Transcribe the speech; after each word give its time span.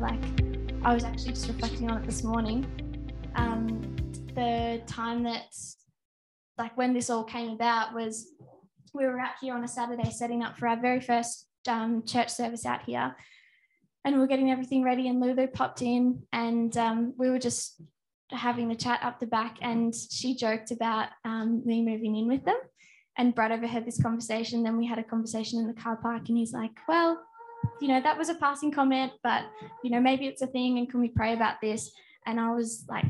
Like, 0.00 0.22
I 0.82 0.92
was 0.94 1.04
actually 1.04 1.32
just 1.32 1.48
reflecting 1.48 1.90
on 1.90 2.02
it 2.02 2.06
this 2.06 2.22
morning. 2.22 2.66
Um, 3.34 3.96
the 4.34 4.82
time 4.86 5.22
that, 5.24 5.54
like, 6.58 6.76
when 6.76 6.92
this 6.92 7.10
all 7.10 7.24
came 7.24 7.50
about 7.50 7.94
was 7.94 8.32
we 8.92 9.04
were 9.04 9.18
out 9.20 9.34
here 9.40 9.54
on 9.54 9.64
a 9.64 9.68
Saturday 9.68 10.10
setting 10.10 10.42
up 10.42 10.58
for 10.58 10.68
our 10.68 10.80
very 10.80 11.00
first 11.00 11.46
um, 11.68 12.04
church 12.04 12.30
service 12.30 12.66
out 12.66 12.82
here. 12.82 13.16
And 14.04 14.14
we 14.14 14.20
were 14.20 14.26
getting 14.26 14.50
everything 14.50 14.82
ready, 14.82 15.08
and 15.08 15.20
Lulu 15.20 15.48
popped 15.48 15.82
in, 15.82 16.22
and 16.32 16.76
um, 16.76 17.14
we 17.16 17.28
were 17.28 17.38
just 17.38 17.80
having 18.30 18.68
the 18.68 18.76
chat 18.76 19.00
up 19.02 19.18
the 19.18 19.26
back. 19.26 19.56
And 19.62 19.94
she 19.94 20.36
joked 20.36 20.70
about 20.70 21.08
um, 21.24 21.62
me 21.64 21.82
moving 21.82 22.16
in 22.16 22.28
with 22.28 22.44
them. 22.44 22.58
And 23.18 23.34
Brad 23.34 23.50
overheard 23.50 23.86
this 23.86 24.00
conversation. 24.00 24.62
Then 24.62 24.76
we 24.76 24.86
had 24.86 24.98
a 24.98 25.04
conversation 25.04 25.58
in 25.58 25.66
the 25.66 25.80
car 25.80 25.96
park, 25.96 26.28
and 26.28 26.36
he's 26.36 26.52
like, 26.52 26.72
Well, 26.86 27.20
you 27.80 27.88
know, 27.88 28.00
that 28.00 28.18
was 28.18 28.28
a 28.28 28.34
passing 28.34 28.70
comment, 28.70 29.12
but, 29.22 29.44
you 29.82 29.90
know, 29.90 30.00
maybe 30.00 30.26
it's 30.26 30.42
a 30.42 30.46
thing, 30.46 30.78
and 30.78 30.90
can 30.90 31.00
we 31.00 31.08
pray 31.08 31.32
about 31.32 31.60
this? 31.60 31.90
And 32.26 32.40
I 32.40 32.52
was 32.52 32.84
like, 32.88 33.06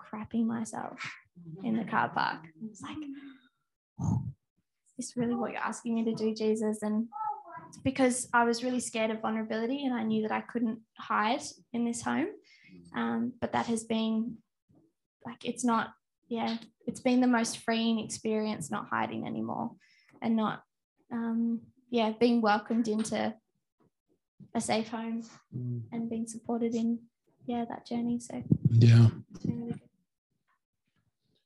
crapping 0.00 0.46
myself 0.46 0.98
in 1.62 1.76
the 1.76 1.84
car 1.84 2.08
park. 2.08 2.40
It's 2.68 2.82
like, 2.82 2.96
is 2.98 4.92
this 4.98 5.16
really 5.16 5.34
what 5.34 5.52
you're 5.52 5.60
asking 5.60 5.94
me 5.94 6.04
to 6.04 6.14
do, 6.14 6.34
Jesus? 6.34 6.82
And 6.82 7.06
because 7.84 8.28
I 8.32 8.44
was 8.44 8.64
really 8.64 8.80
scared 8.80 9.10
of 9.10 9.20
vulnerability 9.20 9.84
and 9.84 9.94
I 9.94 10.02
knew 10.02 10.22
that 10.22 10.32
I 10.32 10.40
couldn't 10.40 10.80
hide 10.98 11.42
in 11.72 11.84
this 11.84 12.02
home. 12.02 12.28
Um, 12.94 13.32
but 13.40 13.52
that 13.52 13.66
has 13.66 13.84
been 13.84 14.38
like, 15.24 15.44
it's 15.44 15.64
not, 15.64 15.92
yeah, 16.28 16.56
it's 16.86 17.00
been 17.00 17.20
the 17.20 17.26
most 17.26 17.58
freeing 17.58 17.98
experience 18.00 18.70
not 18.70 18.88
hiding 18.90 19.26
anymore 19.26 19.72
and 20.20 20.36
not, 20.36 20.62
um, 21.12 21.60
yeah, 21.90 22.12
being 22.18 22.40
welcomed 22.40 22.88
into 22.88 23.34
a 24.54 24.60
safe 24.60 24.88
home 24.88 25.22
Mm. 25.56 25.82
and 25.92 26.10
being 26.10 26.26
supported 26.26 26.74
in, 26.74 26.98
yeah, 27.46 27.64
that 27.68 27.86
journey. 27.86 28.18
So 28.20 28.42
Yeah. 28.70 29.08
really. 29.44 29.74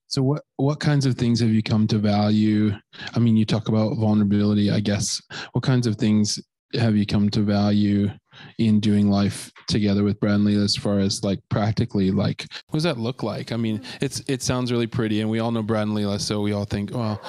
So 0.06 0.22
what 0.22 0.42
what 0.56 0.78
kinds 0.80 1.06
of 1.06 1.16
things 1.16 1.40
have 1.40 1.50
you 1.50 1.62
come 1.62 1.86
to 1.88 1.98
value? 1.98 2.72
I 3.14 3.18
mean, 3.18 3.36
you 3.36 3.44
talk 3.44 3.68
about 3.68 3.96
vulnerability, 3.98 4.70
I 4.70 4.80
guess. 4.80 5.20
What 5.52 5.64
kinds 5.64 5.86
of 5.86 5.96
things 5.96 6.38
have 6.74 6.96
you 6.96 7.06
come 7.06 7.28
to 7.30 7.40
value 7.42 8.10
in 8.58 8.80
doing 8.80 9.08
life 9.10 9.50
together 9.68 10.02
with 10.04 10.18
Bradley 10.20 10.54
as 10.56 10.76
far 10.76 10.98
as 10.98 11.22
like 11.22 11.40
practically 11.48 12.10
like 12.10 12.46
what 12.68 12.74
does 12.78 12.82
that 12.84 12.98
look 12.98 13.22
like? 13.22 13.50
I 13.52 13.56
mean, 13.56 13.80
it's 14.00 14.22
it 14.28 14.42
sounds 14.42 14.70
really 14.70 14.86
pretty 14.86 15.20
and 15.20 15.30
we 15.30 15.40
all 15.40 15.50
know 15.50 15.62
Brad 15.62 15.88
and 15.88 15.96
Leela, 15.96 16.20
so 16.20 16.40
we 16.42 16.52
all 16.52 16.64
think, 16.64 16.92
well, 16.92 17.20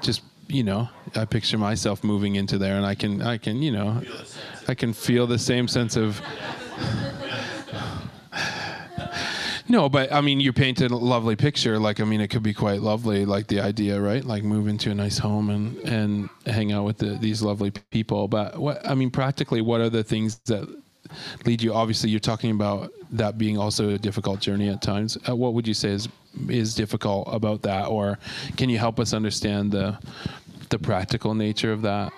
just 0.00 0.22
you 0.50 0.62
know, 0.62 0.88
I 1.14 1.24
picture 1.24 1.58
myself 1.58 2.02
moving 2.04 2.36
into 2.36 2.58
there 2.58 2.76
and 2.76 2.84
I 2.84 2.94
can 2.94 3.22
I 3.22 3.38
can, 3.38 3.62
you 3.62 3.72
know, 3.72 4.02
I 4.68 4.74
can 4.74 4.92
feel 4.92 5.26
the 5.26 5.38
same 5.38 5.68
sense 5.68 5.96
of 5.96 6.20
No, 9.70 9.88
but 9.88 10.12
I 10.12 10.20
mean, 10.20 10.40
you 10.40 10.52
painted 10.52 10.90
a 10.90 10.96
lovely 10.96 11.36
picture. 11.36 11.78
Like, 11.78 12.00
I 12.00 12.04
mean, 12.04 12.20
it 12.20 12.26
could 12.26 12.42
be 12.42 12.52
quite 12.52 12.80
lovely. 12.80 13.24
Like 13.24 13.46
the 13.46 13.60
idea, 13.60 14.00
right? 14.00 14.24
Like 14.24 14.42
move 14.42 14.66
into 14.66 14.90
a 14.90 14.94
nice 14.94 15.16
home 15.16 15.48
and 15.48 15.78
and 15.86 16.28
hang 16.44 16.72
out 16.72 16.84
with 16.84 16.98
the, 16.98 17.10
these 17.10 17.40
lovely 17.40 17.70
people. 17.70 18.26
But 18.26 18.58
what 18.58 18.84
I 18.84 18.96
mean, 18.96 19.10
practically, 19.10 19.60
what 19.60 19.80
are 19.80 19.88
the 19.88 20.02
things 20.02 20.40
that 20.46 20.68
lead 21.46 21.62
you? 21.62 21.72
Obviously, 21.72 22.10
you're 22.10 22.18
talking 22.18 22.50
about 22.50 22.90
that 23.12 23.38
being 23.38 23.58
also 23.58 23.90
a 23.90 23.98
difficult 23.98 24.40
journey 24.40 24.68
at 24.68 24.82
times. 24.82 25.16
Uh, 25.28 25.36
what 25.36 25.54
would 25.54 25.68
you 25.68 25.74
say 25.74 25.90
is 25.90 26.08
is 26.48 26.74
difficult 26.74 27.28
about 27.30 27.62
that, 27.62 27.86
or 27.86 28.18
can 28.56 28.68
you 28.70 28.78
help 28.78 28.98
us 28.98 29.12
understand 29.12 29.70
the 29.70 29.96
the 30.70 30.78
practical 30.78 31.34
nature 31.34 31.72
of 31.72 31.82
that 31.82 32.12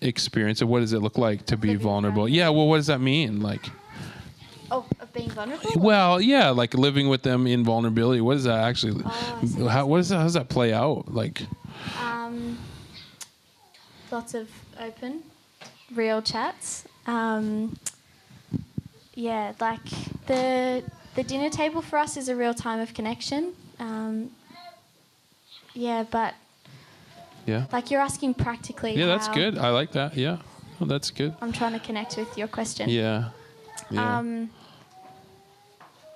experience? 0.00 0.62
Or 0.62 0.66
what 0.66 0.80
does 0.80 0.92
it 0.92 1.00
look 1.00 1.18
like 1.18 1.46
to 1.46 1.56
be 1.56 1.74
vulnerable. 1.74 2.28
Yeah. 2.28 2.48
Well, 2.50 2.68
what 2.68 2.76
does 2.76 2.86
that 2.88 3.00
mean? 3.00 3.40
Like. 3.40 3.68
Oh, 4.70 4.84
of 5.00 5.12
being 5.12 5.30
vulnerable? 5.30 5.70
Well, 5.76 6.20
yeah, 6.20 6.50
like 6.50 6.74
living 6.74 7.08
with 7.08 7.22
them 7.22 7.46
in 7.46 7.64
vulnerability. 7.64 8.20
What 8.20 8.34
does 8.34 8.44
that 8.44 8.64
actually? 8.64 9.00
Oh, 9.04 9.68
how 9.68 9.86
what 9.86 9.98
does 9.98 10.08
that, 10.08 10.16
how 10.16 10.24
does 10.24 10.34
that 10.34 10.48
play 10.48 10.72
out? 10.72 11.14
Like, 11.14 11.42
Um, 12.00 12.58
lots 14.10 14.34
of 14.34 14.48
open, 14.80 15.22
real 15.94 16.20
chats. 16.20 16.84
Um, 17.06 17.78
yeah, 19.14 19.52
like 19.60 19.88
the 20.26 20.82
the 21.14 21.22
dinner 21.22 21.48
table 21.48 21.80
for 21.80 21.98
us 21.98 22.16
is 22.16 22.28
a 22.28 22.34
real 22.34 22.52
time 22.52 22.80
of 22.80 22.92
connection. 22.92 23.54
Um, 23.78 24.32
yeah, 25.74 26.04
but 26.10 26.34
yeah, 27.46 27.66
like 27.72 27.90
you're 27.90 28.00
asking 28.00 28.34
practically. 28.34 28.94
yeah, 28.96 29.06
that's 29.06 29.28
good. 29.28 29.58
I 29.58 29.70
like 29.70 29.92
that. 29.92 30.16
Yeah, 30.16 30.38
well, 30.80 30.88
that's 30.88 31.10
good. 31.10 31.34
I'm 31.40 31.52
trying 31.52 31.72
to 31.72 31.80
connect 31.80 32.16
with 32.16 32.36
your 32.36 32.48
question. 32.48 32.88
Yeah, 32.88 33.30
yeah. 33.90 34.18
Um, 34.18 34.50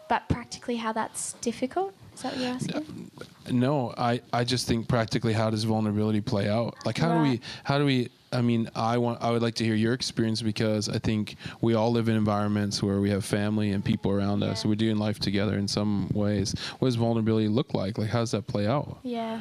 but 0.09 0.29
practically, 0.29 0.77
how 0.77 0.93
that's 0.93 1.35
difficult? 1.35 1.95
Is 2.15 2.23
that 2.23 2.33
what 2.33 2.41
you're 2.41 2.51
asking? 2.53 3.11
no, 3.51 3.95
I 3.97 4.21
I 4.33 4.45
just 4.45 4.67
think 4.67 4.89
practically, 4.89 5.33
how 5.33 5.51
does 5.51 5.65
vulnerability 5.65 6.21
play 6.21 6.49
out? 6.49 6.75
Like, 6.85 6.99
how 6.99 7.15
do 7.15 7.23
we 7.23 7.41
how 7.65 7.79
do 7.79 7.85
we? 7.87 8.11
I 8.33 8.43
mean, 8.43 8.69
I 8.77 8.99
want 8.99 9.23
I 9.23 9.31
would 9.31 9.43
like 9.43 9.55
to 9.57 9.65
hear 9.65 9.75
your 9.75 9.93
experience 9.93 10.43
because 10.43 10.89
I 10.89 10.99
think 10.99 11.37
we 11.61 11.75
all 11.75 11.91
live 11.91 12.09
in 12.09 12.17
environments 12.17 12.83
where 12.83 13.01
we 13.01 13.11
have 13.11 13.25
family 13.25 13.71
and 13.73 13.85
people 13.85 14.11
around 14.11 14.43
us. 14.43 14.65
We're 14.65 14.75
doing 14.75 14.99
life 14.99 15.19
together 15.19 15.57
in 15.57 15.67
some 15.67 16.09
ways. 16.13 16.55
What 16.79 16.89
does 16.89 16.97
vulnerability 16.97 17.49
look 17.49 17.73
like? 17.75 17.99
Like, 17.99 18.11
how 18.11 18.21
does 18.21 18.33
that 18.33 18.47
play 18.47 18.67
out? 18.67 18.99
Yeah. 19.03 19.41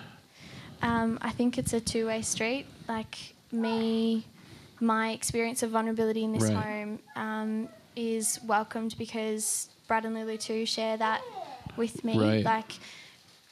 Um, 0.82 1.20
I 1.22 1.32
think 1.32 1.58
it's 1.58 1.74
a 1.74 1.80
two 1.80 2.08
way 2.08 2.22
street. 2.22 2.66
Like 2.88 3.18
me, 3.52 4.26
my 4.80 5.12
experience 5.12 5.64
of 5.64 5.72
vulnerability 5.72 6.24
in 6.24 6.32
this 6.34 6.44
Right. 6.44 6.56
home 6.56 7.00
um, 7.16 7.70
is 7.96 8.40
welcomed 8.46 8.96
because 8.98 9.70
Brad 9.88 10.06
and 10.06 10.16
Lulu 10.16 10.38
too 10.38 10.66
share 10.66 10.98
that 10.98 11.22
with 11.76 12.04
me. 12.04 12.18
Right. 12.20 12.46
Like, 12.46 12.74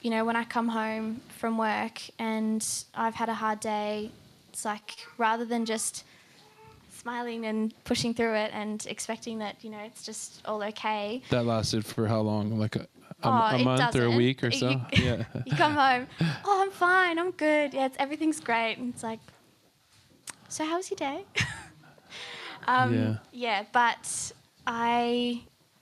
you 0.02 0.10
know, 0.10 0.24
when 0.26 0.36
I 0.36 0.44
come 0.44 0.68
home 0.70 1.22
from 1.38 1.58
work 1.58 2.02
and 2.20 2.66
I've 2.94 3.16
had 3.16 3.30
a 3.30 3.34
hard 3.34 3.60
day, 3.60 4.12
it's 4.50 4.64
like 4.66 4.96
rather 5.18 5.46
than 5.46 5.66
just 5.66 6.04
smiling 6.98 7.46
and 7.46 7.74
pushing 7.84 8.14
through 8.14 8.36
it 8.36 8.52
and 8.54 8.86
expecting 8.88 9.40
that, 9.40 9.56
you 9.64 9.70
know, 9.70 9.80
it's 9.80 10.04
just 10.04 10.42
all 10.46 10.64
okay. 10.64 11.22
That 11.30 11.46
lasted 11.46 11.86
for 11.86 12.08
how 12.08 12.22
long? 12.22 12.58
Like 12.60 12.76
a, 12.76 12.88
a, 13.24 13.28
Oh, 13.28 13.56
a 13.56 13.64
month 13.64 13.96
or 13.96 14.06
a 14.06 14.12
week 14.12 14.44
or 14.44 14.48
You- 14.50 14.60
so? 14.60 14.70
yeah. 14.94 15.24
you 15.46 15.56
come 15.56 15.74
home, 15.76 16.08
oh, 16.46 16.62
I'm 16.64 16.72
fine, 16.72 17.18
I'm 17.20 17.32
good. 17.32 17.74
Yeah, 17.74 17.86
it's, 17.88 17.98
everything's 18.00 18.40
great. 18.40 18.76
And 18.78 18.94
it's 18.94 19.04
like, 19.04 19.20
so 20.50 20.66
how 20.66 20.78
was 20.78 20.90
your 20.92 20.98
day? 20.98 21.26
um, 22.68 22.94
Yeah. 22.94 23.16
yeah, 23.32 23.64
but 23.72 24.32
I, 24.66 25.42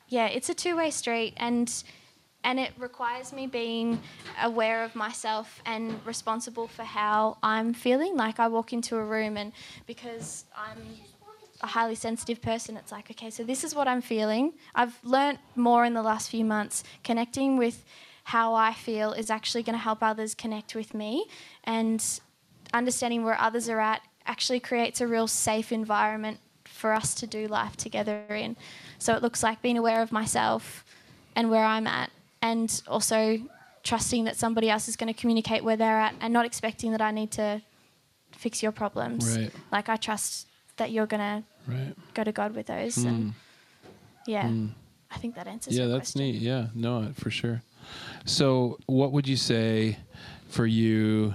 yeah, 0.09 0.27
it's 0.27 0.49
a 0.49 0.53
two-way 0.53 0.91
street, 0.91 1.33
and 1.37 1.71
and 2.43 2.59
it 2.59 2.71
requires 2.77 3.33
me 3.33 3.47
being 3.47 3.99
aware 4.43 4.83
of 4.83 4.93
myself 4.93 5.59
and 5.65 5.99
responsible 6.05 6.67
for 6.67 6.83
how 6.83 7.37
I'm 7.41 7.73
feeling. 7.73 8.15
Like 8.15 8.39
I 8.39 8.47
walk 8.49 8.71
into 8.71 8.97
a 8.97 9.03
room, 9.03 9.35
and 9.35 9.51
because 9.87 10.45
I'm 10.55 10.77
a 11.61 11.67
highly 11.67 11.95
sensitive 11.95 12.41
person, 12.41 12.75
it's 12.77 12.91
like, 12.91 13.09
okay, 13.11 13.29
so 13.29 13.43
this 13.43 13.63
is 13.63 13.73
what 13.73 13.87
I'm 13.87 14.01
feeling. 14.01 14.53
I've 14.73 14.99
learnt 15.03 15.39
more 15.55 15.85
in 15.85 15.93
the 15.93 16.03
last 16.03 16.29
few 16.29 16.43
months. 16.43 16.83
Connecting 17.03 17.57
with 17.57 17.85
how 18.25 18.53
I 18.53 18.73
feel 18.73 19.13
is 19.13 19.29
actually 19.29 19.63
going 19.63 19.75
to 19.75 19.83
help 19.83 20.01
others 20.01 20.35
connect 20.35 20.75
with 20.75 20.93
me, 20.93 21.25
and 21.63 22.03
understanding 22.73 23.23
where 23.23 23.39
others 23.39 23.69
are 23.69 23.79
at 23.79 24.01
actually 24.25 24.59
creates 24.59 24.99
a 24.99 25.07
real 25.07 25.27
safe 25.27 25.71
environment 25.71 26.39
for 26.65 26.93
us 26.93 27.13
to 27.15 27.27
do 27.27 27.47
life 27.47 27.77
together 27.77 28.25
in. 28.29 28.57
So 28.97 29.15
it 29.15 29.21
looks 29.21 29.43
like 29.43 29.61
being 29.61 29.77
aware 29.77 30.01
of 30.01 30.11
myself 30.11 30.83
and 31.35 31.49
where 31.49 31.63
I'm 31.63 31.87
at, 31.87 32.09
and 32.41 32.81
also 32.87 33.39
trusting 33.83 34.23
that 34.23 34.35
somebody 34.35 34.69
else 34.69 34.87
is 34.87 34.95
going 34.95 35.13
to 35.13 35.19
communicate 35.19 35.63
where 35.63 35.77
they're 35.77 35.99
at, 35.99 36.15
and 36.19 36.33
not 36.33 36.45
expecting 36.45 36.91
that 36.91 37.01
I 37.01 37.11
need 37.11 37.31
to 37.33 37.61
fix 38.31 38.61
your 38.63 38.71
problems. 38.71 39.37
Right. 39.37 39.51
Like 39.71 39.87
I 39.87 39.95
trust 39.95 40.47
that 40.77 40.91
you're 40.91 41.05
going 41.05 41.21
to 41.21 41.43
Right. 41.67 41.93
go 42.13 42.23
to 42.23 42.31
God 42.31 42.55
with 42.55 42.67
those. 42.67 42.97
And 42.97 43.33
yeah, 44.27 44.51
I 45.11 45.17
think 45.17 45.35
that 45.35 45.47
answers 45.47 45.75
Hmm. 45.75 45.81
Yeah, 45.81 45.87
that's 45.87 46.11
question. 46.13 46.21
neat. 46.21 46.41
Yeah, 46.41 46.67
no, 46.75 47.11
for 47.15 47.29
sure. 47.31 47.61
So, 48.25 48.77
what 48.87 49.11
would 49.11 49.27
you 49.27 49.37
say 49.37 49.97
for 50.49 50.65
you 50.65 51.33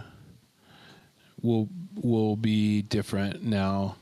will 1.43 1.69
will 1.94 2.37
be 2.37 2.82
different 2.82 3.43
now, 3.43 3.97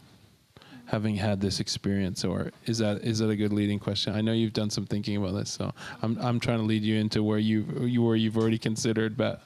having 0.87 1.17
had 1.17 1.41
this 1.41 1.61
experience, 1.61 2.25
or 2.25 2.51
is 2.67 2.79
that 2.79 3.03
is 3.05 3.19
that 3.19 3.29
a 3.29 3.37
good 3.37 3.53
leading 3.53 3.79
question? 3.79 4.15
I 4.15 4.21
know 4.21 4.33
you've 4.33 4.53
done 4.55 4.71
some 4.71 4.87
thinking 4.87 5.17
about 5.17 5.35
this, 5.35 5.51
so 5.51 5.73
I'm 6.03 6.19
I'm 6.21 6.41
trying 6.41 6.59
to 6.59 6.65
lead 6.65 6.83
you 6.83 6.97
into 6.97 7.23
where 7.23 7.39
you 7.39 7.65
you 7.85 8.03
where 8.03 8.17
you've 8.17 8.37
already 8.39 8.59
considered, 8.59 9.17
but 9.17 9.43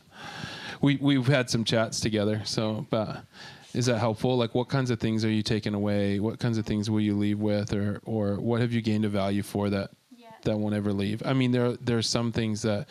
we 0.80 0.96
we've 0.96 1.26
had 1.26 1.50
some 1.50 1.64
chats 1.64 2.00
together. 2.00 2.42
So, 2.44 2.86
but 2.90 3.24
is 3.74 3.86
that 3.86 3.98
helpful? 3.98 4.36
Like, 4.36 4.54
what 4.54 4.68
kinds 4.68 4.90
of 4.90 5.00
things 5.00 5.24
are 5.24 5.30
you 5.30 5.42
taking 5.42 5.74
away? 5.74 6.20
What 6.20 6.38
kinds 6.38 6.58
of 6.58 6.66
things 6.66 6.90
will 6.90 7.00
you 7.00 7.16
leave 7.16 7.38
with, 7.38 7.72
or 7.72 8.00
or 8.04 8.36
what 8.36 8.60
have 8.60 8.72
you 8.72 8.82
gained 8.82 9.04
a 9.04 9.08
value 9.08 9.42
for 9.42 9.70
that 9.70 9.90
Yeah. 10.16 10.28
that 10.44 10.58
won't 10.58 10.74
ever 10.74 10.92
leave? 10.92 11.22
I 11.24 11.32
mean, 11.32 11.52
there 11.52 11.72
there 11.72 11.98
are 11.98 12.02
some 12.02 12.32
things 12.32 12.62
that 12.62 12.88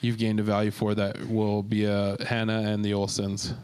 you've 0.00 0.18
gained 0.18 0.40
a 0.40 0.42
value 0.42 0.70
for 0.70 0.94
that 0.94 1.26
will 1.28 1.62
be 1.62 1.84
a 1.84 2.16
Hannah 2.24 2.60
and 2.60 2.84
the 2.84 2.92
Olsons 2.92 3.54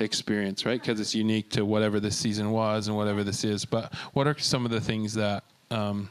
experience, 0.00 0.66
right? 0.66 0.80
Because 0.80 1.00
it's 1.00 1.14
unique 1.14 1.50
to 1.50 1.64
whatever 1.64 2.00
this 2.00 2.16
season 2.16 2.50
was 2.50 2.88
and 2.88 2.96
whatever 2.96 3.24
this 3.24 3.44
is. 3.44 3.64
But 3.64 3.94
what 4.12 4.26
are 4.26 4.36
some 4.38 4.64
of 4.64 4.70
the 4.70 4.80
things 4.80 5.14
that 5.14 5.44
um, 5.70 6.08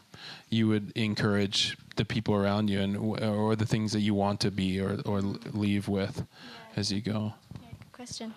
you 0.49 0.67
would 0.67 0.91
encourage 0.95 1.77
the 1.95 2.05
people 2.05 2.33
around 2.33 2.69
you 2.69 2.79
and 2.79 2.97
or 2.97 3.55
the 3.55 3.65
things 3.65 3.91
that 3.91 3.99
you 4.01 4.13
want 4.13 4.39
to 4.41 4.51
be 4.51 4.79
or 4.81 4.99
or 5.05 5.21
leave 5.21 5.87
with 5.87 6.17
yeah. 6.17 6.79
as 6.79 6.91
you 6.91 7.01
go? 7.01 7.33
Yeah, 7.61 7.69
good 7.79 7.91
question. 7.91 8.33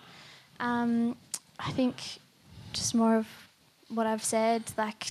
Um, 0.59 1.15
I 1.59 1.71
think 1.71 1.95
just 2.73 2.93
more 2.93 3.17
of 3.17 3.27
what 3.89 4.07
I've 4.07 4.23
said. 4.23 4.63
Like, 4.77 5.07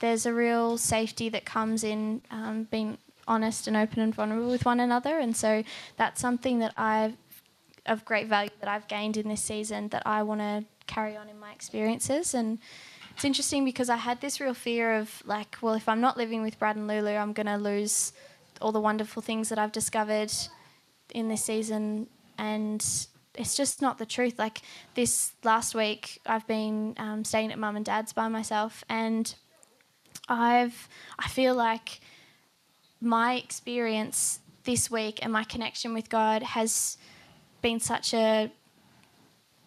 there's 0.00 0.26
a 0.26 0.32
real 0.32 0.78
safety 0.78 1.28
that 1.30 1.44
comes 1.44 1.84
in 1.84 2.22
um, 2.30 2.68
being 2.70 2.98
honest 3.26 3.66
and 3.66 3.76
open 3.76 4.00
and 4.00 4.14
vulnerable 4.14 4.48
with 4.48 4.64
one 4.64 4.80
another, 4.80 5.18
and 5.18 5.36
so 5.36 5.62
that's 5.96 6.20
something 6.20 6.60
that 6.60 6.72
I've 6.76 7.14
of 7.86 8.04
great 8.04 8.26
value 8.26 8.50
that 8.60 8.68
I've 8.68 8.86
gained 8.86 9.16
in 9.16 9.28
this 9.28 9.40
season 9.42 9.88
that 9.88 10.02
I 10.04 10.22
want 10.22 10.42
to 10.42 10.62
carry 10.86 11.16
on 11.16 11.26
in 11.30 11.38
my 11.38 11.52
experiences 11.52 12.34
and 12.34 12.58
it's 13.18 13.24
interesting 13.24 13.64
because 13.64 13.90
I 13.90 13.96
had 13.96 14.20
this 14.20 14.40
real 14.40 14.54
fear 14.54 14.96
of 14.96 15.24
like, 15.26 15.56
well, 15.60 15.74
if 15.74 15.88
I'm 15.88 16.00
not 16.00 16.16
living 16.16 16.40
with 16.40 16.56
Brad 16.56 16.76
and 16.76 16.86
Lulu, 16.86 17.16
I'm 17.16 17.32
going 17.32 17.48
to 17.48 17.56
lose 17.56 18.12
all 18.62 18.70
the 18.70 18.80
wonderful 18.80 19.20
things 19.22 19.48
that 19.48 19.58
I've 19.58 19.72
discovered 19.72 20.30
in 21.12 21.26
this 21.26 21.42
season. 21.42 22.06
And 22.38 22.80
it's 23.38 23.56
just 23.56 23.80
not 23.80 23.98
the 23.98 24.06
truth. 24.06 24.38
Like 24.38 24.62
this 24.94 25.32
last 25.44 25.74
week, 25.74 26.20
I've 26.26 26.46
been 26.46 26.94
um, 26.98 27.24
staying 27.24 27.52
at 27.52 27.58
mum 27.58 27.76
and 27.76 27.84
dad's 27.84 28.12
by 28.12 28.28
myself, 28.28 28.84
and 28.88 29.34
I've 30.28 30.88
I 31.18 31.28
feel 31.28 31.54
like 31.54 32.00
my 33.00 33.34
experience 33.34 34.40
this 34.64 34.90
week 34.90 35.20
and 35.22 35.32
my 35.32 35.44
connection 35.44 35.94
with 35.94 36.10
God 36.10 36.42
has 36.42 36.98
been 37.62 37.80
such 37.80 38.12
a 38.12 38.50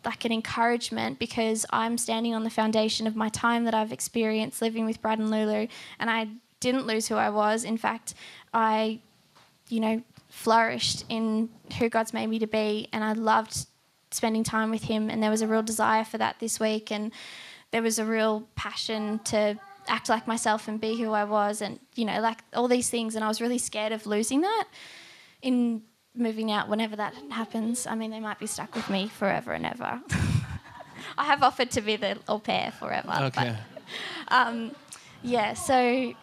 like 0.03 0.25
an 0.25 0.31
encouragement 0.31 1.19
because 1.19 1.65
I'm 1.69 1.97
standing 1.97 2.33
on 2.33 2.43
the 2.43 2.49
foundation 2.49 3.07
of 3.07 3.15
my 3.15 3.29
time 3.29 3.65
that 3.65 3.73
I've 3.73 3.91
experienced 3.91 4.61
living 4.61 4.85
with 4.85 5.01
Brad 5.01 5.19
and 5.19 5.31
Lulu, 5.31 5.67
and 5.99 6.09
I 6.09 6.27
didn't 6.59 6.87
lose 6.87 7.07
who 7.07 7.15
I 7.15 7.29
was. 7.29 7.63
In 7.63 7.77
fact, 7.77 8.13
I, 8.53 8.99
you 9.69 9.79
know, 9.79 10.03
flourished 10.31 11.05
in 11.09 11.49
who 11.77 11.89
God's 11.89 12.13
made 12.13 12.27
me 12.27 12.39
to 12.39 12.47
be, 12.47 12.87
and 12.91 13.03
I 13.03 13.13
loved 13.13 13.67
spending 14.11 14.43
time 14.43 14.71
with 14.71 14.83
Him. 14.83 15.09
And 15.09 15.21
there 15.21 15.29
was 15.29 15.41
a 15.41 15.47
real 15.47 15.61
desire 15.61 16.03
for 16.03 16.17
that 16.17 16.37
this 16.39 16.59
week, 16.59 16.91
and 16.91 17.11
there 17.71 17.81
was 17.81 17.99
a 17.99 18.05
real 18.05 18.47
passion 18.55 19.19
to 19.25 19.57
act 19.87 20.09
like 20.09 20.27
myself 20.27 20.67
and 20.67 20.79
be 20.79 20.97
who 20.97 21.11
I 21.11 21.25
was, 21.25 21.61
and 21.61 21.79
you 21.95 22.05
know, 22.05 22.19
like 22.21 22.39
all 22.53 22.67
these 22.67 22.89
things. 22.89 23.15
And 23.15 23.23
I 23.23 23.27
was 23.27 23.41
really 23.41 23.57
scared 23.57 23.91
of 23.91 24.07
losing 24.07 24.41
that 24.41 24.65
in 25.41 25.83
moving 26.15 26.51
out 26.51 26.67
whenever 26.67 26.95
that 26.95 27.13
happens. 27.29 27.85
I 27.85 27.95
mean, 27.95 28.11
they 28.11 28.19
might 28.19 28.39
be 28.39 28.47
stuck 28.47 28.73
with 28.75 28.89
me 28.89 29.07
forever 29.07 29.53
and 29.53 29.65
ever. 29.65 30.01
I 31.17 31.25
have 31.25 31.43
offered 31.43 31.71
to 31.71 31.81
be 31.81 31.97
the 31.97 32.17
au 32.27 32.39
pair 32.39 32.71
forever. 32.71 33.11
Okay. 33.23 33.55
But, 34.27 34.33
um, 34.33 34.71
yeah, 35.23 35.53
so 35.53 36.13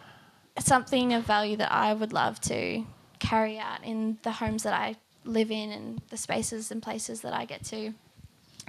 something 0.58 1.12
of 1.12 1.24
value 1.24 1.56
that 1.56 1.72
I 1.72 1.94
would 1.94 2.12
love 2.12 2.40
to 2.42 2.84
carry 3.18 3.58
out 3.58 3.84
in 3.84 4.18
the 4.22 4.32
homes 4.32 4.62
that 4.62 4.74
I 4.74 4.96
live 5.24 5.50
in 5.50 5.70
and 5.70 6.00
the 6.10 6.16
spaces 6.16 6.70
and 6.70 6.82
places 6.82 7.20
that 7.20 7.34
I 7.34 7.44
get 7.44 7.64
to 7.66 7.92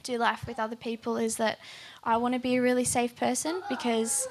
do 0.03 0.17
life 0.17 0.45
with 0.47 0.59
other 0.59 0.75
people 0.75 1.17
is 1.17 1.37
that 1.37 1.59
I 2.03 2.17
want 2.17 2.33
to 2.33 2.39
be 2.39 2.55
a 2.55 2.61
really 2.61 2.83
safe 2.83 3.15
person 3.15 3.61
because 3.69 4.27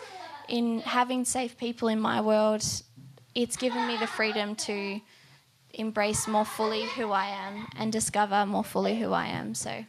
in 0.49 0.81
having 0.81 1.25
safe 1.25 1.57
people 1.57 1.89
in 1.89 2.01
my 2.01 2.21
world, 2.21 2.65
it's 3.35 3.57
given 3.57 3.87
me 3.87 3.97
the 3.97 4.07
freedom 4.07 4.55
to 4.57 5.01
embrace 5.75 6.27
more 6.27 6.45
fully 6.45 6.85
who 6.85 7.13
I 7.13 7.27
am 7.27 7.69
and 7.77 7.93
discover 7.93 8.47
more 8.47 8.65
fully 8.65 8.99
who 8.99 9.13
I 9.13 9.27
am. 9.27 9.55
So, 9.55 9.85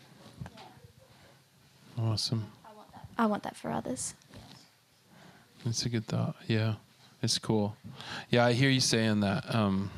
awesome. 1.97 2.45
I 2.65 2.75
want 2.75 2.91
that, 2.91 3.07
I 3.17 3.25
want 3.25 3.43
that 3.43 3.55
for 3.55 3.71
others. 3.71 4.13
That's 5.65 5.85
a 5.85 5.89
good 5.89 6.05
thought. 6.05 6.35
Yeah, 6.47 6.75
it's 7.21 7.39
cool. 7.39 7.75
Yeah, 8.29 8.45
I 8.45 8.53
hear 8.53 8.69
you 8.69 8.79
saying 8.79 9.21
that. 9.21 9.53
Um, 9.53 9.89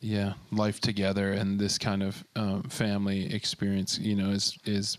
yeah, 0.00 0.34
life 0.50 0.80
together 0.80 1.32
and 1.32 1.58
this 1.58 1.78
kind 1.78 2.02
of 2.02 2.24
um, 2.36 2.62
family 2.64 3.32
experience, 3.34 3.98
you 3.98 4.14
know, 4.14 4.30
is 4.30 4.58
is 4.64 4.98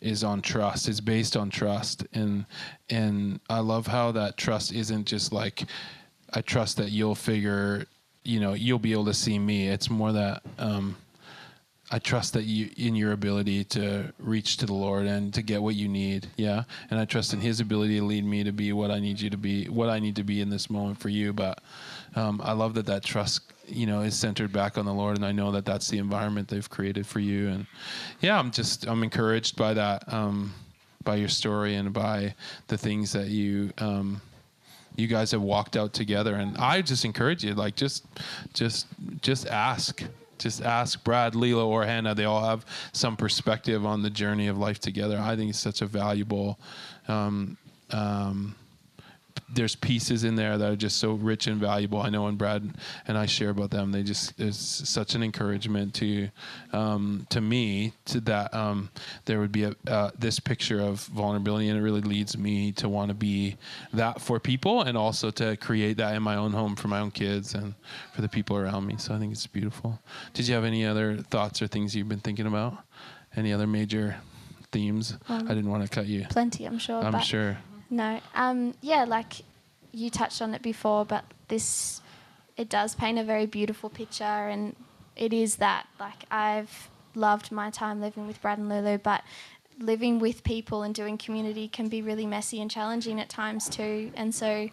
is 0.00 0.24
on 0.24 0.42
trust. 0.42 0.88
It's 0.88 1.00
based 1.00 1.36
on 1.36 1.50
trust, 1.50 2.04
and 2.12 2.44
and 2.90 3.40
I 3.48 3.60
love 3.60 3.86
how 3.86 4.12
that 4.12 4.36
trust 4.36 4.72
isn't 4.72 5.06
just 5.06 5.32
like 5.32 5.64
I 6.32 6.40
trust 6.40 6.76
that 6.78 6.90
you'll 6.90 7.14
figure 7.14 7.86
you 8.24 8.40
know 8.40 8.54
you'll 8.54 8.78
be 8.78 8.92
able 8.92 9.06
to 9.06 9.14
see 9.14 9.38
me 9.38 9.68
it's 9.68 9.90
more 9.90 10.12
that 10.12 10.42
um, 10.58 10.96
i 11.92 11.98
trust 11.98 12.32
that 12.32 12.44
you 12.44 12.70
in 12.76 12.96
your 12.96 13.12
ability 13.12 13.62
to 13.62 14.12
reach 14.18 14.56
to 14.56 14.66
the 14.66 14.72
lord 14.72 15.06
and 15.06 15.32
to 15.32 15.42
get 15.42 15.62
what 15.62 15.74
you 15.74 15.88
need 15.88 16.26
yeah? 16.36 16.64
And 16.90 16.98
i 16.98 17.04
trust 17.04 17.32
in 17.32 17.40
his 17.40 17.60
ability 17.60 17.98
to 17.98 18.04
lead 18.04 18.24
me 18.24 18.42
to 18.42 18.52
be 18.52 18.72
what 18.72 18.90
i 18.90 18.98
need 18.98 19.20
you 19.20 19.30
to 19.30 19.36
be 19.36 19.66
what 19.66 19.88
i 19.88 19.98
need 19.98 20.16
to 20.16 20.24
be 20.24 20.40
in 20.40 20.48
this 20.50 20.68
moment 20.70 20.98
for 20.98 21.08
you. 21.08 21.32
But 21.32 21.60
um, 22.16 22.40
i 22.42 22.52
love 22.52 22.74
that 22.74 22.86
that 22.86 23.04
trust 23.04 23.42
you 23.66 23.86
know 23.86 24.00
is 24.00 24.18
centered 24.18 24.52
back 24.52 24.76
on 24.76 24.84
the 24.84 24.92
lord 24.92 25.16
and 25.16 25.24
i 25.24 25.30
know 25.30 25.52
that 25.52 25.64
that's 25.64 25.88
the 25.88 25.98
environment 25.98 26.48
they've 26.48 26.68
created 26.68 27.06
for 27.06 27.20
you. 27.20 27.48
And 27.48 27.66
yeah 28.20 28.38
i'm 28.38 28.50
just 28.50 28.88
i'm 28.88 29.02
encouraged 29.02 29.56
by 29.56 29.74
that 29.74 30.12
um, 30.12 30.54
by 31.04 31.16
your 31.16 31.28
story 31.28 31.74
and 31.74 31.92
by 31.92 32.34
the 32.68 32.78
things 32.78 33.12
that 33.12 33.28
you 33.28 33.72
um, 33.78 34.20
you 34.96 35.06
guys 35.06 35.30
have 35.30 35.42
walked 35.42 35.76
out 35.76 35.92
together. 35.92 36.34
And 36.36 36.56
i 36.56 36.82
just 36.82 37.04
encourage 37.04 37.44
you 37.44 37.54
like 37.54 37.76
just 37.76 38.06
just 38.54 38.86
just 39.20 39.46
ask 39.46 40.02
just 40.42 40.62
ask 40.62 41.02
brad 41.04 41.34
Leela, 41.34 41.64
or 41.64 41.84
hannah. 41.84 42.14
They 42.14 42.24
all 42.24 42.44
have 42.44 42.64
some 42.92 43.16
perspective 43.16 43.84
on 43.86 44.02
the 44.02 44.10
journey 44.10 44.48
of 44.48 44.58
life 44.58 44.78
together. 44.78 45.18
I 45.18 45.36
think 45.36 45.50
it's 45.50 45.58
such 45.58 45.82
a 45.82 45.86
valuable 45.86 46.58
um, 47.08 47.56
um, 47.90 48.54
there's 49.52 49.76
pieces 49.76 50.24
in 50.24 50.34
there 50.34 50.56
that 50.56 50.72
are 50.72 50.76
just 50.76 50.98
so 50.98 51.12
rich 51.12 51.46
and 51.46 51.60
valuable. 51.60 52.00
I 52.00 52.08
know 52.08 52.24
when 52.24 52.36
Brad 52.36 52.68
and 53.06 53.18
I 53.18 53.26
share 53.26 53.50
about 53.50 53.70
them, 53.70 53.92
they 53.92 54.02
just 54.02 54.38
it's 54.40 54.58
such 54.58 55.14
an 55.14 55.22
encouragement 55.22 55.94
to 55.94 56.28
um, 56.72 57.26
to 57.30 57.40
me 57.40 57.92
to 58.06 58.20
that 58.22 58.54
um, 58.54 58.90
there 59.26 59.40
would 59.40 59.52
be 59.52 59.64
a 59.64 59.74
uh, 59.86 60.10
this 60.18 60.40
picture 60.40 60.80
of 60.80 61.00
vulnerability, 61.06 61.68
and 61.68 61.78
it 61.78 61.82
really 61.82 62.00
leads 62.00 62.36
me 62.36 62.72
to 62.72 62.88
want 62.88 63.08
to 63.08 63.14
be 63.14 63.56
that 63.92 64.20
for 64.20 64.40
people, 64.40 64.82
and 64.82 64.96
also 64.96 65.30
to 65.30 65.56
create 65.58 65.98
that 65.98 66.14
in 66.14 66.22
my 66.22 66.36
own 66.36 66.52
home 66.52 66.74
for 66.74 66.88
my 66.88 67.00
own 67.00 67.10
kids 67.10 67.54
and 67.54 67.74
for 68.14 68.22
the 68.22 68.28
people 68.28 68.56
around 68.56 68.86
me. 68.86 68.96
So 68.98 69.14
I 69.14 69.18
think 69.18 69.32
it's 69.32 69.46
beautiful. 69.46 69.98
Did 70.32 70.48
you 70.48 70.54
have 70.54 70.64
any 70.64 70.86
other 70.86 71.18
thoughts 71.18 71.60
or 71.60 71.66
things 71.66 71.94
you've 71.94 72.08
been 72.08 72.20
thinking 72.20 72.46
about? 72.46 72.78
Any 73.36 73.52
other 73.52 73.66
major 73.66 74.16
themes? 74.72 75.16
Um, 75.28 75.46
I 75.46 75.54
didn't 75.54 75.70
want 75.70 75.82
to 75.82 75.88
cut 75.88 76.06
you. 76.06 76.26
Plenty, 76.28 76.66
I'm 76.66 76.78
sure. 76.78 77.02
I'm 77.02 77.20
sure. 77.20 77.58
No. 77.92 78.20
Um, 78.34 78.72
yeah, 78.80 79.04
like 79.04 79.42
you 79.92 80.08
touched 80.08 80.40
on 80.40 80.54
it 80.54 80.62
before, 80.62 81.04
but 81.04 81.26
this 81.48 82.00
it 82.56 82.70
does 82.70 82.94
paint 82.94 83.18
a 83.18 83.24
very 83.24 83.44
beautiful 83.44 83.90
picture, 83.90 84.24
and 84.24 84.74
it 85.14 85.34
is 85.34 85.56
that. 85.56 85.86
Like 86.00 86.24
I've 86.30 86.88
loved 87.14 87.52
my 87.52 87.68
time 87.68 88.00
living 88.00 88.26
with 88.26 88.40
Brad 88.40 88.56
and 88.56 88.70
Lulu, 88.70 88.96
but 88.96 89.22
living 89.78 90.18
with 90.18 90.42
people 90.42 90.82
and 90.82 90.94
doing 90.94 91.18
community 91.18 91.68
can 91.68 91.88
be 91.88 92.00
really 92.00 92.24
messy 92.24 92.62
and 92.62 92.70
challenging 92.70 93.20
at 93.20 93.28
times 93.28 93.68
too. 93.68 94.10
And 94.16 94.34
so 94.34 94.70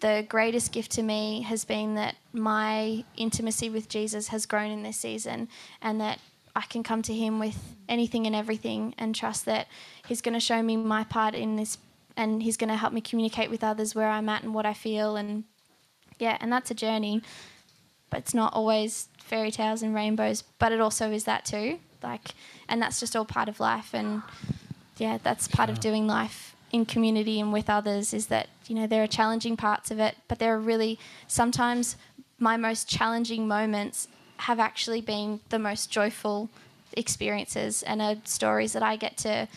the 0.00 0.26
greatest 0.28 0.70
gift 0.70 0.90
to 0.92 1.02
me 1.02 1.42
has 1.42 1.64
been 1.64 1.94
that 1.94 2.16
my 2.34 3.04
intimacy 3.16 3.70
with 3.70 3.88
Jesus 3.88 4.28
has 4.28 4.44
grown 4.44 4.70
in 4.70 4.82
this 4.82 4.98
season 4.98 5.48
and 5.80 5.98
that 6.02 6.20
I 6.54 6.62
can 6.62 6.82
come 6.82 7.00
to 7.02 7.14
him 7.14 7.38
with 7.38 7.76
anything 7.88 8.26
and 8.26 8.36
everything 8.36 8.94
and 8.98 9.14
trust 9.14 9.46
that 9.46 9.66
he's 10.06 10.20
going 10.20 10.34
to 10.34 10.40
show 10.40 10.62
me 10.62 10.76
my 10.76 11.04
part 11.04 11.34
in 11.34 11.56
this 11.56 11.78
and 12.18 12.42
he's 12.42 12.56
going 12.56 12.68
to 12.68 12.76
help 12.76 12.92
me 12.92 13.00
communicate 13.00 13.48
with 13.48 13.64
others 13.64 13.94
where 13.94 14.10
I'm 14.10 14.28
at 14.28 14.42
and 14.42 14.52
what 14.52 14.66
I 14.66 14.74
feel 14.74 15.16
and 15.16 15.44
yeah, 16.18 16.36
and 16.40 16.52
that's 16.52 16.70
a 16.70 16.74
journey. 16.74 17.22
But 18.10 18.18
it's 18.20 18.34
not 18.34 18.52
always 18.52 19.08
fairy 19.18 19.52
tales 19.52 19.82
and 19.82 19.94
rainbows, 19.94 20.42
but 20.58 20.72
it 20.72 20.80
also 20.80 21.12
is 21.12 21.24
that 21.24 21.44
too. 21.44 21.78
Like 22.02 22.34
and 22.68 22.82
that's 22.82 23.00
just 23.00 23.16
all 23.16 23.24
part 23.24 23.48
of 23.48 23.60
life 23.60 23.94
and 23.94 24.22
yeah, 24.98 25.18
that's 25.22 25.46
part 25.46 25.68
yeah. 25.68 25.74
of 25.74 25.80
doing 25.80 26.06
life 26.06 26.56
in 26.72 26.84
community 26.84 27.40
and 27.40 27.52
with 27.52 27.70
others 27.70 28.12
is 28.12 28.26
that, 28.26 28.48
you 28.66 28.74
know, 28.74 28.86
there 28.86 29.02
are 29.02 29.06
challenging 29.06 29.56
parts 29.56 29.90
of 29.90 29.98
it, 29.98 30.16
but 30.26 30.38
there 30.38 30.54
are 30.54 30.60
really 30.60 30.98
sometimes 31.28 31.96
my 32.38 32.56
most 32.56 32.88
challenging 32.88 33.46
moments 33.46 34.08
have 34.38 34.58
actually 34.58 35.00
been 35.00 35.40
the 35.48 35.58
most 35.58 35.90
joyful 35.90 36.50
experiences 36.92 37.82
and 37.84 38.02
are 38.02 38.16
stories 38.24 38.72
that 38.72 38.82
I 38.82 38.96
get 38.96 39.16
to 39.18 39.48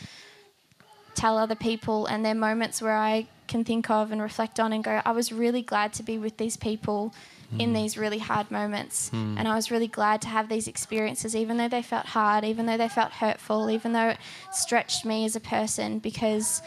tell 1.16 1.38
other 1.38 1.56
people, 1.56 2.06
and 2.06 2.26
they're 2.26 2.34
moments 2.34 2.82
where 2.82 2.96
I 2.96 3.28
can 3.48 3.64
think 3.64 3.90
of 3.90 4.12
and 4.12 4.22
reflect 4.22 4.60
on 4.60 4.72
and 4.72 4.84
go, 4.84 5.02
I 5.04 5.12
was 5.12 5.32
really 5.32 5.62
glad 5.62 5.94
to 5.94 6.04
be 6.04 6.18
with 6.18 6.38
these 6.38 6.56
people 6.56 7.14
mm. 7.54 7.60
in 7.60 7.74
these 7.74 7.98
really 7.98 8.20
hard 8.20 8.50
moments. 8.50 9.10
Mm. 9.10 9.38
And 9.38 9.48
I 9.48 9.56
was 9.56 9.70
really 9.70 9.88
glad 9.88 10.22
to 10.22 10.30
have 10.30 10.48
these 10.48 10.68
experiences, 10.68 11.36
even 11.36 11.58
though 11.58 11.68
they 11.68 11.82
felt 11.82 12.06
hard, 12.06 12.46
even 12.46 12.66
though 12.66 12.78
they 12.78 12.88
felt 12.88 13.12
hurtful, 13.12 13.70
even 13.70 13.92
though 13.92 14.10
it 14.10 14.18
stretched 14.54 15.06
me 15.06 15.26
as 15.26 15.36
a 15.36 15.42
person, 15.42 16.00
because 16.00 16.62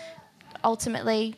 ultimately 0.63 1.37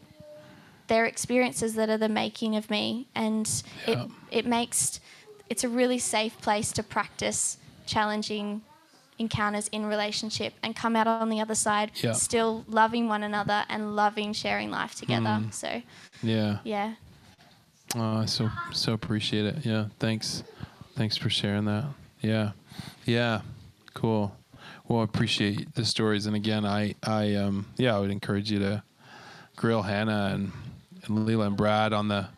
they're 0.89 1.07
experiences 1.07 1.75
that 1.75 1.89
are 1.91 1.99
the 1.99 2.09
making 2.09 2.57
of 2.57 2.69
me. 2.69 3.07
And 3.15 3.63
yeah. 3.87 4.03
it, 4.03 4.11
it 4.31 4.47
makes, 4.47 5.01
it's 5.49 5.63
a 5.63 5.69
really 5.69 5.99
safe 5.99 6.41
place 6.41 6.73
to 6.73 6.83
practice 6.83 7.59
challenging 7.87 8.63
encounters 9.19 9.69
in 9.69 9.87
relationship 9.87 10.53
and 10.63 10.75
come 10.77 10.97
out 10.97 11.07
on 11.07 11.29
the 11.29 11.41
other 11.41 11.55
side 11.55 11.91
Yeah. 11.97 12.13
still 12.13 12.65
loving 12.69 13.09
one 13.09 13.23
another 13.23 13.65
and 13.69 13.97
loving 13.97 14.33
sharing 14.33 14.71
life 14.71 14.95
together. 14.95 15.27
Mm. 15.41 15.53
So, 15.53 15.83
Yeah. 16.23 16.59
yeah. 16.65 16.95
Oh, 17.95 18.19
I 18.19 18.25
so 18.27 18.51
so 18.73 18.93
appreciate 18.93 19.45
it. 19.47 19.65
Yeah. 19.65 19.87
Thanks. 19.99 20.43
Thanks 20.97 21.17
for 21.17 21.31
sharing 21.31 21.65
that. 21.67 21.85
Yeah. 22.21 22.53
Yeah. 23.05 23.43
Cool. 23.95 24.37
Well, 24.89 25.01
I 25.01 25.05
appreciate 25.05 25.75
the 25.75 25.85
stories. 25.85 26.27
And 26.27 26.37
again, 26.37 26.65
I 26.67 26.95
I 27.03 27.35
um 27.35 27.67
yeah, 27.77 27.97
I 27.97 28.01
would 28.01 28.11
encourage 28.11 28.51
you 28.51 28.59
to 28.61 28.83
grill 29.57 29.83
Hannah 29.83 30.31
and 30.35 30.53
and 31.05 31.19
Leela 31.27 31.47
and 31.47 31.57
Brad 31.57 31.93
on 31.93 32.09
the 32.09 32.29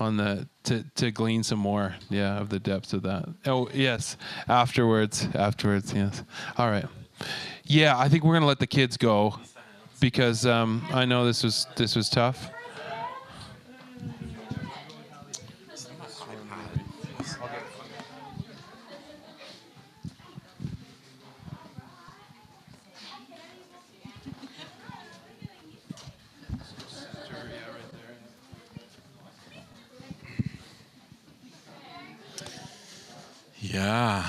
on 0.00 0.16
the 0.16 0.48
to 0.64 0.84
to 0.96 1.10
glean 1.10 1.42
some 1.42 1.58
more, 1.58 1.94
yeah, 2.08 2.38
of 2.38 2.48
the 2.48 2.58
depths 2.58 2.92
of 2.92 3.02
that. 3.02 3.28
Oh 3.46 3.68
yes, 3.72 4.16
afterwards, 4.48 5.28
afterwards, 5.34 5.92
yes. 5.92 6.24
All 6.56 6.70
right, 6.70 6.86
yeah. 7.64 7.96
I 7.96 8.08
think 8.08 8.24
we're 8.24 8.34
gonna 8.34 8.46
let 8.46 8.58
the 8.58 8.66
kids 8.66 8.96
go 8.96 9.38
because 10.00 10.46
um, 10.46 10.86
I 10.92 11.04
know 11.04 11.24
this 11.24 11.44
was 11.44 11.66
this 11.76 11.94
was 11.94 12.08
tough. 12.08 12.50
Yeah. 33.72 34.28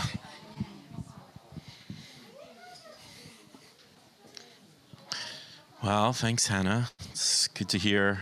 Well, 5.83 6.13
thanks, 6.13 6.45
Hannah. 6.45 6.91
It's 7.10 7.48
good 7.48 7.67
to 7.69 7.79
hear. 7.79 8.21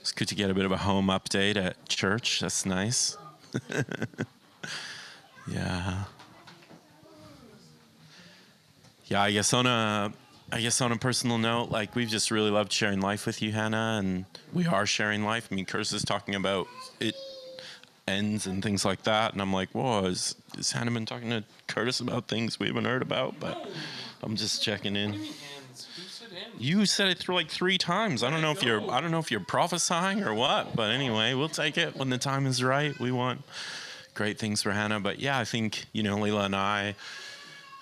It's 0.00 0.12
good 0.12 0.28
to 0.28 0.36
get 0.36 0.50
a 0.50 0.54
bit 0.54 0.64
of 0.64 0.70
a 0.70 0.76
home 0.76 1.08
update 1.08 1.56
at 1.56 1.88
church. 1.88 2.38
That's 2.38 2.64
nice. 2.64 3.16
yeah. 5.48 6.04
Yeah, 9.06 9.22
I 9.22 9.32
guess 9.32 9.52
on 9.52 9.66
a 9.66 10.12
I 10.52 10.60
guess 10.60 10.80
on 10.80 10.92
a 10.92 10.96
personal 10.96 11.38
note, 11.38 11.70
like 11.70 11.96
we've 11.96 12.08
just 12.08 12.30
really 12.30 12.50
loved 12.52 12.72
sharing 12.72 13.00
life 13.00 13.26
with 13.26 13.42
you, 13.42 13.50
Hannah, 13.50 13.96
and 13.98 14.26
we 14.52 14.66
are 14.66 14.86
sharing 14.86 15.24
life. 15.24 15.48
I 15.50 15.56
mean, 15.56 15.64
Curtis 15.64 15.92
is 15.92 16.04
talking 16.04 16.36
about 16.36 16.68
it 17.00 17.16
ends 18.06 18.46
and 18.46 18.62
things 18.62 18.84
like 18.84 19.02
that. 19.02 19.32
And 19.32 19.40
I'm 19.40 19.52
like, 19.52 19.70
whoa, 19.70 20.04
is, 20.04 20.34
is 20.58 20.72
Hannah 20.72 20.90
been 20.90 21.06
talking 21.06 21.30
to 21.30 21.44
Curtis 21.66 22.00
about 22.00 22.28
things 22.28 22.58
we 22.58 22.66
haven't 22.66 22.84
heard 22.84 23.02
about? 23.02 23.38
But 23.40 23.68
I'm 24.22 24.36
just 24.36 24.62
checking 24.62 24.96
in. 24.96 25.18
You 26.58 26.86
said 26.86 27.08
it 27.08 27.18
through 27.18 27.34
like 27.34 27.48
three 27.48 27.78
times. 27.78 28.22
I 28.22 28.30
don't 28.30 28.42
know 28.42 28.52
if 28.52 28.62
you're 28.62 28.90
I 28.90 29.00
don't 29.00 29.10
know 29.10 29.18
if 29.18 29.30
you're 29.30 29.40
prophesying 29.40 30.22
or 30.22 30.34
what, 30.34 30.74
but 30.76 30.90
anyway, 30.90 31.34
we'll 31.34 31.48
take 31.48 31.76
it 31.76 31.96
when 31.96 32.08
the 32.10 32.18
time 32.18 32.46
is 32.46 32.62
right. 32.62 32.98
We 32.98 33.10
want 33.12 33.42
great 34.14 34.38
things 34.38 34.62
for 34.62 34.72
Hannah. 34.72 35.00
But 35.00 35.18
yeah, 35.18 35.38
I 35.38 35.44
think, 35.44 35.84
you 35.92 36.02
know, 36.02 36.16
Leela 36.16 36.44
and 36.44 36.56
I 36.56 36.94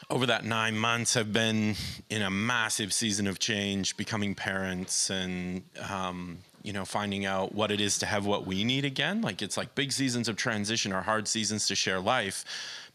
over 0.08 0.26
that 0.26 0.44
nine 0.44 0.76
months 0.76 1.14
have 1.14 1.32
been 1.32 1.76
in 2.08 2.22
a 2.22 2.30
massive 2.30 2.92
season 2.92 3.26
of 3.26 3.38
change, 3.38 3.96
becoming 3.96 4.34
parents 4.34 5.08
and 5.08 5.62
um, 5.88 6.38
you 6.62 6.72
know, 6.72 6.84
finding 6.84 7.24
out 7.24 7.54
what 7.54 7.70
it 7.70 7.80
is 7.80 7.98
to 7.98 8.06
have 8.06 8.26
what 8.26 8.46
we 8.46 8.64
need 8.64 8.84
again. 8.84 9.22
Like 9.22 9.42
it's 9.42 9.56
like 9.56 9.74
big 9.74 9.92
seasons 9.92 10.28
of 10.28 10.36
transition 10.36 10.92
are 10.92 11.02
hard 11.02 11.28
seasons 11.28 11.66
to 11.68 11.74
share 11.74 12.00
life. 12.00 12.44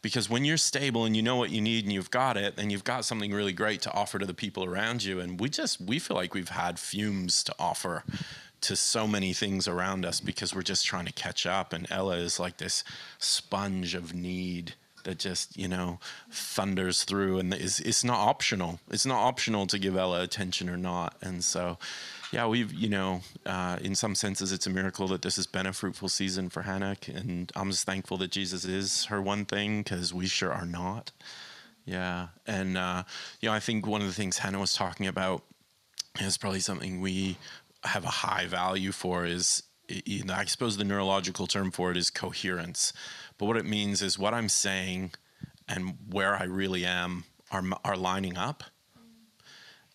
Because 0.01 0.29
when 0.29 0.45
you're 0.45 0.57
stable 0.57 1.05
and 1.05 1.15
you 1.15 1.23
know 1.23 1.35
what 1.35 1.49
you 1.49 1.61
need 1.61 1.83
and 1.83 1.91
you've 1.91 2.11
got 2.11 2.37
it, 2.37 2.57
then 2.57 2.69
you've 2.69 2.83
got 2.83 3.05
something 3.05 3.31
really 3.31 3.53
great 3.53 3.81
to 3.83 3.93
offer 3.93 4.19
to 4.19 4.25
the 4.25 4.35
people 4.35 4.63
around 4.63 5.03
you. 5.03 5.19
And 5.19 5.39
we 5.39 5.49
just 5.49 5.81
we 5.81 5.97
feel 5.99 6.15
like 6.15 6.33
we've 6.33 6.49
had 6.49 6.77
fumes 6.77 7.43
to 7.43 7.55
offer 7.57 8.03
to 8.61 8.75
so 8.75 9.07
many 9.07 9.33
things 9.33 9.67
around 9.67 10.05
us 10.05 10.19
because 10.19 10.53
we're 10.53 10.61
just 10.61 10.85
trying 10.85 11.05
to 11.05 11.13
catch 11.13 11.45
up. 11.45 11.73
And 11.73 11.87
Ella 11.89 12.17
is 12.17 12.39
like 12.39 12.57
this 12.57 12.83
sponge 13.19 13.95
of 13.95 14.13
need 14.13 14.75
that 15.05 15.19
just 15.19 15.55
you 15.55 15.67
know 15.67 15.99
thunders 16.29 17.03
through 17.03 17.39
and 17.39 17.53
is 17.53 17.79
it's 17.79 18.03
not 18.03 18.17
optional 18.17 18.79
it's 18.89 19.05
not 19.05 19.19
optional 19.19 19.65
to 19.65 19.79
give 19.79 19.95
ella 19.95 20.21
attention 20.21 20.69
or 20.69 20.77
not 20.77 21.15
and 21.21 21.43
so 21.43 21.77
yeah 22.35 22.45
we've 22.45 22.73
you 22.73 22.89
know 22.89 23.21
uh, 23.45 23.77
in 23.81 23.95
some 23.95 24.13
senses 24.13 24.51
it's 24.51 24.67
a 24.67 24.69
miracle 24.69 25.07
that 25.07 25.21
this 25.21 25.37
has 25.37 25.47
been 25.47 25.65
a 25.65 25.73
fruitful 25.73 26.09
season 26.09 26.49
for 26.49 26.63
hannah 26.63 26.95
and 27.07 27.51
i'm 27.55 27.71
just 27.71 27.85
thankful 27.85 28.17
that 28.17 28.29
jesus 28.29 28.65
is 28.65 29.05
her 29.05 29.21
one 29.21 29.45
thing 29.45 29.81
because 29.81 30.13
we 30.13 30.27
sure 30.27 30.51
are 30.51 30.65
not 30.65 31.11
yeah 31.85 32.27
and 32.45 32.77
uh, 32.77 33.03
you 33.39 33.49
know 33.49 33.55
i 33.55 33.59
think 33.59 33.87
one 33.87 34.01
of 34.01 34.07
the 34.07 34.13
things 34.13 34.37
hannah 34.37 34.59
was 34.59 34.73
talking 34.73 35.07
about 35.07 35.43
is 36.19 36.37
probably 36.37 36.59
something 36.59 36.99
we 36.99 37.37
have 37.85 38.03
a 38.03 38.09
high 38.09 38.45
value 38.45 38.91
for 38.91 39.25
is 39.25 39.63
you 39.87 40.23
know, 40.23 40.33
I 40.33 40.45
suppose 40.45 40.77
the 40.77 40.83
neurological 40.83 41.47
term 41.47 41.71
for 41.71 41.91
it 41.91 41.97
is 41.97 42.09
coherence. 42.09 42.93
But 43.37 43.45
what 43.45 43.57
it 43.57 43.65
means 43.65 44.01
is 44.01 44.17
what 44.17 44.33
I'm 44.33 44.49
saying 44.49 45.11
and 45.67 45.95
where 46.09 46.35
I 46.35 46.45
really 46.45 46.85
am 46.85 47.25
are 47.51 47.63
are 47.83 47.97
lining 47.97 48.37
up. 48.37 48.63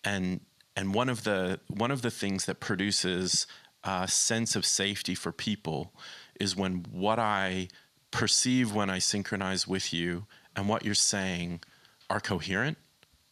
And 0.03 0.41
and 0.75 0.93
one 0.93 1.09
of 1.09 1.23
the 1.23 1.59
one 1.67 1.91
of 1.91 2.01
the 2.01 2.11
things 2.11 2.45
that 2.45 2.59
produces 2.59 3.47
a 3.83 4.07
sense 4.07 4.55
of 4.55 4.65
safety 4.65 5.15
for 5.15 5.31
people 5.31 5.93
is 6.39 6.55
when 6.55 6.85
what 6.91 7.19
I 7.19 7.67
perceive 8.11 8.73
when 8.73 8.89
I 8.89 8.99
synchronize 8.99 9.67
with 9.67 9.93
you 9.93 10.25
and 10.55 10.67
what 10.67 10.85
you're 10.85 10.93
saying 10.93 11.61
are 12.09 12.19
coherent 12.19 12.77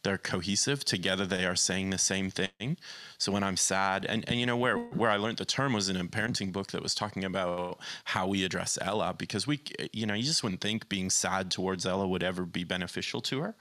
they're 0.02 0.18
cohesive 0.18 0.84
together 0.84 1.26
they 1.26 1.44
are 1.44 1.56
saying 1.56 1.90
the 1.90 1.98
same 1.98 2.30
thing. 2.30 2.76
So 3.18 3.32
when 3.32 3.42
i'm 3.42 3.56
sad 3.56 4.06
and, 4.06 4.26
and 4.28 4.40
you 4.40 4.46
know 4.46 4.56
where 4.56 4.76
where 4.76 5.10
i 5.10 5.16
learned 5.16 5.38
the 5.38 5.44
term 5.44 5.72
was 5.74 5.88
in 5.88 5.96
a 5.96 6.04
parenting 6.04 6.52
book 6.52 6.68
that 6.68 6.82
was 6.82 6.94
talking 6.94 7.24
about 7.24 7.78
how 8.04 8.26
we 8.26 8.44
address 8.44 8.78
ella 8.80 9.14
because 9.16 9.46
we 9.46 9.60
you 9.92 10.06
know 10.06 10.14
you 10.14 10.22
just 10.22 10.42
wouldn't 10.42 10.60
think 10.62 10.88
being 10.88 11.10
sad 11.10 11.50
towards 11.50 11.84
ella 11.84 12.08
would 12.08 12.22
ever 12.22 12.46
be 12.46 12.64
beneficial 12.64 13.20
to 13.20 13.40
her 13.40 13.54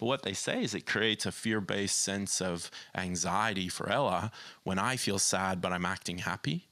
but 0.00 0.06
what 0.06 0.22
they 0.22 0.32
say 0.32 0.62
is 0.62 0.74
it 0.74 0.86
creates 0.86 1.26
a 1.26 1.30
fear-based 1.30 2.00
sense 2.00 2.40
of 2.40 2.70
anxiety 2.94 3.68
for 3.68 3.90
ella 3.90 4.32
when 4.62 4.78
i 4.78 4.96
feel 4.96 5.18
sad 5.18 5.60
but 5.60 5.72
i'm 5.72 5.84
acting 5.84 6.18
happy. 6.18 6.66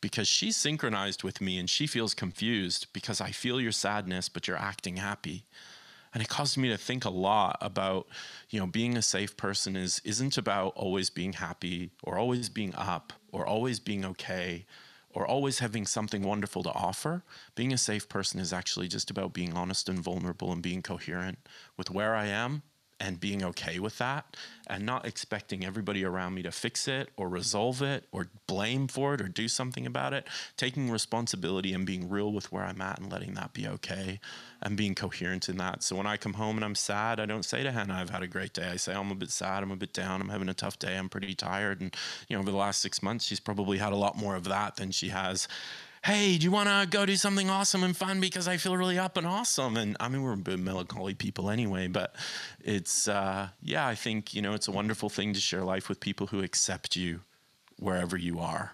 Because 0.00 0.28
she's 0.28 0.56
synchronized 0.56 1.24
with 1.24 1.40
me 1.40 1.58
and 1.58 1.68
she 1.68 1.86
feels 1.86 2.12
confused 2.12 2.86
because 2.92 3.22
i 3.22 3.30
feel 3.30 3.58
your 3.58 3.72
sadness 3.72 4.28
but 4.28 4.46
you're 4.46 4.58
acting 4.58 4.98
happy. 4.98 5.46
And 6.12 6.22
it 6.22 6.28
caused 6.28 6.56
me 6.58 6.68
to 6.68 6.76
think 6.76 7.06
a 7.06 7.10
lot 7.10 7.56
about 7.62 8.06
you 8.50 8.60
know 8.60 8.66
being 8.66 8.98
a 8.98 9.02
safe 9.02 9.34
person 9.38 9.74
is 9.74 10.02
isn't 10.04 10.36
about 10.36 10.74
always 10.76 11.08
being 11.08 11.32
happy 11.32 11.90
or 12.04 12.18
always 12.18 12.50
being 12.50 12.74
up 12.74 13.14
or 13.32 13.46
always 13.46 13.80
being 13.80 14.04
okay 14.04 14.66
or 15.18 15.26
always 15.26 15.58
having 15.58 15.84
something 15.84 16.22
wonderful 16.22 16.62
to 16.62 16.72
offer 16.72 17.24
being 17.56 17.72
a 17.72 17.78
safe 17.78 18.08
person 18.08 18.38
is 18.38 18.52
actually 18.52 18.86
just 18.86 19.10
about 19.10 19.32
being 19.32 19.52
honest 19.52 19.88
and 19.88 19.98
vulnerable 19.98 20.52
and 20.52 20.62
being 20.62 20.80
coherent 20.80 21.38
with 21.76 21.90
where 21.90 22.14
i 22.14 22.26
am 22.26 22.62
and 23.00 23.20
being 23.20 23.44
okay 23.44 23.78
with 23.78 23.98
that 23.98 24.36
and 24.66 24.84
not 24.84 25.06
expecting 25.06 25.64
everybody 25.64 26.04
around 26.04 26.34
me 26.34 26.42
to 26.42 26.50
fix 26.50 26.88
it 26.88 27.10
or 27.16 27.26
mm-hmm. 27.26 27.34
resolve 27.34 27.82
it 27.82 28.04
or 28.12 28.28
blame 28.46 28.88
for 28.88 29.14
it 29.14 29.20
or 29.20 29.28
do 29.28 29.48
something 29.48 29.86
about 29.86 30.12
it 30.12 30.26
taking 30.56 30.90
responsibility 30.90 31.72
and 31.72 31.86
being 31.86 32.08
real 32.08 32.32
with 32.32 32.50
where 32.50 32.64
i'm 32.64 32.80
at 32.80 32.98
and 32.98 33.10
letting 33.10 33.34
that 33.34 33.52
be 33.52 33.66
okay 33.66 34.18
and 34.60 34.76
being 34.76 34.94
coherent 34.94 35.48
in 35.48 35.56
that. 35.56 35.82
So 35.82 35.96
when 35.96 36.06
i 36.06 36.16
come 36.16 36.34
home 36.34 36.56
and 36.56 36.64
i'm 36.64 36.74
sad 36.74 37.20
i 37.20 37.26
don't 37.26 37.44
say 37.44 37.62
to 37.62 37.70
hannah 37.70 37.94
i've 37.94 38.10
had 38.10 38.22
a 38.22 38.26
great 38.26 38.52
day. 38.52 38.68
I 38.68 38.76
say 38.76 38.94
i'm 38.94 39.10
a 39.10 39.14
bit 39.14 39.30
sad 39.30 39.62
i'm 39.62 39.70
a 39.70 39.76
bit 39.76 39.92
down 39.92 40.20
i'm 40.20 40.28
having 40.28 40.48
a 40.48 40.54
tough 40.54 40.78
day 40.78 40.96
i'm 40.96 41.08
pretty 41.08 41.34
tired. 41.34 41.80
And 41.80 41.94
you 42.28 42.36
know 42.36 42.40
over 42.40 42.50
the 42.50 42.56
last 42.56 42.80
six 42.80 43.02
months 43.02 43.24
she's 43.24 43.40
probably 43.40 43.78
had 43.78 43.92
a 43.92 43.96
lot 43.96 44.16
more 44.16 44.36
of 44.36 44.44
that 44.44 44.76
than 44.76 44.90
she 44.90 45.08
has 45.08 45.48
hey, 46.04 46.38
do 46.38 46.44
you 46.44 46.50
want 46.50 46.68
to 46.68 46.86
go 46.88 47.04
do 47.06 47.16
something 47.16 47.50
awesome 47.50 47.82
and 47.82 47.96
fun 47.96 48.20
because 48.20 48.48
I 48.48 48.56
feel 48.56 48.76
really 48.76 48.98
up 48.98 49.16
and 49.16 49.26
awesome? 49.26 49.76
And 49.76 49.96
I 50.00 50.08
mean, 50.08 50.22
we're 50.22 50.34
a 50.34 50.36
bit 50.36 50.58
melancholy 50.58 51.14
people 51.14 51.50
anyway, 51.50 51.88
but 51.88 52.14
it's, 52.60 53.08
uh, 53.08 53.48
yeah, 53.62 53.86
I 53.86 53.94
think, 53.94 54.34
you 54.34 54.42
know, 54.42 54.54
it's 54.54 54.68
a 54.68 54.72
wonderful 54.72 55.08
thing 55.08 55.32
to 55.34 55.40
share 55.40 55.64
life 55.64 55.88
with 55.88 56.00
people 56.00 56.28
who 56.28 56.42
accept 56.42 56.96
you 56.96 57.20
wherever 57.78 58.16
you 58.16 58.38
are. 58.38 58.72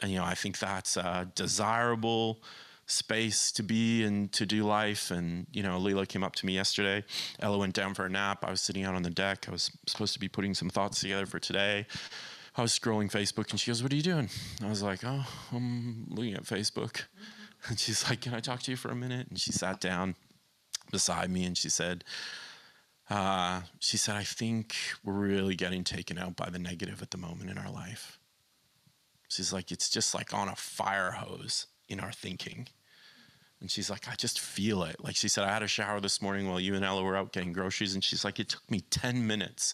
And, 0.00 0.10
you 0.10 0.18
know, 0.18 0.24
I 0.24 0.34
think 0.34 0.58
that's 0.58 0.96
a 0.96 1.30
desirable 1.34 2.42
space 2.86 3.50
to 3.52 3.62
be 3.62 4.04
and 4.04 4.30
to 4.32 4.46
do 4.46 4.64
life. 4.64 5.10
And, 5.10 5.46
you 5.52 5.62
know, 5.62 5.78
Leela 5.78 6.06
came 6.06 6.22
up 6.22 6.36
to 6.36 6.46
me 6.46 6.54
yesterday. 6.54 7.04
Ella 7.40 7.58
went 7.58 7.74
down 7.74 7.94
for 7.94 8.04
a 8.06 8.08
nap. 8.08 8.44
I 8.44 8.50
was 8.50 8.60
sitting 8.60 8.84
out 8.84 8.94
on 8.94 9.02
the 9.02 9.10
deck. 9.10 9.46
I 9.48 9.50
was 9.50 9.70
supposed 9.86 10.14
to 10.14 10.20
be 10.20 10.28
putting 10.28 10.54
some 10.54 10.70
thoughts 10.70 11.00
together 11.00 11.26
for 11.26 11.38
today. 11.38 11.86
I 12.58 12.62
was 12.62 12.76
scrolling 12.76 13.10
Facebook 13.10 13.50
and 13.50 13.60
she 13.60 13.70
goes, 13.70 13.82
What 13.82 13.92
are 13.92 13.96
you 13.96 14.02
doing? 14.02 14.30
I 14.64 14.68
was 14.68 14.82
like, 14.82 15.00
Oh, 15.04 15.26
I'm 15.52 16.06
looking 16.08 16.34
at 16.34 16.44
Facebook. 16.44 17.02
And 17.68 17.78
she's 17.78 18.08
like, 18.08 18.22
Can 18.22 18.34
I 18.34 18.40
talk 18.40 18.62
to 18.62 18.70
you 18.70 18.76
for 18.76 18.90
a 18.90 18.96
minute? 18.96 19.28
And 19.28 19.38
she 19.38 19.52
sat 19.52 19.80
down 19.80 20.14
beside 20.90 21.30
me 21.30 21.44
and 21.44 21.56
she 21.56 21.68
said, 21.68 22.02
uh, 23.10 23.60
She 23.78 23.98
said, 23.98 24.16
I 24.16 24.22
think 24.22 24.74
we're 25.04 25.12
really 25.12 25.54
getting 25.54 25.84
taken 25.84 26.18
out 26.18 26.34
by 26.34 26.48
the 26.48 26.58
negative 26.58 27.02
at 27.02 27.10
the 27.10 27.18
moment 27.18 27.50
in 27.50 27.58
our 27.58 27.70
life. 27.70 28.18
She's 29.28 29.52
like, 29.52 29.70
It's 29.70 29.90
just 29.90 30.14
like 30.14 30.32
on 30.32 30.48
a 30.48 30.56
fire 30.56 31.10
hose 31.10 31.66
in 31.90 32.00
our 32.00 32.12
thinking. 32.12 32.68
And 33.60 33.70
she's 33.70 33.88
like, 33.88 34.06
I 34.08 34.14
just 34.14 34.38
feel 34.38 34.82
it. 34.82 34.96
Like 35.02 35.16
she 35.16 35.28
said, 35.28 35.44
I 35.44 35.52
had 35.52 35.62
a 35.62 35.66
shower 35.66 35.98
this 35.98 36.20
morning 36.20 36.48
while 36.48 36.60
you 36.60 36.74
and 36.74 36.84
Ella 36.84 37.02
were 37.02 37.16
out 37.16 37.32
getting 37.32 37.54
groceries. 37.54 37.94
And 37.94 38.04
she's 38.04 38.22
like, 38.22 38.38
it 38.38 38.50
took 38.50 38.70
me 38.70 38.80
10 38.80 39.26
minutes 39.26 39.72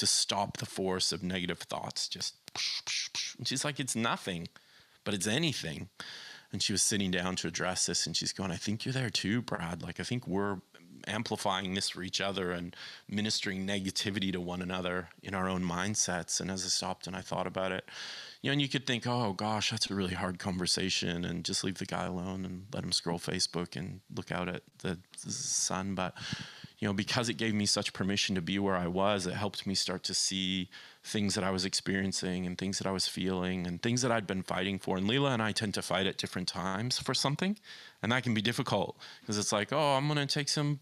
to 0.00 0.06
stop 0.06 0.56
the 0.56 0.66
force 0.66 1.12
of 1.12 1.22
negative 1.22 1.60
thoughts. 1.60 2.08
Just, 2.08 2.34
and 3.38 3.46
she's 3.46 3.64
like, 3.64 3.78
it's 3.78 3.94
nothing, 3.94 4.48
but 5.04 5.14
it's 5.14 5.26
anything. 5.26 5.88
And 6.52 6.62
she 6.62 6.72
was 6.72 6.82
sitting 6.82 7.12
down 7.12 7.36
to 7.36 7.48
address 7.48 7.86
this. 7.86 8.06
And 8.06 8.16
she's 8.16 8.32
going, 8.32 8.50
I 8.50 8.56
think 8.56 8.84
you're 8.84 8.92
there 8.92 9.10
too, 9.10 9.40
Brad. 9.40 9.82
Like, 9.82 10.00
I 10.00 10.02
think 10.02 10.26
we're 10.26 10.58
amplifying 11.06 11.72
this 11.74 11.90
for 11.90 12.02
each 12.02 12.20
other 12.20 12.50
and 12.50 12.76
ministering 13.08 13.66
negativity 13.66 14.30
to 14.32 14.40
one 14.40 14.60
another 14.60 15.08
in 15.22 15.34
our 15.34 15.48
own 15.48 15.62
mindsets. 15.62 16.40
And 16.40 16.50
as 16.50 16.64
I 16.64 16.68
stopped 16.68 17.06
and 17.06 17.16
I 17.16 17.20
thought 17.20 17.46
about 17.46 17.72
it, 17.72 17.84
you 18.42 18.48
know, 18.48 18.52
and 18.52 18.60
you 18.62 18.68
could 18.68 18.86
think, 18.86 19.06
oh 19.06 19.32
gosh, 19.32 19.70
that's 19.70 19.90
a 19.90 19.94
really 19.94 20.14
hard 20.14 20.38
conversation, 20.38 21.24
and 21.24 21.44
just 21.44 21.62
leave 21.62 21.78
the 21.78 21.86
guy 21.86 22.06
alone 22.06 22.44
and 22.44 22.66
let 22.72 22.84
him 22.84 22.92
scroll 22.92 23.18
Facebook 23.18 23.76
and 23.76 24.00
look 24.14 24.32
out 24.32 24.48
at 24.48 24.62
the, 24.78 24.98
the 25.24 25.30
sun. 25.30 25.94
But 25.94 26.14
you 26.80 26.88
know, 26.88 26.94
because 26.94 27.28
it 27.28 27.34
gave 27.34 27.52
me 27.54 27.66
such 27.66 27.92
permission 27.92 28.34
to 28.34 28.40
be 28.40 28.58
where 28.58 28.74
I 28.74 28.86
was, 28.86 29.26
it 29.26 29.34
helped 29.34 29.66
me 29.66 29.74
start 29.74 30.02
to 30.04 30.14
see 30.14 30.70
things 31.04 31.34
that 31.34 31.44
I 31.44 31.50
was 31.50 31.66
experiencing 31.66 32.46
and 32.46 32.56
things 32.56 32.78
that 32.78 32.86
I 32.86 32.90
was 32.90 33.06
feeling 33.06 33.66
and 33.66 33.82
things 33.82 34.00
that 34.00 34.10
I'd 34.10 34.26
been 34.26 34.42
fighting 34.42 34.78
for. 34.78 34.96
And 34.96 35.06
Leela 35.06 35.34
and 35.34 35.42
I 35.42 35.52
tend 35.52 35.74
to 35.74 35.82
fight 35.82 36.06
at 36.06 36.16
different 36.16 36.48
times 36.48 36.98
for 36.98 37.12
something, 37.12 37.58
and 38.02 38.10
that 38.12 38.22
can 38.22 38.32
be 38.32 38.40
difficult 38.40 38.96
because 39.20 39.36
it's 39.36 39.52
like, 39.52 39.74
oh, 39.74 39.94
I'm 39.94 40.08
gonna 40.08 40.24
take 40.24 40.48
some 40.48 40.80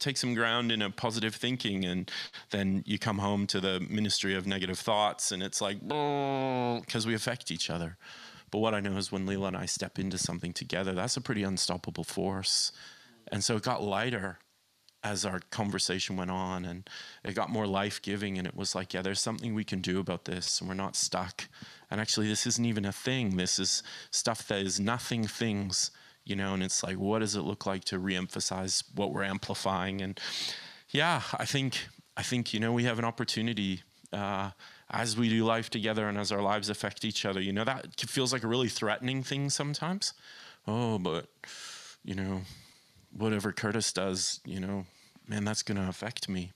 take 0.00 0.16
some 0.16 0.34
ground 0.34 0.72
in 0.72 0.82
a 0.82 0.90
positive 0.90 1.36
thinking, 1.36 1.84
and 1.84 2.10
then 2.50 2.82
you 2.84 2.98
come 2.98 3.18
home 3.18 3.46
to 3.46 3.60
the 3.60 3.78
ministry 3.88 4.34
of 4.34 4.48
negative 4.48 4.80
thoughts, 4.80 5.30
and 5.30 5.44
it's 5.44 5.60
like, 5.60 5.80
mm, 5.80 6.80
because 6.80 7.06
we 7.06 7.14
affect 7.14 7.52
each 7.52 7.70
other. 7.70 7.96
But 8.50 8.58
what 8.58 8.74
I 8.74 8.80
know 8.80 8.96
is 8.96 9.12
when 9.12 9.26
Leela 9.26 9.48
and 9.48 9.56
I 9.56 9.66
step 9.66 9.96
into 10.00 10.18
something 10.18 10.52
together, 10.52 10.92
that's 10.92 11.16
a 11.16 11.20
pretty 11.20 11.44
unstoppable 11.44 12.04
force. 12.04 12.72
And 13.30 13.42
so 13.42 13.56
it 13.56 13.62
got 13.62 13.82
lighter 13.82 14.38
as 15.04 15.24
our 15.24 15.40
conversation 15.50 16.16
went 16.16 16.30
on 16.30 16.64
and 16.64 16.88
it 17.24 17.34
got 17.34 17.48
more 17.48 17.66
life 17.66 18.02
giving 18.02 18.38
and 18.38 18.46
it 18.46 18.56
was 18.56 18.74
like 18.74 18.92
yeah 18.92 19.02
there's 19.02 19.20
something 19.20 19.54
we 19.54 19.62
can 19.64 19.80
do 19.80 20.00
about 20.00 20.24
this 20.24 20.60
and 20.60 20.68
we're 20.68 20.74
not 20.74 20.96
stuck. 20.96 21.48
And 21.90 22.00
actually 22.00 22.28
this 22.28 22.46
isn't 22.46 22.64
even 22.64 22.84
a 22.84 22.92
thing. 22.92 23.36
This 23.36 23.58
is 23.58 23.82
stuff 24.10 24.48
that 24.48 24.60
is 24.60 24.80
nothing 24.80 25.26
things 25.26 25.90
you 26.24 26.34
know 26.34 26.54
and 26.54 26.62
it's 26.62 26.82
like 26.82 26.98
what 26.98 27.20
does 27.20 27.36
it 27.36 27.42
look 27.42 27.66
like 27.66 27.84
to 27.84 27.98
reemphasize 27.98 28.82
what 28.94 29.12
we're 29.12 29.24
amplifying? 29.24 30.02
And 30.02 30.20
yeah 30.90 31.22
i 31.34 31.44
think 31.44 31.88
i 32.16 32.22
think 32.22 32.54
you 32.54 32.60
know 32.60 32.72
we 32.72 32.84
have 32.84 32.98
an 32.98 33.04
opportunity 33.04 33.82
uh, 34.12 34.50
as 34.90 35.16
we 35.16 35.28
do 35.28 35.44
life 35.44 35.68
together 35.68 36.08
and 36.08 36.16
as 36.16 36.30
our 36.30 36.40
lives 36.40 36.70
affect 36.70 37.04
each 37.04 37.24
other 37.24 37.40
you 37.40 37.52
know 37.52 37.64
that 37.64 38.00
feels 38.00 38.32
like 38.32 38.44
a 38.44 38.46
really 38.46 38.68
threatening 38.68 39.22
thing 39.22 39.50
sometimes. 39.50 40.12
Oh 40.66 40.98
but 40.98 41.26
you 42.04 42.14
know 42.14 42.42
whatever 43.16 43.52
curtis 43.52 43.92
does 43.92 44.40
you 44.44 44.60
know 44.60 44.86
man, 45.28 45.44
that's 45.44 45.62
going 45.62 45.80
to 45.80 45.88
affect 45.88 46.28
me. 46.28 46.52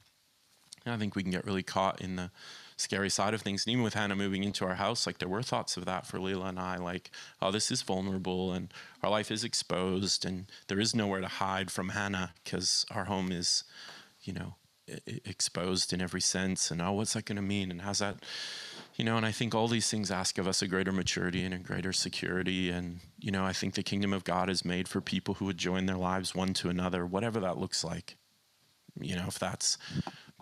And 0.85 0.95
I 0.95 0.97
think 0.97 1.15
we 1.15 1.23
can 1.23 1.33
get 1.33 1.45
really 1.45 1.63
caught 1.63 2.01
in 2.01 2.17
the 2.17 2.31
scary 2.77 3.11
side 3.11 3.35
of 3.35 3.43
things. 3.43 3.67
And 3.67 3.73
even 3.73 3.85
with 3.85 3.95
Hannah 3.95 4.17
moving 4.17 4.45
into 4.45 4.65
our 4.65 4.77
house, 4.77 5.07
like 5.07 5.19
there 5.19 5.29
were 5.29 5.43
thoughts 5.43 5.77
of 5.77 5.85
that 5.85 6.07
for 6.07 6.19
Leela 6.19 6.49
and 6.49 6.59
I, 6.59 6.77
like, 6.77 7.11
oh, 7.43 7.51
this 7.51 7.71
is 7.71 7.83
vulnerable 7.83 8.53
and 8.53 8.73
our 9.03 9.11
life 9.11 9.31
is 9.31 9.45
exposed 9.45 10.25
and 10.25 10.47
there 10.69 10.81
is 10.81 10.95
nowhere 10.95 11.21
to 11.21 11.29
hide 11.29 11.71
from 11.71 11.91
Hannah 11.91 12.33
because 12.43 12.87
our 12.91 13.05
home 13.05 13.31
is, 13.31 13.65
you 14.23 14.33
know, 14.33 14.55
I- 14.89 15.21
exposed 15.27 15.93
in 15.93 16.01
every 16.01 16.23
sense. 16.23 16.71
And 16.71 16.81
oh, 16.81 16.93
what's 16.93 17.13
that 17.13 17.27
going 17.27 17.37
to 17.37 17.43
mean? 17.43 17.71
And 17.71 17.83
how's 17.83 17.99
that, 17.99 18.17
you 18.97 19.05
know, 19.05 19.17
and 19.17 19.25
I 19.25 19.33
think 19.33 19.55
all 19.55 19.69
these 19.69 19.91
things 19.91 20.11
ask 20.11 20.39
of 20.39 20.47
us 20.47 20.63
a 20.63 20.69
greater 20.69 20.93
maturity 20.93 21.45
and 21.45 21.55
a 21.55 21.59
greater 21.59 21.93
security. 21.93 22.71
And, 22.71 23.01
you 23.19 23.31
know, 23.31 23.45
I 23.45 23.53
think 23.53 23.75
the 23.75 23.83
kingdom 23.83 24.13
of 24.13 24.25
God 24.25 24.51
is 24.51 24.65
made 24.65 24.89
for 24.89 25.01
people 25.01 25.35
who 25.35 25.47
would 25.47 25.59
join 25.59 25.87
their 25.87 25.97
lives 25.97 26.35
one 26.35 26.53
to 26.55 26.69
another, 26.69 27.07
whatever 27.07 27.41
that 27.41 27.59
looks 27.59 27.83
like 27.83 28.17
you 28.99 29.17
know, 29.17 29.27
if 29.29 29.39
that's 29.39 29.79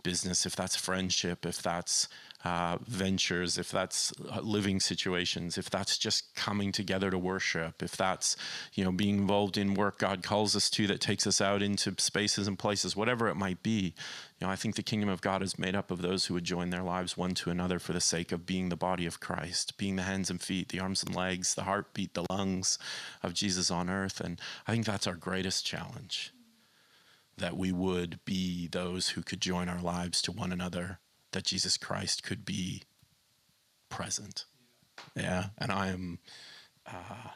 business, 0.03 0.47
if 0.47 0.57
that's 0.57 0.77
friendship, 0.77 1.45
if 1.45 1.63
that's 1.63 2.09
uh, 2.45 2.79
ventures, 2.87 3.59
if 3.59 3.71
that's 3.71 4.13
uh, 4.31 4.41
living 4.41 4.79
situations, 4.79 5.59
if 5.59 5.69
that's 5.69 5.99
just 5.99 6.35
coming 6.37 6.71
together 6.71 7.11
to 7.11 7.19
worship, 7.19 7.83
if 7.83 7.97
that's 7.97 8.37
you 8.75 8.85
know 8.85 8.93
being 8.93 9.19
involved 9.19 9.59
in 9.59 9.75
work 9.75 9.99
God 9.99 10.23
calls 10.23 10.55
us 10.55 10.71
to 10.71 10.87
that 10.87 11.01
takes 11.01 11.27
us 11.27 11.41
out 11.41 11.63
into 11.63 11.95
spaces 11.99 12.47
and 12.47 12.59
places, 12.59 12.95
whatever 12.95 13.29
it 13.29 13.35
might 13.35 13.63
be. 13.63 13.95
You 14.41 14.47
know, 14.47 14.53
I 14.53 14.57
think 14.57 14.77
the 14.77 14.85
kingdom 14.85 15.09
of 15.09 15.21
God 15.21 15.43
is 15.43 15.59
made 15.59 15.75
up 15.75 15.91
of 15.91 16.01
those 16.01 16.27
who 16.27 16.35
would 16.35 16.45
join 16.45 16.71
their 16.71 16.83
lives 16.83 17.17
one 17.17 17.35
to 17.35 17.51
another 17.51 17.81
for 17.81 17.93
the 17.93 18.01
sake 18.01 18.31
of 18.31 18.47
being 18.47 18.69
the 18.69 18.77
body 18.77 19.05
of 19.05 19.19
Christ, 19.19 19.77
being 19.77 19.97
the 19.97 20.03
hands 20.03 20.31
and 20.31 20.41
feet, 20.41 20.69
the 20.69 20.79
arms 20.79 21.03
and 21.03 21.15
legs, 21.15 21.57
the 21.57 21.65
heartbeat, 21.65 22.15
the 22.15 22.25
lungs 22.31 22.79
of 23.23 23.35
Jesus 23.35 23.71
on 23.71 23.91
earth, 23.91 24.21
and 24.21 24.41
I 24.67 24.73
think 24.73 24.87
that's 24.87 25.09
our 25.09 25.17
greatest 25.17 25.67
challenge 25.67 26.33
that 27.39 27.57
we 27.57 27.73
would 27.73 28.21
be 28.25 28.69
those 28.69 29.11
who 29.11 29.23
could 29.23 29.41
join 29.41 29.69
our 29.69 29.81
lives 29.81 30.21
to 30.23 30.33
one 30.33 30.53
another, 30.53 30.99
that 31.33 31.45
Jesus 31.45 31.77
Christ 31.77 32.23
could 32.23 32.45
be 32.45 32.83
present. 33.89 34.45
Yeah, 35.15 35.47
and 35.59 35.71
I 35.71 35.89
am 35.89 36.19
uh, 36.87 37.31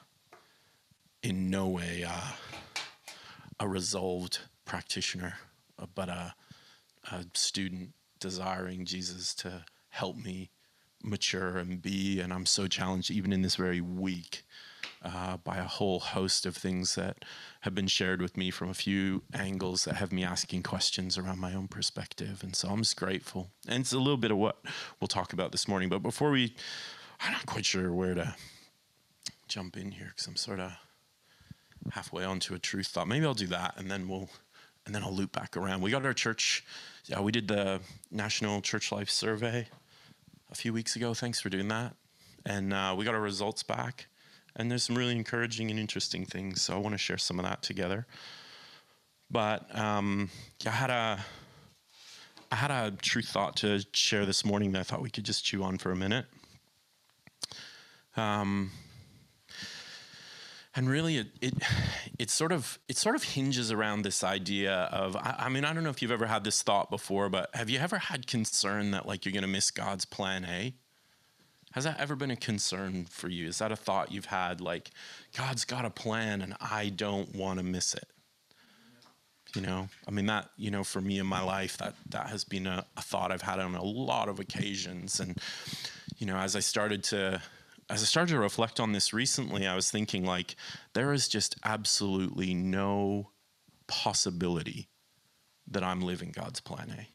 in 1.22 1.50
no 1.50 1.68
way 1.68 2.04
uh, 2.06 2.32
a 3.60 3.68
resolved 3.68 4.40
practitioner, 4.64 5.34
uh, 5.78 5.86
but 5.94 6.08
a, 6.08 6.34
a 7.10 7.24
student 7.34 7.90
desiring 8.18 8.84
Jesus 8.84 9.34
to 9.34 9.64
help 9.90 10.16
me 10.16 10.50
mature 11.02 11.58
and 11.58 11.82
be. 11.82 12.20
And 12.20 12.32
I'm 12.32 12.46
so 12.46 12.66
challenged, 12.66 13.10
even 13.10 13.32
in 13.32 13.42
this 13.42 13.56
very 13.56 13.80
week, 13.80 14.44
uh, 15.04 15.36
by 15.38 15.56
a 15.56 15.64
whole 15.64 16.00
host 16.00 16.46
of 16.46 16.56
things 16.56 16.94
that 16.94 17.24
have 17.62 17.74
been 17.74 17.86
shared 17.86 18.22
with 18.22 18.36
me 18.36 18.50
from 18.50 18.68
a 18.68 18.74
few 18.74 19.22
angles 19.34 19.84
that 19.84 19.96
have 19.96 20.12
me 20.12 20.24
asking 20.24 20.62
questions 20.62 21.18
around 21.18 21.38
my 21.38 21.54
own 21.54 21.68
perspective. 21.68 22.42
And 22.42 22.54
so 22.54 22.68
I'm 22.68 22.78
just 22.78 22.96
grateful. 22.96 23.50
And 23.66 23.80
it's 23.80 23.92
a 23.92 23.98
little 23.98 24.16
bit 24.16 24.30
of 24.30 24.36
what 24.36 24.58
we'll 25.00 25.08
talk 25.08 25.32
about 25.32 25.52
this 25.52 25.66
morning. 25.66 25.88
But 25.88 26.00
before 26.00 26.30
we, 26.30 26.54
I'm 27.20 27.32
not 27.32 27.46
quite 27.46 27.64
sure 27.64 27.92
where 27.92 28.14
to 28.14 28.34
jump 29.48 29.76
in 29.76 29.92
here 29.92 30.08
because 30.08 30.26
I'm 30.26 30.36
sort 30.36 30.60
of 30.60 30.72
halfway 31.90 32.24
onto 32.24 32.54
a 32.54 32.58
truth 32.58 32.88
thought. 32.88 33.08
Maybe 33.08 33.26
I'll 33.26 33.34
do 33.34 33.48
that 33.48 33.74
and 33.76 33.90
then 33.90 34.08
we'll, 34.08 34.30
and 34.86 34.94
then 34.94 35.02
I'll 35.02 35.14
loop 35.14 35.32
back 35.32 35.56
around. 35.56 35.82
We 35.82 35.90
got 35.90 36.04
our 36.04 36.14
church, 36.14 36.64
yeah, 37.06 37.20
we 37.20 37.32
did 37.32 37.48
the 37.48 37.80
National 38.10 38.60
Church 38.60 38.92
Life 38.92 39.10
Survey 39.10 39.66
a 40.50 40.54
few 40.54 40.72
weeks 40.72 40.94
ago. 40.96 41.12
Thanks 41.14 41.40
for 41.40 41.48
doing 41.48 41.68
that. 41.68 41.96
And 42.44 42.72
uh, 42.72 42.94
we 42.96 43.04
got 43.04 43.14
our 43.14 43.20
results 43.20 43.62
back 43.62 44.06
and 44.56 44.70
there's 44.70 44.82
some 44.82 44.96
really 44.96 45.16
encouraging 45.16 45.70
and 45.70 45.78
interesting 45.78 46.24
things. 46.24 46.62
So 46.62 46.74
I 46.74 46.78
want 46.78 46.94
to 46.94 46.98
share 46.98 47.18
some 47.18 47.38
of 47.38 47.44
that 47.44 47.62
together. 47.62 48.06
But 49.30 49.74
um, 49.76 50.30
I 50.66 50.70
had 50.70 50.90
a 50.90 51.24
I 52.50 52.54
had 52.54 52.70
a 52.70 52.90
true 52.90 53.22
thought 53.22 53.56
to 53.56 53.82
share 53.92 54.26
this 54.26 54.44
morning 54.44 54.72
that 54.72 54.80
I 54.80 54.82
thought 54.82 55.00
we 55.00 55.08
could 55.08 55.24
just 55.24 55.42
chew 55.42 55.62
on 55.62 55.78
for 55.78 55.90
a 55.90 55.96
minute. 55.96 56.26
Um, 58.14 58.70
and 60.74 60.88
really, 60.88 61.16
it, 61.16 61.28
it 61.40 61.54
it 62.18 62.30
sort 62.30 62.52
of 62.52 62.78
it 62.88 62.98
sort 62.98 63.14
of 63.14 63.22
hinges 63.22 63.72
around 63.72 64.02
this 64.02 64.22
idea 64.22 64.74
of 64.92 65.16
I, 65.16 65.36
I 65.38 65.48
mean 65.48 65.64
I 65.64 65.72
don't 65.72 65.82
know 65.82 65.90
if 65.90 66.02
you've 66.02 66.10
ever 66.10 66.26
had 66.26 66.44
this 66.44 66.62
thought 66.62 66.90
before, 66.90 67.30
but 67.30 67.48
have 67.54 67.70
you 67.70 67.78
ever 67.78 67.98
had 67.98 68.26
concern 68.26 68.90
that 68.90 69.06
like 69.06 69.24
you're 69.24 69.32
going 69.32 69.42
to 69.42 69.48
miss 69.48 69.70
God's 69.70 70.04
plan 70.04 70.44
A? 70.44 70.74
Has 71.72 71.84
that 71.84 71.98
ever 71.98 72.14
been 72.14 72.30
a 72.30 72.36
concern 72.36 73.06
for 73.10 73.28
you? 73.28 73.48
Is 73.48 73.58
that 73.58 73.72
a 73.72 73.76
thought 73.76 74.12
you've 74.12 74.26
had 74.26 74.60
like, 74.60 74.90
God's 75.36 75.64
got 75.64 75.84
a 75.84 75.90
plan 75.90 76.42
and 76.42 76.54
I 76.60 76.90
don't 76.90 77.34
want 77.34 77.58
to 77.58 77.64
miss 77.64 77.94
it? 77.94 78.06
You 79.54 79.62
know, 79.62 79.88
I 80.08 80.10
mean, 80.10 80.26
that, 80.26 80.50
you 80.56 80.70
know, 80.70 80.82
for 80.82 81.00
me 81.00 81.18
in 81.18 81.26
my 81.26 81.42
life, 81.42 81.76
that, 81.78 81.94
that 82.08 82.28
has 82.28 82.44
been 82.44 82.66
a, 82.66 82.86
a 82.96 83.02
thought 83.02 83.30
I've 83.30 83.42
had 83.42 83.58
on 83.58 83.74
a 83.74 83.82
lot 83.82 84.28
of 84.28 84.40
occasions. 84.40 85.20
And, 85.20 85.36
you 86.16 86.26
know, 86.26 86.36
as 86.36 86.56
I 86.56 86.60
started 86.60 87.04
to, 87.04 87.42
as 87.90 88.02
I 88.02 88.06
started 88.06 88.32
to 88.32 88.38
reflect 88.38 88.80
on 88.80 88.92
this 88.92 89.12
recently, 89.12 89.66
I 89.66 89.74
was 89.74 89.90
thinking 89.90 90.24
like, 90.24 90.56
there 90.94 91.12
is 91.12 91.28
just 91.28 91.56
absolutely 91.64 92.54
no 92.54 93.30
possibility 93.86 94.88
that 95.70 95.82
I'm 95.82 96.00
living 96.00 96.32
God's 96.34 96.60
plan 96.60 96.94
A. 96.98 97.08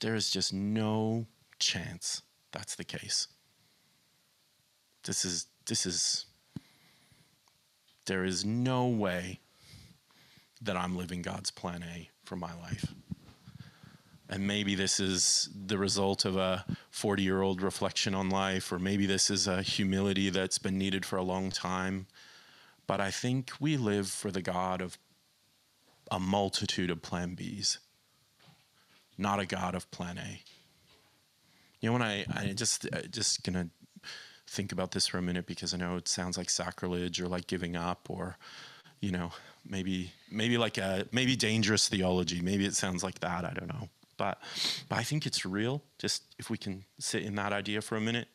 There 0.00 0.14
is 0.14 0.28
just 0.28 0.52
no 0.52 1.26
chance 1.58 2.22
that's 2.52 2.74
the 2.74 2.84
case. 2.84 3.28
This 5.04 5.24
is, 5.24 5.46
this 5.66 5.84
is, 5.84 6.26
there 8.06 8.24
is 8.24 8.44
no 8.44 8.86
way 8.86 9.40
that 10.62 10.76
I'm 10.76 10.96
living 10.96 11.22
God's 11.22 11.50
plan 11.50 11.82
A 11.82 12.10
for 12.24 12.36
my 12.36 12.54
life. 12.54 12.94
And 14.28 14.46
maybe 14.46 14.74
this 14.74 14.98
is 14.98 15.48
the 15.66 15.78
result 15.78 16.24
of 16.24 16.36
a 16.36 16.64
40 16.90 17.22
year 17.22 17.42
old 17.42 17.62
reflection 17.62 18.14
on 18.14 18.28
life, 18.28 18.72
or 18.72 18.78
maybe 18.78 19.06
this 19.06 19.30
is 19.30 19.46
a 19.46 19.62
humility 19.62 20.30
that's 20.30 20.58
been 20.58 20.78
needed 20.78 21.04
for 21.04 21.16
a 21.16 21.22
long 21.22 21.50
time. 21.50 22.06
But 22.86 23.00
I 23.00 23.10
think 23.10 23.52
we 23.60 23.76
live 23.76 24.08
for 24.08 24.30
the 24.30 24.42
God 24.42 24.80
of 24.80 24.98
a 26.10 26.18
multitude 26.18 26.90
of 26.90 27.02
plan 27.02 27.36
Bs, 27.36 27.78
not 29.18 29.40
a 29.40 29.46
God 29.46 29.74
of 29.74 29.90
plan 29.90 30.18
A. 30.18 30.42
You 31.86 31.92
know, 31.92 31.98
when 32.00 32.02
I, 32.02 32.24
I 32.34 32.52
just, 32.52 32.84
I 32.92 33.02
just 33.02 33.44
gonna 33.44 33.68
think 34.48 34.72
about 34.72 34.90
this 34.90 35.06
for 35.06 35.18
a 35.18 35.22
minute 35.22 35.46
because 35.46 35.72
I 35.72 35.76
know 35.76 35.94
it 35.94 36.08
sounds 36.08 36.36
like 36.36 36.50
sacrilege 36.50 37.20
or 37.20 37.28
like 37.28 37.46
giving 37.46 37.76
up 37.76 38.10
or, 38.10 38.38
you 38.98 39.12
know, 39.12 39.30
maybe 39.64 40.10
maybe 40.28 40.58
like 40.58 40.78
a 40.78 41.06
maybe 41.12 41.36
dangerous 41.36 41.88
theology. 41.88 42.40
Maybe 42.40 42.66
it 42.66 42.74
sounds 42.74 43.04
like 43.04 43.20
that. 43.20 43.44
I 43.44 43.52
don't 43.52 43.68
know. 43.68 43.88
But 44.16 44.42
but 44.88 44.98
I 44.98 45.04
think 45.04 45.26
it's 45.26 45.46
real. 45.46 45.80
Just 46.00 46.24
if 46.40 46.50
we 46.50 46.58
can 46.58 46.82
sit 46.98 47.22
in 47.22 47.36
that 47.36 47.52
idea 47.52 47.80
for 47.80 47.94
a 47.96 48.00
minute. 48.00 48.26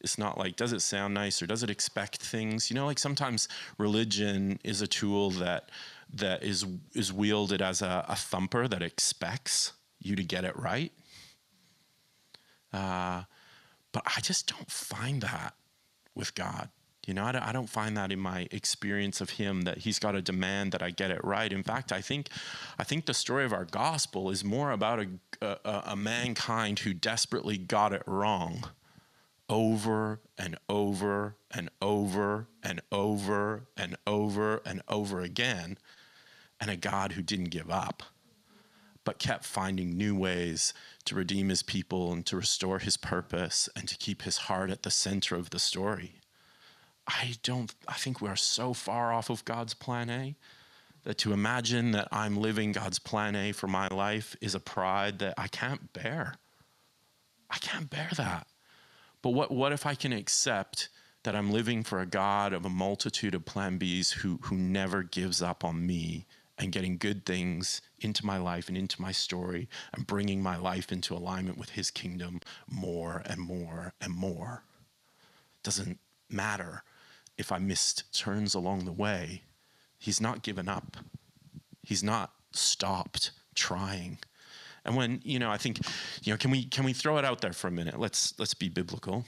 It's 0.00 0.16
not 0.16 0.38
like 0.38 0.54
does 0.54 0.72
it 0.72 0.80
sound 0.80 1.12
nice 1.12 1.42
or 1.42 1.48
does 1.48 1.64
it 1.64 1.70
expect 1.70 2.18
things? 2.18 2.70
You 2.70 2.76
know, 2.76 2.86
like 2.86 3.00
sometimes 3.00 3.48
religion 3.78 4.60
is 4.62 4.80
a 4.80 4.86
tool 4.86 5.30
that 5.30 5.70
that 6.14 6.44
is 6.44 6.64
is 6.94 7.12
wielded 7.12 7.62
as 7.62 7.82
a, 7.82 8.04
a 8.08 8.14
thumper 8.14 8.68
that 8.68 8.80
expects 8.80 9.72
you 10.00 10.14
to 10.14 10.22
get 10.22 10.44
it 10.44 10.56
right. 10.56 10.92
Uh, 12.72 13.22
but 13.92 14.02
I 14.16 14.20
just 14.20 14.46
don't 14.46 14.70
find 14.70 15.20
that 15.22 15.54
with 16.14 16.34
God. 16.34 16.70
You 17.06 17.14
know, 17.14 17.24
I 17.24 17.50
don't, 17.52 17.68
find 17.68 17.96
that 17.96 18.12
in 18.12 18.20
my 18.20 18.46
experience 18.52 19.20
of 19.20 19.30
Him 19.30 19.62
that 19.62 19.78
He's 19.78 19.98
got 19.98 20.14
a 20.14 20.22
demand 20.22 20.70
that 20.70 20.82
I 20.82 20.90
get 20.90 21.10
it 21.10 21.22
right. 21.24 21.52
In 21.52 21.64
fact, 21.64 21.90
I 21.90 22.00
think, 22.00 22.28
I 22.78 22.84
think 22.84 23.06
the 23.06 23.14
story 23.14 23.44
of 23.44 23.52
our 23.52 23.64
gospel 23.64 24.30
is 24.30 24.44
more 24.44 24.70
about 24.70 25.00
a, 25.00 25.08
a, 25.40 25.82
a 25.86 25.96
mankind 25.96 26.80
who 26.80 26.94
desperately 26.94 27.58
got 27.58 27.92
it 27.92 28.04
wrong 28.06 28.64
over 29.48 30.20
and 30.38 30.56
over 30.68 31.34
and 31.50 31.70
over 31.82 32.46
and 32.62 32.80
over 32.92 33.66
and 33.76 33.96
over 34.06 34.62
and 34.64 34.80
over 34.88 35.20
again, 35.22 35.78
and 36.60 36.70
a 36.70 36.76
God 36.76 37.12
who 37.12 37.22
didn't 37.22 37.50
give 37.50 37.68
up 37.68 38.04
but 39.04 39.18
kept 39.18 39.44
finding 39.44 39.96
new 39.96 40.14
ways 40.14 40.72
to 41.04 41.14
redeem 41.14 41.48
his 41.48 41.62
people 41.62 42.12
and 42.12 42.24
to 42.26 42.36
restore 42.36 42.78
his 42.78 42.96
purpose 42.96 43.68
and 43.74 43.88
to 43.88 43.96
keep 43.96 44.22
his 44.22 44.38
heart 44.38 44.70
at 44.70 44.82
the 44.82 44.90
center 44.90 45.34
of 45.34 45.50
the 45.50 45.58
story. 45.58 46.20
I 47.06 47.34
don't, 47.42 47.74
I 47.88 47.94
think 47.94 48.20
we 48.20 48.28
are 48.28 48.36
so 48.36 48.72
far 48.72 49.12
off 49.12 49.30
of 49.30 49.44
God's 49.44 49.74
plan 49.74 50.08
A 50.10 50.36
that 51.04 51.18
to 51.18 51.32
imagine 51.32 51.90
that 51.92 52.08
I'm 52.12 52.36
living 52.36 52.72
God's 52.72 52.98
plan 52.98 53.34
A 53.34 53.52
for 53.52 53.66
my 53.66 53.88
life 53.88 54.36
is 54.40 54.54
a 54.54 54.60
pride 54.60 55.18
that 55.18 55.34
I 55.36 55.48
can't 55.48 55.92
bear. 55.92 56.36
I 57.50 57.58
can't 57.58 57.90
bear 57.90 58.10
that. 58.16 58.46
But 59.20 59.30
what, 59.30 59.50
what 59.50 59.72
if 59.72 59.84
I 59.84 59.94
can 59.94 60.12
accept 60.12 60.88
that 61.24 61.36
I'm 61.36 61.52
living 61.52 61.82
for 61.82 62.00
a 62.00 62.06
God 62.06 62.52
of 62.52 62.64
a 62.64 62.70
multitude 62.70 63.34
of 63.34 63.44
plan 63.44 63.78
Bs 63.78 64.14
who, 64.14 64.38
who 64.44 64.56
never 64.56 65.02
gives 65.02 65.42
up 65.42 65.64
on 65.64 65.86
me 65.86 66.26
and 66.62 66.72
getting 66.72 66.96
good 66.96 67.26
things 67.26 67.82
into 68.00 68.24
my 68.24 68.38
life 68.38 68.68
and 68.68 68.76
into 68.76 69.02
my 69.02 69.12
story 69.12 69.68
and 69.92 70.06
bringing 70.06 70.42
my 70.42 70.56
life 70.56 70.92
into 70.92 71.14
alignment 71.14 71.58
with 71.58 71.70
his 71.70 71.90
kingdom 71.90 72.40
more 72.68 73.22
and 73.26 73.40
more 73.40 73.92
and 74.00 74.14
more. 74.14 74.62
Doesn't 75.62 75.98
matter 76.30 76.84
if 77.36 77.52
I 77.52 77.58
missed 77.58 78.16
turns 78.16 78.54
along 78.54 78.84
the 78.84 78.92
way. 78.92 79.42
He's 79.98 80.20
not 80.20 80.42
given 80.42 80.68
up. 80.68 80.96
He's 81.82 82.02
not 82.02 82.32
stopped 82.52 83.32
trying. 83.54 84.18
And 84.84 84.96
when, 84.96 85.20
you 85.24 85.38
know, 85.38 85.50
I 85.50 85.58
think, 85.58 85.80
you 86.22 86.32
know, 86.32 86.36
can 86.36 86.50
we 86.50 86.64
can 86.64 86.84
we 86.84 86.92
throw 86.92 87.18
it 87.18 87.24
out 87.24 87.40
there 87.40 87.52
for 87.52 87.68
a 87.68 87.72
minute? 87.72 87.98
Let's 87.98 88.34
let's 88.38 88.54
be 88.54 88.68
biblical. 88.68 89.24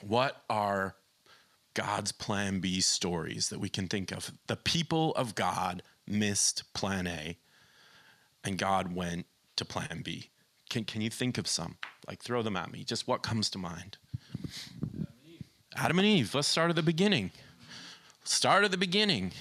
What 0.00 0.42
are 0.48 0.94
God's 1.74 2.12
plan 2.12 2.60
B 2.60 2.80
stories 2.80 3.48
that 3.48 3.58
we 3.58 3.68
can 3.68 3.88
think 3.88 4.12
of? 4.12 4.30
The 4.46 4.56
people 4.56 5.12
of 5.16 5.34
God 5.34 5.82
missed 6.06 6.72
plan 6.74 7.06
A 7.06 7.38
and 8.42 8.58
God 8.58 8.94
went 8.94 9.26
to 9.56 9.64
plan 9.64 10.02
B? 10.04 10.30
Can, 10.70 10.84
can 10.84 11.00
you 11.00 11.10
think 11.10 11.38
of 11.38 11.46
some? 11.46 11.76
Like, 12.08 12.22
throw 12.22 12.42
them 12.42 12.56
at 12.56 12.72
me. 12.72 12.84
Just 12.84 13.06
what 13.06 13.22
comes 13.22 13.50
to 13.50 13.58
mind? 13.58 13.98
Adam 15.76 15.98
and 15.98 16.06
Eve. 16.06 16.34
Let's 16.34 16.48
start 16.48 16.70
at 16.70 16.76
the 16.76 16.82
beginning. 16.82 17.30
Start 18.24 18.64
at 18.64 18.70
the 18.70 18.76
beginning. 18.76 19.32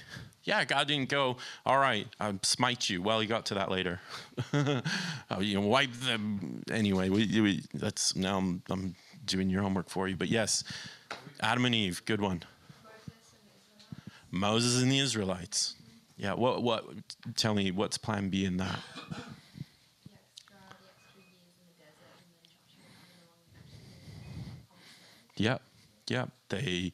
Yeah, 0.43 0.65
God 0.65 0.87
didn't 0.87 1.07
go, 1.07 1.37
all 1.65 1.77
right, 1.77 2.05
I'll 2.19 2.37
smite 2.43 2.89
you. 2.89 3.01
Well, 3.01 3.21
he 3.21 3.27
got 3.27 3.45
to 3.47 3.53
that 3.53 3.71
later. 3.71 4.01
oh, 4.53 5.39
you 5.39 5.55
know, 5.55 5.61
wipe 5.61 5.93
them. 5.93 6.63
Anyway, 6.69 7.07
we, 7.09 7.41
we, 7.41 7.63
that's 7.73 8.13
now 8.15 8.39
I'm, 8.39 8.61
I'm 8.69 8.95
doing 9.25 9.49
your 9.49 9.61
homework 9.61 9.89
for 9.89 10.09
you. 10.09 10.17
But 10.17 10.27
yes, 10.27 10.65
Adam 11.39 11.63
and 11.63 11.73
Eve, 11.73 12.03
good 12.05 12.19
one. 12.19 12.43
Moses 14.31 14.81
and 14.81 14.91
the 14.91 14.99
Israelites. 14.99 15.75
Yeah. 16.23 16.35
What? 16.35 16.63
What? 16.63 16.85
Tell 17.35 17.53
me 17.53 17.71
what's 17.71 17.97
Plan 17.97 18.29
B 18.29 18.45
in 18.45 18.55
that. 18.57 18.79
Yep. 25.35 25.61
Yep. 26.07 26.29
They 26.47 26.93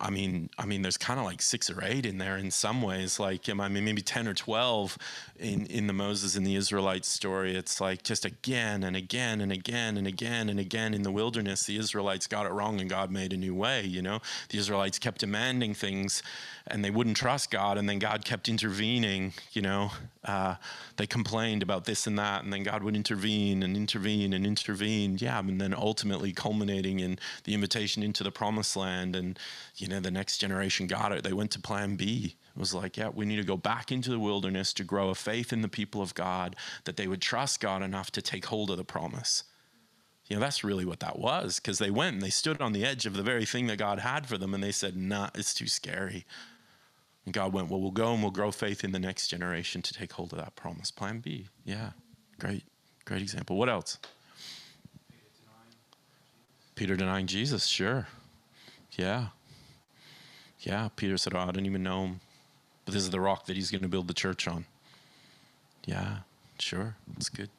I 0.00 0.10
mean, 0.10 0.48
I 0.58 0.64
mean, 0.64 0.82
there's 0.82 0.96
kind 0.96 1.18
of 1.18 1.26
like 1.26 1.42
six 1.42 1.68
or 1.68 1.82
eight 1.82 2.06
in 2.06 2.18
there 2.18 2.36
in 2.36 2.50
some 2.50 2.82
ways. 2.82 3.18
Like, 3.18 3.48
I 3.48 3.68
mean, 3.68 3.84
maybe 3.84 4.02
ten 4.02 4.28
or 4.28 4.34
twelve 4.34 4.96
in 5.38 5.66
in 5.66 5.86
the 5.86 5.92
Moses 5.92 6.36
and 6.36 6.46
the 6.46 6.54
Israelites 6.54 7.08
story. 7.08 7.56
It's 7.56 7.80
like 7.80 8.02
just 8.04 8.24
again 8.24 8.84
and 8.84 8.94
again 8.96 9.40
and 9.40 9.50
again 9.50 9.96
and 9.96 10.06
again 10.06 10.48
and 10.48 10.60
again 10.60 10.94
in 10.94 11.02
the 11.02 11.10
wilderness, 11.10 11.64
the 11.64 11.76
Israelites 11.76 12.26
got 12.26 12.46
it 12.46 12.52
wrong 12.52 12.80
and 12.80 12.88
God 12.88 13.10
made 13.10 13.32
a 13.32 13.36
new 13.36 13.54
way. 13.54 13.84
You 13.84 14.02
know, 14.02 14.20
the 14.50 14.58
Israelites 14.58 14.98
kept 14.98 15.20
demanding 15.20 15.74
things, 15.74 16.22
and 16.66 16.84
they 16.84 16.90
wouldn't 16.90 17.16
trust 17.16 17.50
God, 17.50 17.76
and 17.78 17.88
then 17.88 17.98
God 17.98 18.24
kept 18.24 18.48
intervening. 18.48 19.32
You 19.52 19.62
know, 19.62 19.90
uh, 20.24 20.56
they 20.96 21.06
complained 21.06 21.62
about 21.62 21.86
this 21.86 22.06
and 22.06 22.18
that, 22.18 22.44
and 22.44 22.52
then 22.52 22.62
God 22.62 22.82
would 22.82 22.94
intervene 22.94 23.62
and 23.62 23.76
intervene 23.76 24.32
and 24.32 24.46
intervene. 24.46 25.18
Yeah, 25.18 25.40
and 25.40 25.60
then 25.60 25.74
ultimately 25.74 26.32
culminating 26.32 27.00
in 27.00 27.18
the 27.44 27.54
invitation 27.54 28.02
into 28.02 28.22
the 28.22 28.30
promised 28.30 28.76
land. 28.76 29.16
And, 29.16 29.38
you 29.76 29.87
know, 29.88 30.00
the 30.00 30.10
next 30.10 30.38
generation 30.38 30.86
got 30.86 31.12
it. 31.12 31.24
They 31.24 31.32
went 31.32 31.50
to 31.52 31.60
plan 31.60 31.96
B. 31.96 32.36
It 32.54 32.58
was 32.58 32.74
like, 32.74 32.96
yeah, 32.96 33.08
we 33.08 33.24
need 33.24 33.36
to 33.36 33.44
go 33.44 33.56
back 33.56 33.92
into 33.92 34.10
the 34.10 34.18
wilderness 34.18 34.72
to 34.74 34.84
grow 34.84 35.10
a 35.10 35.14
faith 35.14 35.52
in 35.52 35.62
the 35.62 35.68
people 35.68 36.02
of 36.02 36.14
God 36.14 36.56
that 36.84 36.96
they 36.96 37.06
would 37.06 37.22
trust 37.22 37.60
God 37.60 37.82
enough 37.82 38.10
to 38.12 38.22
take 38.22 38.46
hold 38.46 38.70
of 38.70 38.76
the 38.76 38.84
promise. 38.84 39.44
You 40.26 40.36
know, 40.36 40.40
that's 40.40 40.64
really 40.64 40.84
what 40.84 41.00
that 41.00 41.18
was 41.18 41.58
because 41.58 41.78
they 41.78 41.90
went 41.90 42.14
and 42.14 42.22
they 42.22 42.30
stood 42.30 42.60
on 42.60 42.72
the 42.72 42.84
edge 42.84 43.06
of 43.06 43.14
the 43.14 43.22
very 43.22 43.46
thing 43.46 43.66
that 43.68 43.78
God 43.78 44.00
had 44.00 44.26
for 44.26 44.36
them 44.36 44.52
and 44.52 44.62
they 44.62 44.72
said, 44.72 44.96
nah, 44.96 45.30
it's 45.34 45.54
too 45.54 45.66
scary. 45.68 46.26
And 47.28 47.34
God 47.34 47.52
went, 47.52 47.68
Well, 47.68 47.78
we'll 47.78 47.90
go 47.90 48.14
and 48.14 48.22
we'll 48.22 48.30
grow 48.30 48.50
faith 48.50 48.84
in 48.84 48.92
the 48.92 48.98
next 48.98 49.28
generation 49.28 49.82
to 49.82 49.92
take 49.92 50.12
hold 50.12 50.32
of 50.32 50.38
that 50.38 50.56
promise. 50.56 50.90
Plan 50.90 51.18
B. 51.18 51.48
Yeah. 51.62 51.90
Great. 52.38 52.64
Great 53.04 53.20
example. 53.20 53.58
What 53.58 53.68
else? 53.68 53.98
Peter 56.74 56.96
denying 56.96 57.26
Jesus, 57.26 57.66
sure. 57.66 58.06
Yeah. 58.92 59.26
Yeah. 60.60 60.88
Peter 60.96 61.16
said, 61.16 61.34
Oh, 61.34 61.40
I 61.40 61.50
don't 61.50 61.66
even 61.66 61.82
know 61.82 62.04
him. 62.04 62.20
But 62.84 62.94
this 62.94 63.02
is 63.02 63.10
the 63.10 63.20
rock 63.20 63.46
that 63.46 63.56
he's 63.56 63.70
going 63.70 63.82
to 63.82 63.88
build 63.88 64.08
the 64.08 64.14
church 64.14 64.48
on. 64.48 64.64
Yeah, 65.84 66.20
sure. 66.58 66.96
It's 67.16 67.28
good. 67.28 67.50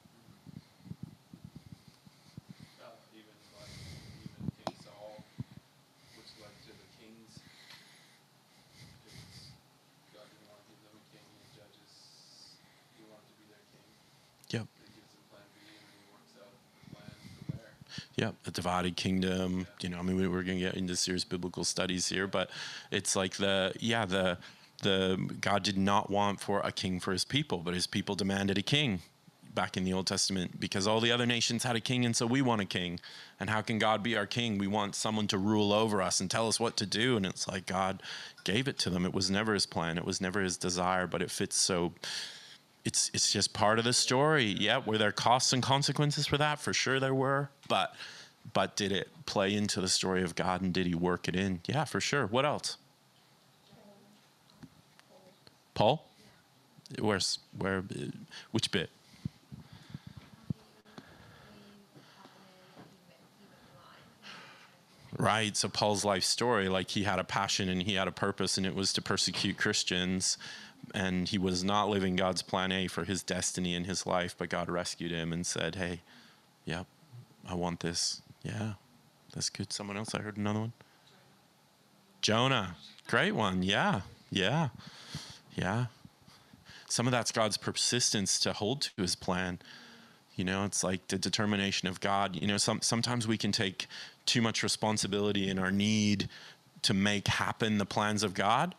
Divided 18.69 18.95
kingdom. 18.95 19.65
You 19.81 19.89
know, 19.89 19.97
I 19.97 20.03
mean, 20.03 20.15
we, 20.15 20.25
are 20.25 20.43
going 20.43 20.59
to 20.59 20.63
get 20.63 20.75
into 20.75 20.95
serious 20.95 21.23
biblical 21.23 21.63
studies 21.63 22.07
here, 22.07 22.27
but 22.27 22.51
it's 22.91 23.15
like 23.15 23.35
the 23.37 23.73
yeah 23.79 24.05
the 24.05 24.37
the 24.83 25.17
God 25.41 25.63
did 25.63 25.77
not 25.77 26.09
want 26.09 26.39
for 26.39 26.61
a 26.61 26.71
king 26.71 26.99
for 26.99 27.11
his 27.11 27.25
people, 27.25 27.59
but 27.59 27.73
his 27.73 27.87
people 27.87 28.15
demanded 28.15 28.57
a 28.57 28.61
king 28.61 29.01
back 29.55 29.75
in 29.75 29.83
the 29.83 29.91
Old 29.91 30.05
Testament 30.05 30.59
because 30.59 30.85
all 30.85 31.01
the 31.01 31.11
other 31.11 31.25
nations 31.25 31.63
had 31.63 31.75
a 31.75 31.81
king, 31.81 32.05
and 32.05 32.15
so 32.15 32.27
we 32.27 32.41
want 32.43 32.61
a 32.61 32.65
king. 32.65 32.99
And 33.39 33.49
how 33.49 33.61
can 33.61 33.79
God 33.79 34.03
be 34.03 34.15
our 34.15 34.27
king? 34.27 34.59
We 34.59 34.67
want 34.67 34.93
someone 34.93 35.27
to 35.27 35.37
rule 35.39 35.73
over 35.73 35.99
us 36.01 36.21
and 36.21 36.29
tell 36.29 36.47
us 36.47 36.59
what 36.59 36.77
to 36.77 36.85
do. 36.85 37.17
And 37.17 37.25
it's 37.25 37.47
like 37.47 37.65
God 37.65 38.03
gave 38.43 38.67
it 38.67 38.77
to 38.79 38.91
them. 38.91 39.03
It 39.03 39.13
was 39.13 39.31
never 39.31 39.53
his 39.55 39.65
plan. 39.65 39.97
It 39.97 40.05
was 40.05 40.21
never 40.21 40.41
his 40.41 40.57
desire, 40.57 41.07
but 41.07 41.23
it 41.23 41.31
fits 41.31 41.55
so 41.55 41.93
it's 42.85 43.09
it's 43.13 43.31
just 43.33 43.53
part 43.53 43.79
of 43.79 43.85
the 43.85 43.93
story. 43.93 44.45
Yeah, 44.45 44.77
were 44.85 44.97
there 44.97 45.11
costs 45.11 45.53
and 45.53 45.63
consequences 45.63 46.27
for 46.27 46.37
that? 46.37 46.59
For 46.59 46.73
sure 46.73 46.99
there 46.99 47.15
were. 47.15 47.49
But 47.67 47.93
but 48.53 48.75
did 48.75 48.91
it 48.91 49.09
play 49.25 49.53
into 49.53 49.81
the 49.81 49.89
story 49.89 50.23
of 50.23 50.35
God 50.35 50.61
and 50.61 50.73
did 50.73 50.87
he 50.87 50.95
work 50.95 51.27
it 51.27 51.35
in? 51.35 51.61
Yeah, 51.67 51.85
for 51.85 52.01
sure. 52.01 52.25
What 52.27 52.45
else? 52.45 52.77
Paul? 55.73 56.05
Where's 56.99 57.39
where 57.57 57.83
which 58.51 58.71
bit? 58.71 58.89
Right. 65.17 65.55
So 65.55 65.67
Paul's 65.67 66.05
life 66.05 66.23
story, 66.23 66.69
like 66.69 66.89
he 66.89 67.03
had 67.03 67.19
a 67.19 67.23
passion 67.23 67.69
and 67.69 67.83
he 67.83 67.95
had 67.95 68.07
a 68.07 68.11
purpose 68.11 68.57
and 68.57 68.65
it 68.65 68.73
was 68.73 68.93
to 68.93 69.01
persecute 69.01 69.57
Christians 69.57 70.37
and 70.93 71.27
he 71.27 71.37
was 71.37 71.63
not 71.63 71.89
living 71.89 72.15
God's 72.15 72.41
plan 72.41 72.71
A 72.71 72.87
for 72.87 73.03
his 73.03 73.21
destiny 73.23 73.75
in 73.75 73.83
his 73.83 74.05
life, 74.05 74.35
but 74.37 74.49
God 74.49 74.69
rescued 74.69 75.11
him 75.11 75.31
and 75.33 75.45
said, 75.45 75.75
"Hey, 75.75 76.01
yep, 76.65 76.87
I 77.47 77.53
want 77.53 77.81
this." 77.81 78.21
Yeah, 78.43 78.73
That's 79.33 79.49
good. 79.49 79.71
Someone 79.73 79.97
else, 79.97 80.15
I 80.15 80.19
heard 80.21 80.37
another 80.37 80.59
one. 80.59 80.73
Jonah. 82.21 82.75
Great 83.07 83.33
one. 83.33 83.63
Yeah. 83.63 84.01
Yeah. 84.31 84.69
Yeah. 85.55 85.85
Some 86.87 87.05
of 87.07 87.11
that's 87.11 87.31
God's 87.31 87.57
persistence 87.57 88.39
to 88.39 88.53
hold 88.53 88.81
to 88.81 89.01
his 89.01 89.15
plan. 89.15 89.59
You 90.35 90.45
know, 90.45 90.63
it's 90.65 90.83
like 90.83 91.07
the 91.07 91.17
determination 91.17 91.87
of 91.87 91.99
God. 91.99 92.35
You 92.35 92.47
know, 92.47 92.57
some, 92.57 92.81
sometimes 92.81 93.27
we 93.27 93.37
can 93.37 93.51
take 93.51 93.87
too 94.25 94.41
much 94.41 94.63
responsibility 94.63 95.49
in 95.49 95.59
our 95.59 95.71
need 95.71 96.29
to 96.83 96.93
make 96.93 97.27
happen 97.27 97.77
the 97.77 97.85
plans 97.85 98.23
of 98.23 98.33
God. 98.33 98.73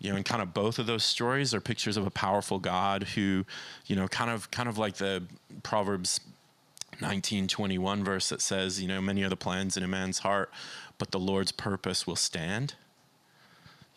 You 0.00 0.10
know, 0.10 0.16
and 0.16 0.24
kind 0.24 0.42
of 0.42 0.54
both 0.54 0.78
of 0.78 0.86
those 0.86 1.04
stories 1.04 1.54
are 1.54 1.60
pictures 1.60 1.96
of 1.96 2.06
a 2.06 2.10
powerful 2.10 2.58
God 2.58 3.02
who, 3.14 3.44
you 3.86 3.96
know, 3.96 4.06
kind 4.08 4.30
of 4.30 4.50
kind 4.50 4.68
of 4.68 4.78
like 4.78 4.94
the 4.96 5.22
Proverbs 5.62 6.20
1921 7.00 8.04
verse 8.04 8.28
that 8.28 8.40
says, 8.40 8.80
you 8.80 8.88
know, 8.88 9.00
many 9.00 9.22
are 9.22 9.28
the 9.28 9.36
plans 9.36 9.76
in 9.76 9.82
a 9.82 9.88
man's 9.88 10.20
heart, 10.20 10.50
but 10.98 11.10
the 11.10 11.20
Lord's 11.20 11.52
purpose 11.52 12.06
will 12.06 12.16
stand. 12.16 12.74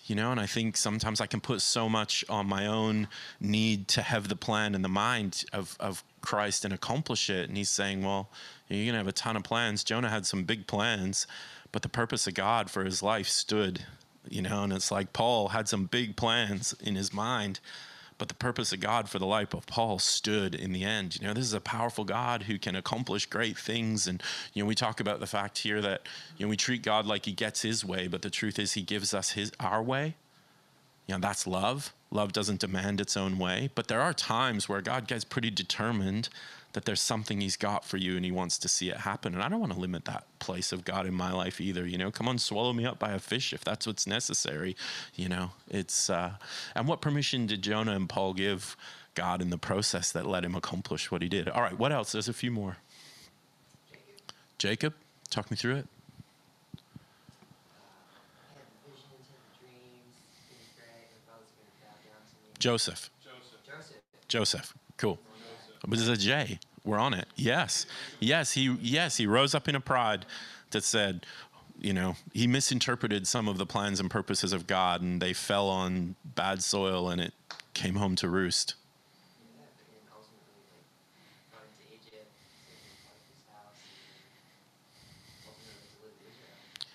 You 0.07 0.15
know 0.15 0.31
and 0.31 0.39
i 0.39 0.47
think 0.47 0.75
sometimes 0.75 1.21
i 1.21 1.27
can 1.27 1.39
put 1.39 1.61
so 1.61 1.87
much 1.87 2.25
on 2.27 2.47
my 2.47 2.65
own 2.65 3.07
need 3.39 3.87
to 3.89 4.01
have 4.01 4.27
the 4.27 4.35
plan 4.35 4.73
in 4.73 4.81
the 4.81 4.89
mind 4.89 5.45
of, 5.53 5.77
of 5.79 6.03
christ 6.21 6.65
and 6.65 6.73
accomplish 6.73 7.29
it. 7.29 7.47
And 7.47 7.55
he's 7.55 7.69
saying 7.69 8.03
well 8.03 8.29
you're 8.67 8.85
going 8.85 8.93
to 8.93 8.97
have 8.97 9.07
a 9.07 9.13
ton 9.13 9.37
of 9.37 9.43
plans. 9.43 9.83
Jonah 9.83 10.09
had 10.09 10.25
some 10.25 10.43
big 10.43 10.65
plans 10.65 11.27
but 11.71 11.81
the 11.83 11.89
purpose 11.89 12.27
of 12.27 12.33
god 12.33 12.69
for 12.69 12.83
his 12.83 13.03
life 13.03 13.27
stood 13.27 13.85
you 14.27 14.41
know 14.41 14.63
and 14.63 14.73
it's 14.73 14.91
like 14.91 15.13
paul 15.13 15.49
had 15.49 15.69
some 15.69 15.85
big 15.85 16.15
plans 16.15 16.73
in 16.81 16.95
his 16.95 17.13
mind 17.13 17.59
but 18.21 18.27
the 18.27 18.35
purpose 18.35 18.71
of 18.71 18.79
God 18.79 19.09
for 19.09 19.17
the 19.17 19.25
life 19.25 19.55
of 19.55 19.65
Paul 19.65 19.97
stood 19.97 20.53
in 20.53 20.73
the 20.73 20.83
end. 20.83 21.19
You 21.19 21.25
know, 21.25 21.33
this 21.33 21.45
is 21.45 21.55
a 21.55 21.59
powerful 21.59 22.03
God 22.03 22.43
who 22.43 22.59
can 22.59 22.75
accomplish 22.75 23.25
great 23.25 23.57
things. 23.57 24.05
And, 24.05 24.21
you 24.53 24.61
know, 24.61 24.67
we 24.67 24.75
talk 24.75 24.99
about 24.99 25.19
the 25.19 25.25
fact 25.25 25.57
here 25.57 25.81
that, 25.81 26.03
you 26.37 26.45
know, 26.45 26.49
we 26.51 26.55
treat 26.55 26.83
God 26.83 27.07
like 27.07 27.25
he 27.25 27.31
gets 27.31 27.63
his 27.63 27.83
way, 27.83 28.07
but 28.07 28.21
the 28.21 28.29
truth 28.29 28.59
is 28.59 28.73
he 28.73 28.83
gives 28.83 29.15
us 29.15 29.31
his 29.31 29.51
our 29.59 29.81
way. 29.81 30.13
You 31.07 31.15
know, 31.15 31.19
that's 31.19 31.47
love. 31.47 31.95
Love 32.11 32.31
doesn't 32.31 32.59
demand 32.59 33.01
its 33.01 33.17
own 33.17 33.39
way. 33.39 33.71
But 33.73 33.87
there 33.87 34.01
are 34.01 34.13
times 34.13 34.69
where 34.69 34.81
God 34.81 35.07
gets 35.07 35.23
pretty 35.23 35.49
determined 35.49 36.29
that 36.73 36.85
there's 36.85 37.01
something 37.01 37.41
he's 37.41 37.57
got 37.57 37.85
for 37.85 37.97
you 37.97 38.15
and 38.15 38.23
he 38.23 38.31
wants 38.31 38.57
to 38.59 38.67
see 38.67 38.89
it 38.89 38.97
happen. 38.97 39.33
And 39.33 39.43
I 39.43 39.49
don't 39.49 39.59
want 39.59 39.73
to 39.73 39.79
limit 39.79 40.05
that 40.05 40.25
place 40.39 40.71
of 40.71 40.85
God 40.85 41.05
in 41.05 41.13
my 41.13 41.31
life 41.31 41.59
either. 41.59 41.85
You 41.85 41.97
know, 41.97 42.11
come 42.11 42.27
on, 42.27 42.37
swallow 42.37 42.73
me 42.73 42.85
up 42.85 42.99
by 42.99 43.11
a 43.11 43.19
fish 43.19 43.53
if 43.53 43.63
that's 43.63 43.85
what's 43.85 44.07
necessary. 44.07 44.75
You 45.15 45.29
know, 45.29 45.51
it's, 45.69 46.09
uh, 46.09 46.33
and 46.75 46.87
what 46.87 47.01
permission 47.01 47.45
did 47.47 47.61
Jonah 47.61 47.95
and 47.95 48.07
Paul 48.07 48.33
give 48.33 48.75
God 49.15 49.41
in 49.41 49.49
the 49.49 49.57
process 49.57 50.11
that 50.11 50.25
let 50.25 50.45
him 50.45 50.55
accomplish 50.55 51.11
what 51.11 51.21
he 51.21 51.29
did? 51.29 51.49
All 51.49 51.61
right, 51.61 51.77
what 51.77 51.91
else? 51.91 52.13
There's 52.13 52.29
a 52.29 52.33
few 52.33 52.51
more. 52.51 52.77
Jacob, 54.57 54.93
talk 55.29 55.49
me 55.51 55.57
through 55.57 55.77
it. 55.77 55.87
Joseph. 62.59 63.09
Joseph. 63.23 63.89
Joseph. 64.27 64.73
Cool. 64.97 65.17
But 65.87 65.99
it's 65.99 66.07
a 66.07 66.17
J. 66.17 66.59
We're 66.83 66.99
on 66.99 67.13
it. 67.13 67.27
Yes. 67.35 67.85
Yes, 68.19 68.51
he 68.53 68.75
yes, 68.81 69.17
he 69.17 69.27
rose 69.27 69.53
up 69.53 69.67
in 69.67 69.75
a 69.75 69.79
pride 69.79 70.25
that 70.71 70.83
said, 70.83 71.25
you 71.79 71.93
know, 71.93 72.15
he 72.33 72.47
misinterpreted 72.47 73.27
some 73.27 73.47
of 73.47 73.57
the 73.57 73.65
plans 73.65 73.99
and 73.99 74.09
purposes 74.09 74.53
of 74.53 74.67
God 74.67 75.01
and 75.01 75.21
they 75.21 75.33
fell 75.33 75.67
on 75.69 76.15
bad 76.23 76.63
soil 76.63 77.09
and 77.09 77.21
it 77.21 77.33
came 77.73 77.95
home 77.95 78.15
to 78.17 78.29
roost. 78.29 78.75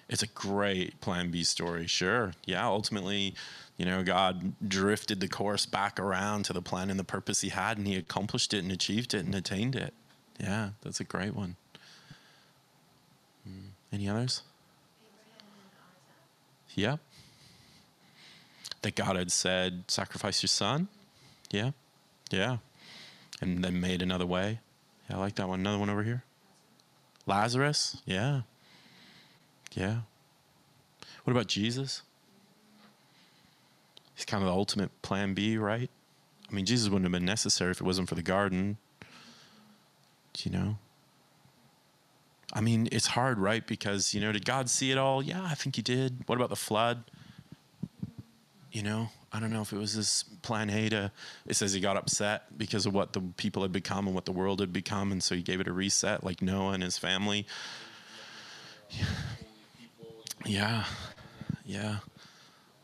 It's 0.08 0.22
a 0.22 0.28
great 0.28 1.00
plan 1.00 1.32
B 1.32 1.42
story, 1.42 1.88
sure. 1.88 2.32
Yeah, 2.44 2.66
ultimately 2.66 3.34
you 3.76 3.84
know, 3.84 4.02
God 4.02 4.54
drifted 4.66 5.20
the 5.20 5.28
course 5.28 5.66
back 5.66 6.00
around 6.00 6.44
to 6.46 6.52
the 6.52 6.62
plan 6.62 6.90
and 6.90 6.98
the 6.98 7.04
purpose 7.04 7.42
He 7.42 7.50
had, 7.50 7.78
and 7.78 7.86
He 7.86 7.96
accomplished 7.96 8.54
it 8.54 8.62
and 8.62 8.72
achieved 8.72 9.14
it 9.14 9.24
and 9.24 9.34
attained 9.34 9.76
it. 9.76 9.92
Yeah, 10.40 10.70
that's 10.82 11.00
a 11.00 11.04
great 11.04 11.34
one. 11.34 11.56
Mm. 13.48 13.68
Any 13.92 14.08
others? 14.08 14.42
Yeah. 16.74 16.96
That 18.82 18.94
God 18.94 19.16
had 19.16 19.32
said, 19.32 19.84
sacrifice 19.88 20.42
your 20.42 20.48
son. 20.48 20.88
Yeah. 21.50 21.70
Yeah. 22.30 22.58
And 23.40 23.64
then 23.64 23.80
made 23.80 24.02
another 24.02 24.26
way. 24.26 24.60
Yeah, 25.08 25.16
I 25.16 25.18
like 25.20 25.34
that 25.36 25.48
one. 25.48 25.60
Another 25.60 25.78
one 25.78 25.90
over 25.90 26.02
here. 26.02 26.22
Lazarus. 27.26 27.96
Yeah. 28.04 28.42
Yeah. 29.72 30.00
What 31.24 31.32
about 31.32 31.46
Jesus? 31.48 32.02
He's 34.16 34.24
kind 34.24 34.42
of 34.42 34.48
the 34.48 34.52
ultimate 34.52 34.90
plan 35.02 35.34
B, 35.34 35.56
right? 35.56 35.90
I 36.50 36.54
mean, 36.54 36.64
Jesus 36.64 36.88
wouldn't 36.88 37.04
have 37.04 37.12
been 37.12 37.24
necessary 37.24 37.70
if 37.70 37.80
it 37.80 37.84
wasn't 37.84 38.08
for 38.08 38.14
the 38.14 38.22
garden. 38.22 38.78
Do 40.32 40.50
You 40.50 40.58
know? 40.58 40.78
I 42.52 42.60
mean, 42.60 42.88
it's 42.90 43.08
hard, 43.08 43.38
right? 43.38 43.66
Because, 43.66 44.14
you 44.14 44.20
know, 44.20 44.32
did 44.32 44.44
God 44.44 44.70
see 44.70 44.90
it 44.90 44.98
all? 44.98 45.22
Yeah, 45.22 45.42
I 45.44 45.54
think 45.54 45.76
he 45.76 45.82
did. 45.82 46.22
What 46.26 46.36
about 46.36 46.48
the 46.48 46.56
flood? 46.56 47.04
You 48.72 48.82
know, 48.82 49.08
I 49.32 49.40
don't 49.40 49.52
know 49.52 49.62
if 49.62 49.72
it 49.72 49.78
was 49.78 49.94
this 49.94 50.22
plan 50.22 50.70
A 50.70 50.88
to, 50.90 51.12
it 51.46 51.54
says 51.56 51.72
he 51.72 51.80
got 51.80 51.96
upset 51.96 52.56
because 52.56 52.86
of 52.86 52.94
what 52.94 53.12
the 53.12 53.20
people 53.36 53.62
had 53.62 53.72
become 53.72 54.06
and 54.06 54.14
what 54.14 54.24
the 54.24 54.32
world 54.32 54.60
had 54.60 54.72
become. 54.72 55.12
And 55.12 55.22
so 55.22 55.34
he 55.34 55.42
gave 55.42 55.60
it 55.60 55.68
a 55.68 55.72
reset, 55.72 56.24
like 56.24 56.40
Noah 56.40 56.72
and 56.72 56.82
his 56.82 56.96
family. 56.96 57.46
Yeah. 60.44 60.84
Yeah 61.64 61.96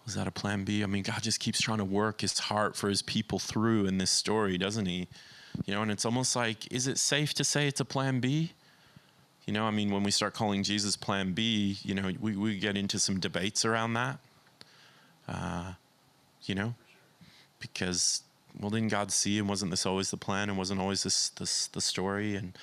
was 0.05 0.15
that 0.15 0.27
a 0.27 0.31
plan 0.31 0.65
B? 0.65 0.83
I 0.83 0.87
mean, 0.87 1.03
God 1.03 1.23
just 1.23 1.41
keeps 1.41 1.61
trying 1.61 1.79
to 1.79 1.85
work 1.85 2.23
his 2.23 2.38
heart 2.38 2.77
for 2.77 2.88
his 2.88 3.03
people 3.03 3.38
through 3.38 3.87
in 3.87 3.99
this 3.99 4.11
story, 4.11 4.59
doesn't 4.59 4.87
he? 4.87 5.09
You 5.65 5.75
know, 5.75 5.83
and 5.83 5.91
it's 5.91 6.05
almost 6.05 6.35
like, 6.35 6.71
is 6.73 6.87
it 6.87 6.99
safe 6.99 7.35
to 7.35 7.45
say 7.45 7.69
it's 7.69 7.81
a 7.81 7.85
plan 7.85 8.21
B? 8.21 8.53
You 9.47 9.53
know, 9.53 9.65
I 9.65 9.71
mean, 9.71 9.91
when 9.91 10.03
we 10.03 10.11
start 10.11 10.35
calling 10.35 10.62
Jesus 10.62 10.97
plan 10.97 11.33
B, 11.33 11.79
you 11.83 11.95
know, 11.95 12.12
we, 12.21 12.37
we 12.37 12.59
get 12.59 12.77
into 12.77 12.99
some 12.99 13.21
debates 13.21 13.65
around 13.65 13.95
that. 13.95 14.19
Uh, 15.29 15.73
you 16.45 16.55
know, 16.55 16.75
because, 17.61 18.23
well, 18.61 18.71
didn't 18.71 18.88
God 18.88 19.12
see 19.12 19.38
and 19.38 19.49
wasn't 19.49 19.71
this 19.71 19.87
always 19.87 20.11
the 20.11 20.17
plan 20.17 20.49
and 20.49 20.59
wasn't 20.59 20.81
always 20.81 21.05
this, 21.05 21.29
this 21.31 21.69
the 21.69 21.81
story? 21.81 22.35
And, 22.35 22.57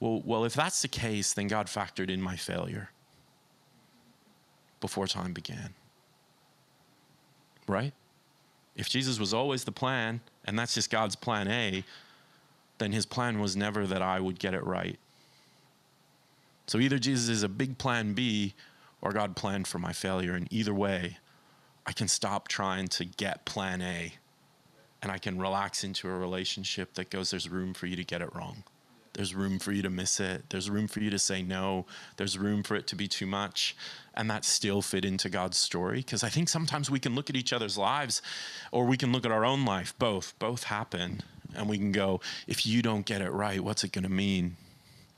well, 0.00 0.22
well, 0.24 0.44
if 0.44 0.54
that's 0.54 0.80
the 0.80 0.88
case, 0.88 1.34
then 1.34 1.48
God 1.48 1.66
factored 1.66 2.08
in 2.08 2.22
my 2.22 2.36
failure 2.36 2.90
before 4.80 5.06
time 5.06 5.32
began 5.32 5.74
right? 7.66 7.92
If 8.76 8.88
Jesus 8.88 9.18
was 9.18 9.34
always 9.34 9.64
the 9.64 9.72
plan, 9.72 10.20
and 10.44 10.58
that's 10.58 10.74
just 10.74 10.90
God's 10.90 11.16
plan 11.16 11.48
A, 11.48 11.84
then 12.78 12.92
his 12.92 13.06
plan 13.06 13.38
was 13.38 13.56
never 13.56 13.86
that 13.86 14.02
I 14.02 14.18
would 14.18 14.38
get 14.38 14.54
it 14.54 14.64
right. 14.64 14.98
So 16.66 16.78
either 16.78 16.98
Jesus 16.98 17.28
is 17.28 17.42
a 17.42 17.48
big 17.48 17.78
plan 17.78 18.14
B 18.14 18.54
or 19.00 19.12
God 19.12 19.36
planned 19.36 19.68
for 19.68 19.78
my 19.78 19.92
failure. 19.92 20.34
And 20.34 20.48
either 20.50 20.72
way, 20.72 21.18
I 21.86 21.92
can 21.92 22.08
stop 22.08 22.48
trying 22.48 22.88
to 22.88 23.04
get 23.04 23.44
plan 23.44 23.82
A 23.82 24.14
and 25.02 25.10
I 25.10 25.18
can 25.18 25.38
relax 25.38 25.84
into 25.84 26.08
a 26.08 26.12
relationship 26.12 26.94
that 26.94 27.10
goes, 27.10 27.30
there's 27.30 27.48
room 27.48 27.74
for 27.74 27.86
you 27.86 27.96
to 27.96 28.04
get 28.04 28.22
it 28.22 28.34
wrong. 28.34 28.62
There's 29.14 29.34
room 29.34 29.58
for 29.58 29.72
you 29.72 29.82
to 29.82 29.90
miss 29.90 30.20
it. 30.20 30.44
There's 30.48 30.70
room 30.70 30.88
for 30.88 31.00
you 31.00 31.10
to 31.10 31.18
say 31.18 31.42
no. 31.42 31.86
There's 32.16 32.38
room 32.38 32.62
for 32.62 32.74
it 32.76 32.86
to 32.88 32.96
be 32.96 33.08
too 33.08 33.26
much. 33.26 33.76
And 34.14 34.30
that 34.30 34.44
still 34.44 34.80
fit 34.80 35.04
into 35.04 35.28
God's 35.28 35.58
story. 35.58 35.98
Because 35.98 36.24
I 36.24 36.28
think 36.28 36.48
sometimes 36.48 36.90
we 36.90 36.98
can 36.98 37.14
look 37.14 37.28
at 37.28 37.36
each 37.36 37.52
other's 37.52 37.76
lives 37.76 38.22
or 38.70 38.86
we 38.86 38.96
can 38.96 39.12
look 39.12 39.26
at 39.26 39.32
our 39.32 39.44
own 39.44 39.64
life. 39.64 39.94
Both. 39.98 40.38
Both 40.38 40.64
happen. 40.64 41.20
And 41.54 41.68
we 41.68 41.76
can 41.76 41.92
go, 41.92 42.20
if 42.46 42.64
you 42.64 42.80
don't 42.80 43.04
get 43.04 43.20
it 43.20 43.30
right, 43.30 43.60
what's 43.60 43.84
it 43.84 43.92
going 43.92 44.04
to 44.04 44.10
mean? 44.10 44.56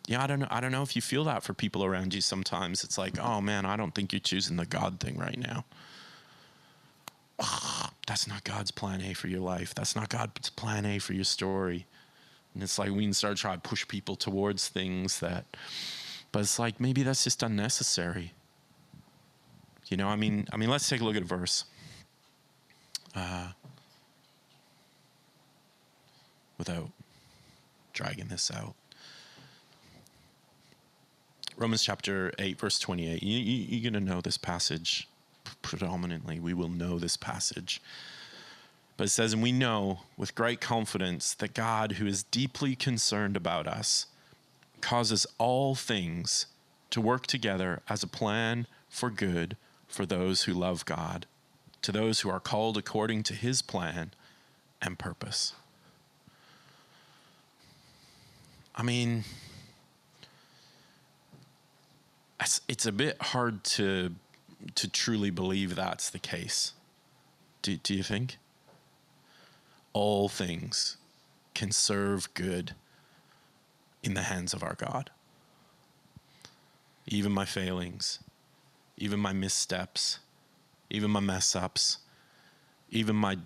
Yeah, 0.06 0.22
I 0.22 0.26
don't 0.26 0.40
know. 0.40 0.48
I 0.50 0.60
don't 0.60 0.72
know 0.72 0.82
if 0.82 0.96
you 0.96 1.02
feel 1.02 1.24
that 1.24 1.42
for 1.42 1.54
people 1.54 1.84
around 1.84 2.12
you 2.12 2.20
sometimes. 2.20 2.84
It's 2.84 2.98
like, 2.98 3.18
oh 3.18 3.40
man, 3.40 3.64
I 3.64 3.76
don't 3.76 3.94
think 3.94 4.12
you're 4.12 4.20
choosing 4.20 4.56
the 4.56 4.66
God 4.66 5.00
thing 5.00 5.16
right 5.16 5.38
now. 5.38 5.64
That's 8.06 8.28
not 8.28 8.44
God's 8.44 8.70
plan 8.70 9.00
A 9.00 9.14
for 9.14 9.28
your 9.28 9.40
life. 9.40 9.74
That's 9.74 9.96
not 9.96 10.08
God's 10.08 10.50
plan 10.50 10.84
A 10.84 10.98
for 10.98 11.14
your 11.14 11.24
story. 11.24 11.86
And 12.54 12.62
it's 12.62 12.78
like 12.78 12.90
we 12.90 13.02
can 13.02 13.12
start 13.12 13.36
trying 13.36 13.60
to 13.60 13.68
push 13.68 13.86
people 13.86 14.16
towards 14.16 14.68
things 14.68 15.20
that, 15.20 15.44
but 16.32 16.40
it's 16.40 16.58
like 16.58 16.80
maybe 16.80 17.02
that's 17.02 17.24
just 17.24 17.42
unnecessary. 17.42 18.32
You 19.88 19.96
know, 19.96 20.08
I 20.08 20.16
mean, 20.16 20.46
I 20.52 20.56
mean, 20.56 20.70
let's 20.70 20.88
take 20.88 21.00
a 21.00 21.04
look 21.04 21.16
at 21.16 21.22
a 21.22 21.26
verse. 21.26 21.64
Uh, 23.14 23.48
without 26.58 26.90
dragging 27.92 28.26
this 28.28 28.50
out. 28.50 28.74
Romans 31.56 31.84
chapter 31.84 32.32
8, 32.38 32.58
verse 32.58 32.78
28. 32.78 33.22
You, 33.22 33.38
you, 33.38 33.66
you're 33.68 33.90
going 33.90 34.04
to 34.04 34.12
know 34.12 34.20
this 34.20 34.36
passage 34.36 35.08
predominantly. 35.62 36.40
We 36.40 36.54
will 36.54 36.68
know 36.68 36.98
this 36.98 37.16
passage. 37.16 37.80
But 38.96 39.04
it 39.04 39.10
says, 39.10 39.32
and 39.32 39.42
we 39.42 39.52
know 39.52 40.00
with 40.16 40.34
great 40.34 40.60
confidence 40.60 41.34
that 41.34 41.54
God, 41.54 41.92
who 41.92 42.06
is 42.06 42.22
deeply 42.22 42.76
concerned 42.76 43.36
about 43.36 43.66
us, 43.66 44.06
causes 44.80 45.26
all 45.38 45.74
things 45.74 46.46
to 46.90 47.00
work 47.00 47.26
together 47.26 47.82
as 47.88 48.02
a 48.02 48.06
plan 48.06 48.66
for 48.88 49.10
good 49.10 49.56
for 49.88 50.06
those 50.06 50.42
who 50.42 50.52
love 50.52 50.84
God, 50.84 51.26
to 51.82 51.90
those 51.90 52.20
who 52.20 52.28
are 52.28 52.40
called 52.40 52.76
according 52.76 53.22
to 53.24 53.34
his 53.34 53.62
plan 53.62 54.12
and 54.80 54.98
purpose. 54.98 55.54
I 58.76 58.82
mean, 58.82 59.24
it's, 62.68 62.86
a 62.86 62.92
bit 62.92 63.20
hard 63.20 63.64
to 63.64 64.14
to 64.76 64.88
truly 64.88 65.30
believe 65.30 65.74
that's 65.74 66.10
the 66.10 66.18
case. 66.18 66.72
Do, 67.62 67.76
do 67.76 67.94
you 67.94 68.02
think? 68.02 68.38
All 69.94 70.28
things 70.28 70.98
can 71.54 71.72
serve 71.72 72.32
good 72.34 72.74
in 74.02 74.12
the 74.12 74.22
hands 74.22 74.52
of 74.52 74.62
our 74.62 74.74
God. 74.74 75.10
Even 77.06 77.32
my 77.32 77.46
failings, 77.46 78.18
even 78.98 79.18
my 79.18 79.32
missteps, 79.32 80.18
even 80.90 81.10
my 81.10 81.20
mess 81.20 81.56
ups, 81.56 81.98
even 82.90 83.16
my 83.16 83.38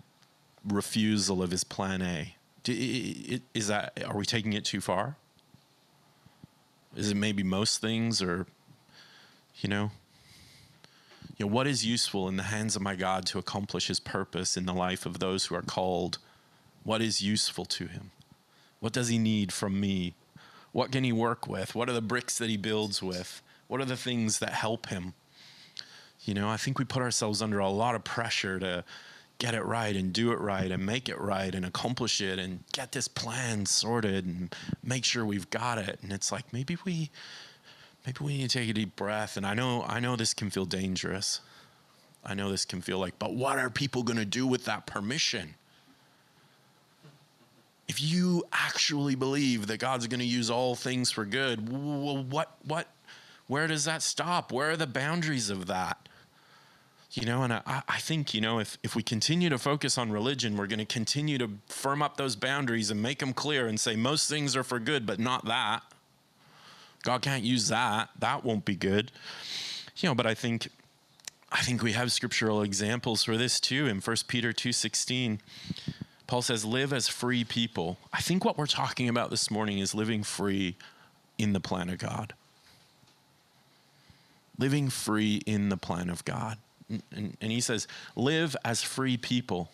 refusal 0.67 1.43
of 1.43 1.51
his 1.51 1.65
plan 1.65 2.03
A. 2.03 2.35
Is 2.67 3.69
that, 3.69 4.03
are 4.05 4.17
we 4.17 4.25
taking 4.25 4.53
it 4.53 4.65
too 4.65 4.81
far? 4.81 5.17
Is 6.97 7.11
it 7.11 7.17
maybe 7.17 7.43
most 7.43 7.81
things 7.81 8.21
or, 8.21 8.47
you 9.61 9.69
know, 9.69 9.91
you 11.37 11.47
know, 11.47 11.53
what 11.53 11.67
is 11.67 11.87
useful 11.87 12.27
in 12.29 12.37
the 12.37 12.43
hands 12.45 12.75
of 12.75 12.83
my 12.83 12.97
God 12.97 13.25
to 13.27 13.39
accomplish 13.39 13.87
his 13.87 14.01
purpose 14.01 14.57
in 14.57 14.67
the 14.67 14.75
life 14.75 15.07
of 15.07 15.19
those 15.21 15.47
who 15.47 15.55
are 15.55 15.63
called? 15.63 16.19
What 16.89 17.03
is 17.03 17.21
useful 17.21 17.67
to 17.67 17.87
him? 17.87 18.13
What 18.81 18.95
does 18.95 19.09
he 19.09 19.19
need 19.19 19.53
from 19.53 19.79
me? 19.79 20.15
What 20.73 20.91
can 20.91 21.05
he 21.05 21.13
work 21.13 21.47
with? 21.47 21.75
What 21.75 21.91
are 21.91 21.93
the 21.93 22.01
bricks 22.01 22.39
that 22.39 22.49
he 22.49 22.57
builds 22.57 23.03
with? 23.03 23.43
What 23.67 23.83
are 23.83 23.85
the 23.85 23.95
things 23.95 24.39
that 24.39 24.55
help 24.55 24.87
him? 24.87 25.13
You 26.25 26.33
know, 26.33 26.49
I 26.49 26.57
think 26.57 26.79
we 26.79 26.87
put 26.87 27.03
ourselves 27.03 27.43
under 27.43 27.59
a 27.59 27.69
lot 27.69 27.95
of 27.95 28.05
pressure 28.05 28.59
to 28.61 28.85
get 29.37 29.53
it 29.53 29.67
right 29.67 29.95
and 29.95 30.15
do 30.15 30.33
it 30.33 30.41
right 30.41 30.71
and 30.71 30.87
make 30.87 31.11
it 31.11 31.21
right 31.21 31.55
and 31.55 31.67
accomplish 31.67 32.23
it 32.23 32.39
and 32.39 32.65
get 32.73 32.93
this 32.93 33.07
plan 33.07 33.67
sorted 33.67 34.25
and 34.25 34.57
make 34.83 35.05
sure 35.05 35.27
we've 35.27 35.51
got 35.51 35.77
it. 35.77 35.99
And 36.03 36.11
it's 36.11 36.33
like 36.33 36.55
maybe 36.55 36.79
we 36.87 37.11
maybe 38.07 38.25
we 38.25 38.39
need 38.39 38.49
to 38.49 38.59
take 38.61 38.71
a 38.71 38.73
deep 38.73 38.97
breath. 38.97 39.37
And 39.37 39.45
I 39.47 39.53
know 39.53 39.85
I 39.87 40.01
know 40.01 40.17
this 40.17 40.33
can 40.33 40.49
feel 40.49 40.65
dangerous. 40.65 41.43
I 42.25 42.33
know 42.33 42.51
this 42.51 42.65
can 42.65 42.81
feel 42.81 42.99
like, 42.99 43.19
but 43.19 43.35
what 43.35 43.59
are 43.59 43.69
people 43.69 44.03
to 44.05 44.25
do 44.25 44.47
with 44.47 44.65
that 44.65 44.87
permission? 44.87 45.57
If 47.89 48.03
you 48.03 48.45
actually 48.53 49.15
believe 49.15 49.67
that 49.69 49.79
God's 49.79 50.07
going 50.07 50.21
to 50.21 50.27
use 50.27 50.51
all 50.51 50.75
things 50.75 51.11
for 51.11 51.25
good, 51.25 51.69
what 51.71 52.57
what 52.65 52.89
where 53.47 53.67
does 53.67 53.85
that 53.87 54.03
stop? 54.03 54.53
Where 54.53 54.71
are 54.71 54.77
the 54.77 54.87
boundaries 54.87 55.49
of 55.51 55.67
that? 55.67 56.09
You 57.13 57.25
know, 57.25 57.43
and 57.43 57.55
I, 57.55 57.83
I 57.89 57.99
think, 57.99 58.35
you 58.35 58.41
know, 58.43 58.59
if, 58.59 58.77
if 58.83 58.95
we 58.95 59.03
continue 59.03 59.49
to 59.49 59.59
focus 59.59 59.97
on 59.97 60.13
religion, 60.13 60.59
we're 60.59 60.67
going 60.67 60.79
to 60.79 60.85
continue 60.85 61.39
to 61.39 61.51
firm 61.67 62.03
up 62.03 62.19
those 62.19 62.37
boundaries 62.37 62.91
and 62.91 63.01
make 63.01 63.21
them 63.21 63.33
clear 63.33 63.67
and 63.67 63.81
say 63.81 63.97
most 63.97 64.29
things 64.29 64.55
are 64.55 64.63
for 64.63 64.79
good, 64.79 65.07
but 65.07 65.19
not 65.19 65.47
that. 65.47 65.83
God 67.03 67.23
can't 67.23 67.43
use 67.43 67.69
that. 67.69 68.11
That 68.19 68.45
won't 68.45 68.67
be 68.67 68.77
good. 68.77 69.11
You 69.97 70.11
know, 70.11 70.15
but 70.15 70.27
I 70.27 70.35
think 70.35 70.69
I 71.51 71.63
think 71.63 71.83
we 71.83 71.93
have 71.93 72.13
scriptural 72.13 72.63
examples 72.63 73.25
for 73.25 73.39
this 73.39 73.59
too 73.59 73.87
in 73.87 74.01
1 74.01 74.17
Peter 74.27 74.53
2:16. 74.53 75.39
Paul 76.29 76.43
says 76.43 76.65
live 76.65 76.93
as 76.93 77.09
free 77.09 77.43
people. 77.43 77.97
I 78.13 78.21
think 78.21 78.45
what 78.45 78.59
we're 78.59 78.67
talking 78.67 79.09
about 79.09 79.31
this 79.31 79.51
morning 79.51 79.79
is 79.79 79.95
living 79.95 80.23
free 80.23 80.77
in 81.39 81.55
the 81.55 81.61
plan 81.61 81.89
of 81.89 81.99
God. 81.99 82.35
Living 84.59 84.91
free 84.91 85.41
in 85.47 85.71
the 85.71 85.79
plan 85.79 86.11
of 86.11 86.25
God. 86.27 86.59
And, 86.91 87.37
and 87.41 87.51
he 87.51 87.63
says, 87.63 87.89
live 88.15 88.55
as 88.63 88.83
free 88.83 89.17
people. 89.17 89.71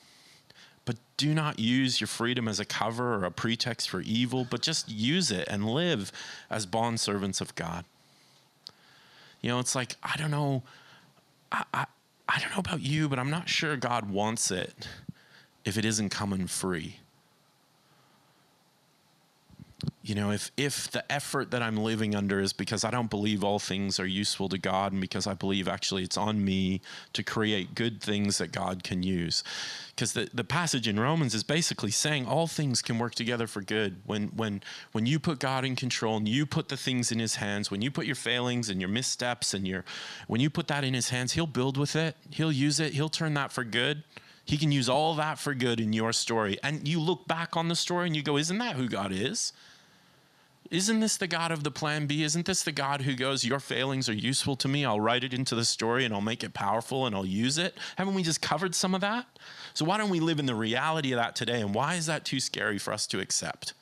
But 0.84 0.96
do 1.16 1.34
not 1.34 1.58
use 1.58 2.00
your 2.00 2.06
freedom 2.06 2.46
as 2.46 2.60
a 2.60 2.64
cover 2.64 3.14
or 3.14 3.24
a 3.24 3.32
pretext 3.32 3.90
for 3.90 4.00
evil, 4.02 4.46
but 4.48 4.62
just 4.62 4.88
use 4.88 5.32
it 5.32 5.48
and 5.48 5.68
live 5.68 6.12
as 6.50 6.66
bond 6.66 7.00
servants 7.00 7.40
of 7.40 7.52
God. 7.56 7.84
You 9.40 9.50
know, 9.50 9.58
it's 9.58 9.74
like, 9.74 9.96
I 10.04 10.16
don't 10.16 10.30
know, 10.30 10.62
I, 11.50 11.64
I, 11.74 11.86
I 12.28 12.38
don't 12.38 12.52
know 12.52 12.60
about 12.60 12.80
you, 12.80 13.08
but 13.08 13.18
I'm 13.18 13.30
not 13.30 13.48
sure 13.48 13.76
God 13.76 14.08
wants 14.08 14.52
it 14.52 14.86
if 15.64 15.78
it 15.78 15.84
isn't 15.84 16.10
coming 16.10 16.46
free 16.46 16.96
you 20.02 20.14
know, 20.14 20.30
if 20.30 20.50
if 20.56 20.90
the 20.90 21.10
effort 21.10 21.50
that 21.50 21.62
I'm 21.62 21.76
living 21.76 22.14
under 22.14 22.40
is 22.40 22.52
because 22.52 22.84
I 22.84 22.90
don't 22.90 23.08
believe 23.08 23.42
all 23.42 23.58
things 23.58 23.98
are 23.98 24.06
useful 24.06 24.48
to 24.50 24.58
God 24.58 24.92
and 24.92 25.00
because 25.00 25.26
I 25.26 25.34
believe 25.34 25.66
actually 25.66 26.02
it's 26.02 26.16
on 26.16 26.44
me 26.44 26.82
to 27.14 27.22
create 27.22 27.74
good 27.74 28.02
things 28.02 28.38
that 28.38 28.52
God 28.52 28.84
can 28.84 29.02
use. 29.02 29.42
Because 29.94 30.12
the, 30.12 30.28
the 30.34 30.44
passage 30.44 30.88
in 30.88 31.00
Romans 31.00 31.34
is 31.34 31.42
basically 31.42 31.90
saying 31.90 32.26
all 32.26 32.46
things 32.46 32.82
can 32.82 32.98
work 32.98 33.14
together 33.14 33.46
for 33.46 33.62
good. 33.62 33.96
When 34.04 34.28
when 34.28 34.62
when 34.92 35.06
you 35.06 35.18
put 35.18 35.38
God 35.38 35.64
in 35.64 35.74
control 35.74 36.18
and 36.18 36.28
you 36.28 36.44
put 36.44 36.68
the 36.68 36.76
things 36.76 37.10
in 37.10 37.18
his 37.18 37.36
hands, 37.36 37.70
when 37.70 37.80
you 37.80 37.90
put 37.90 38.04
your 38.06 38.16
failings 38.16 38.68
and 38.68 38.80
your 38.80 38.90
missteps 38.90 39.54
and 39.54 39.66
your 39.66 39.84
when 40.26 40.40
you 40.40 40.50
put 40.50 40.68
that 40.68 40.84
in 40.84 40.92
his 40.92 41.08
hands, 41.08 41.32
he'll 41.32 41.46
build 41.46 41.76
with 41.76 41.96
it, 41.96 42.16
he'll 42.30 42.52
use 42.52 42.78
it, 42.78 42.92
he'll 42.92 43.08
turn 43.08 43.34
that 43.34 43.52
for 43.52 43.64
good. 43.64 44.02
He 44.44 44.58
can 44.58 44.72
use 44.72 44.88
all 44.88 45.14
that 45.14 45.38
for 45.38 45.54
good 45.54 45.80
in 45.80 45.92
your 45.92 46.12
story. 46.12 46.58
And 46.62 46.86
you 46.86 47.00
look 47.00 47.26
back 47.26 47.56
on 47.56 47.68
the 47.68 47.76
story 47.76 48.06
and 48.06 48.16
you 48.16 48.22
go, 48.22 48.36
Isn't 48.36 48.58
that 48.58 48.76
who 48.76 48.88
God 48.88 49.12
is? 49.12 49.52
Isn't 50.70 51.00
this 51.00 51.18
the 51.18 51.26
God 51.26 51.52
of 51.52 51.62
the 51.62 51.70
plan 51.70 52.06
B? 52.06 52.22
Isn't 52.22 52.46
this 52.46 52.62
the 52.62 52.72
God 52.72 53.02
who 53.02 53.14
goes, 53.14 53.44
Your 53.44 53.60
failings 53.60 54.08
are 54.08 54.14
useful 54.14 54.56
to 54.56 54.68
me? 54.68 54.84
I'll 54.84 55.00
write 55.00 55.24
it 55.24 55.34
into 55.34 55.54
the 55.54 55.64
story 55.64 56.04
and 56.04 56.12
I'll 56.12 56.20
make 56.20 56.42
it 56.42 56.52
powerful 56.52 57.06
and 57.06 57.14
I'll 57.14 57.26
use 57.26 57.58
it? 57.58 57.76
Haven't 57.96 58.14
we 58.14 58.22
just 58.22 58.42
covered 58.42 58.74
some 58.74 58.94
of 58.94 59.00
that? 59.00 59.26
So, 59.72 59.84
why 59.84 59.98
don't 59.98 60.10
we 60.10 60.20
live 60.20 60.38
in 60.38 60.46
the 60.46 60.54
reality 60.54 61.12
of 61.12 61.18
that 61.18 61.36
today? 61.36 61.60
And 61.60 61.74
why 61.74 61.94
is 61.94 62.06
that 62.06 62.24
too 62.24 62.40
scary 62.40 62.78
for 62.78 62.92
us 62.92 63.06
to 63.08 63.20
accept? 63.20 63.72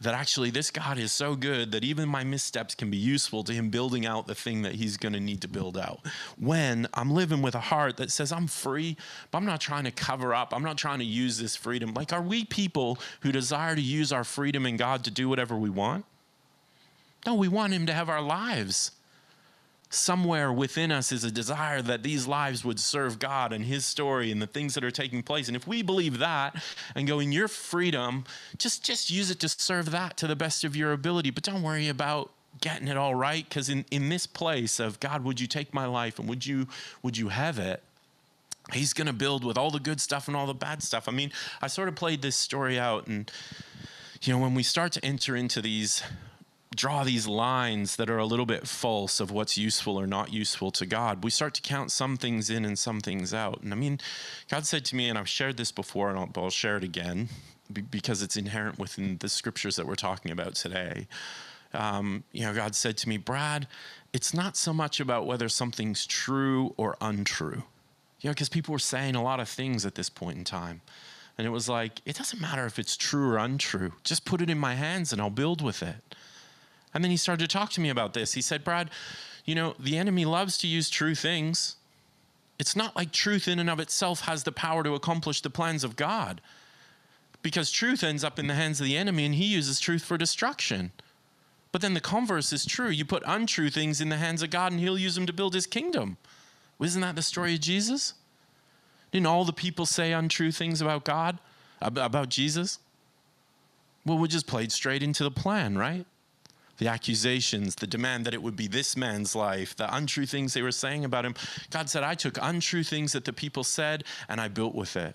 That 0.00 0.14
actually 0.14 0.50
this 0.50 0.70
God 0.70 0.98
is 0.98 1.12
so 1.12 1.34
good 1.34 1.72
that 1.72 1.84
even 1.84 2.08
my 2.08 2.24
missteps 2.24 2.74
can 2.74 2.90
be 2.90 2.96
useful 2.96 3.44
to 3.44 3.52
him 3.52 3.68
building 3.68 4.06
out 4.06 4.26
the 4.26 4.34
thing 4.34 4.62
that 4.62 4.74
he's 4.74 4.96
going 4.96 5.12
to 5.12 5.20
need 5.20 5.42
to 5.42 5.48
build 5.48 5.76
out. 5.76 6.00
When 6.38 6.88
I'm 6.94 7.10
living 7.10 7.42
with 7.42 7.54
a 7.54 7.60
heart 7.60 7.98
that 7.98 8.10
says 8.10 8.32
I'm 8.32 8.46
free, 8.46 8.96
but 9.30 9.38
I'm 9.38 9.46
not 9.46 9.60
trying 9.60 9.84
to 9.84 9.90
cover 9.90 10.34
up, 10.34 10.54
I'm 10.54 10.62
not 10.62 10.78
trying 10.78 11.00
to 11.00 11.04
use 11.04 11.38
this 11.38 11.54
freedom. 11.54 11.92
Like, 11.94 12.12
are 12.12 12.22
we 12.22 12.44
people 12.44 12.98
who 13.20 13.32
desire 13.32 13.74
to 13.74 13.82
use 13.82 14.12
our 14.12 14.24
freedom 14.24 14.64
in 14.64 14.76
God 14.76 15.04
to 15.04 15.10
do 15.10 15.28
whatever 15.28 15.56
we 15.56 15.70
want? 15.70 16.04
No, 17.26 17.34
we 17.34 17.48
want 17.48 17.74
him 17.74 17.86
to 17.86 17.92
have 17.92 18.08
our 18.08 18.22
lives 18.22 18.92
somewhere 19.90 20.52
within 20.52 20.92
us 20.92 21.10
is 21.10 21.24
a 21.24 21.30
desire 21.30 21.82
that 21.82 22.04
these 22.04 22.26
lives 22.26 22.64
would 22.64 22.78
serve 22.78 23.18
God 23.18 23.52
and 23.52 23.64
His 23.64 23.84
story 23.84 24.30
and 24.30 24.40
the 24.40 24.46
things 24.46 24.74
that 24.74 24.84
are 24.84 24.90
taking 24.90 25.22
place. 25.22 25.48
And 25.48 25.56
if 25.56 25.66
we 25.66 25.82
believe 25.82 26.18
that 26.18 26.62
and 26.94 27.06
go 27.06 27.18
in 27.18 27.32
your 27.32 27.48
freedom, 27.48 28.24
just 28.56 28.84
just 28.84 29.10
use 29.10 29.30
it 29.30 29.40
to 29.40 29.48
serve 29.48 29.90
that 29.90 30.16
to 30.18 30.26
the 30.26 30.36
best 30.36 30.64
of 30.64 30.76
your 30.76 30.92
ability. 30.92 31.30
But 31.30 31.42
don't 31.42 31.62
worry 31.62 31.88
about 31.88 32.30
getting 32.60 32.88
it 32.88 32.96
all 32.96 33.14
right 33.14 33.48
because 33.48 33.68
in, 33.68 33.84
in 33.90 34.08
this 34.08 34.26
place 34.26 34.80
of 34.80 35.00
God, 35.00 35.24
would 35.24 35.40
you 35.40 35.46
take 35.46 35.74
my 35.74 35.86
life 35.86 36.18
and 36.18 36.28
would 36.28 36.46
you 36.46 36.68
would 37.02 37.16
you 37.16 37.28
have 37.28 37.58
it? 37.58 37.82
He's 38.72 38.92
going 38.92 39.08
to 39.08 39.12
build 39.12 39.42
with 39.42 39.58
all 39.58 39.72
the 39.72 39.80
good 39.80 40.00
stuff 40.00 40.28
and 40.28 40.36
all 40.36 40.46
the 40.46 40.54
bad 40.54 40.82
stuff. 40.82 41.08
I 41.08 41.12
mean, 41.12 41.32
I 41.60 41.66
sort 41.66 41.88
of 41.88 41.96
played 41.96 42.22
this 42.22 42.36
story 42.36 42.78
out 42.78 43.08
and 43.08 43.30
you 44.22 44.34
know, 44.34 44.38
when 44.38 44.54
we 44.54 44.62
start 44.62 44.92
to 44.92 45.04
enter 45.04 45.34
into 45.34 45.62
these 45.62 46.02
draw 46.74 47.02
these 47.02 47.26
lines 47.26 47.96
that 47.96 48.08
are 48.08 48.18
a 48.18 48.24
little 48.24 48.46
bit 48.46 48.66
false 48.68 49.18
of 49.18 49.30
what's 49.30 49.58
useful 49.58 49.98
or 49.98 50.06
not 50.06 50.32
useful 50.32 50.70
to 50.70 50.86
God, 50.86 51.24
we 51.24 51.30
start 51.30 51.54
to 51.54 51.62
count 51.62 51.90
some 51.90 52.16
things 52.16 52.48
in 52.48 52.64
and 52.64 52.78
some 52.78 53.00
things 53.00 53.34
out. 53.34 53.60
And 53.62 53.72
I 53.72 53.76
mean, 53.76 53.98
God 54.48 54.66
said 54.66 54.84
to 54.86 54.96
me, 54.96 55.08
and 55.08 55.18
I've 55.18 55.28
shared 55.28 55.56
this 55.56 55.72
before, 55.72 56.10
and 56.10 56.18
I'll, 56.18 56.30
I'll 56.36 56.50
share 56.50 56.76
it 56.76 56.84
again 56.84 57.28
because 57.90 58.22
it's 58.22 58.36
inherent 58.36 58.78
within 58.78 59.18
the 59.18 59.28
scriptures 59.28 59.76
that 59.76 59.86
we're 59.86 59.94
talking 59.94 60.30
about 60.30 60.54
today. 60.54 61.08
Um, 61.72 62.24
you 62.32 62.42
know, 62.42 62.54
God 62.54 62.74
said 62.74 62.96
to 62.98 63.08
me, 63.08 63.16
Brad, 63.16 63.66
it's 64.12 64.34
not 64.34 64.56
so 64.56 64.72
much 64.72 65.00
about 65.00 65.26
whether 65.26 65.48
something's 65.48 66.06
true 66.06 66.74
or 66.76 66.96
untrue. 67.00 67.62
You 68.20 68.28
know, 68.28 68.32
because 68.32 68.48
people 68.48 68.72
were 68.72 68.78
saying 68.78 69.16
a 69.16 69.22
lot 69.22 69.40
of 69.40 69.48
things 69.48 69.86
at 69.86 69.94
this 69.94 70.10
point 70.10 70.38
in 70.38 70.44
time. 70.44 70.82
And 71.38 71.46
it 71.46 71.50
was 71.50 71.68
like, 71.68 72.02
it 72.04 72.16
doesn't 72.16 72.40
matter 72.40 72.66
if 72.66 72.78
it's 72.78 72.96
true 72.96 73.30
or 73.30 73.38
untrue. 73.38 73.92
Just 74.04 74.24
put 74.24 74.42
it 74.42 74.50
in 74.50 74.58
my 74.58 74.74
hands 74.74 75.12
and 75.12 75.22
I'll 75.22 75.30
build 75.30 75.62
with 75.62 75.82
it. 75.82 75.96
And 76.92 77.04
then 77.04 77.10
he 77.10 77.16
started 77.16 77.48
to 77.48 77.52
talk 77.52 77.70
to 77.70 77.80
me 77.80 77.88
about 77.88 78.14
this. 78.14 78.34
He 78.34 78.42
said, 78.42 78.64
Brad, 78.64 78.90
you 79.44 79.54
know, 79.54 79.74
the 79.78 79.96
enemy 79.96 80.24
loves 80.24 80.58
to 80.58 80.66
use 80.66 80.90
true 80.90 81.14
things. 81.14 81.76
It's 82.58 82.76
not 82.76 82.96
like 82.96 83.12
truth 83.12 83.48
in 83.48 83.58
and 83.58 83.70
of 83.70 83.80
itself 83.80 84.22
has 84.22 84.42
the 84.42 84.52
power 84.52 84.82
to 84.82 84.94
accomplish 84.94 85.40
the 85.40 85.50
plans 85.50 85.84
of 85.84 85.96
God. 85.96 86.40
Because 87.42 87.70
truth 87.70 88.04
ends 88.04 88.22
up 88.22 88.38
in 88.38 88.48
the 88.48 88.54
hands 88.54 88.80
of 88.80 88.86
the 88.86 88.96
enemy 88.96 89.24
and 89.24 89.34
he 89.34 89.46
uses 89.46 89.80
truth 89.80 90.04
for 90.04 90.18
destruction. 90.18 90.92
But 91.72 91.80
then 91.80 91.94
the 91.94 92.00
converse 92.00 92.52
is 92.52 92.66
true. 92.66 92.90
You 92.90 93.04
put 93.04 93.22
untrue 93.26 93.70
things 93.70 94.00
in 94.00 94.08
the 94.08 94.16
hands 94.16 94.42
of 94.42 94.50
God 94.50 94.72
and 94.72 94.80
he'll 94.80 94.98
use 94.98 95.14
them 95.14 95.26
to 95.26 95.32
build 95.32 95.54
his 95.54 95.66
kingdom. 95.66 96.16
Isn't 96.80 97.00
that 97.00 97.16
the 97.16 97.22
story 97.22 97.54
of 97.54 97.60
Jesus? 97.60 98.14
Didn't 99.12 99.26
all 99.26 99.44
the 99.44 99.52
people 99.52 99.86
say 99.86 100.12
untrue 100.12 100.52
things 100.52 100.80
about 100.80 101.04
God, 101.04 101.38
about 101.80 102.28
Jesus? 102.28 102.78
Well, 104.04 104.18
we 104.18 104.28
just 104.28 104.46
played 104.46 104.72
straight 104.72 105.02
into 105.02 105.24
the 105.24 105.30
plan, 105.30 105.78
right? 105.78 106.06
The 106.80 106.88
accusations, 106.88 107.74
the 107.74 107.86
demand 107.86 108.24
that 108.24 108.32
it 108.32 108.42
would 108.42 108.56
be 108.56 108.66
this 108.66 108.96
man's 108.96 109.36
life, 109.36 109.76
the 109.76 109.94
untrue 109.94 110.24
things 110.24 110.54
they 110.54 110.62
were 110.62 110.72
saying 110.72 111.04
about 111.04 111.26
him. 111.26 111.34
God 111.68 111.90
said, 111.90 112.02
I 112.02 112.14
took 112.14 112.38
untrue 112.40 112.82
things 112.82 113.12
that 113.12 113.26
the 113.26 113.34
people 113.34 113.64
said 113.64 114.02
and 114.30 114.40
I 114.40 114.48
built 114.48 114.74
with 114.74 114.96
it. 114.96 115.14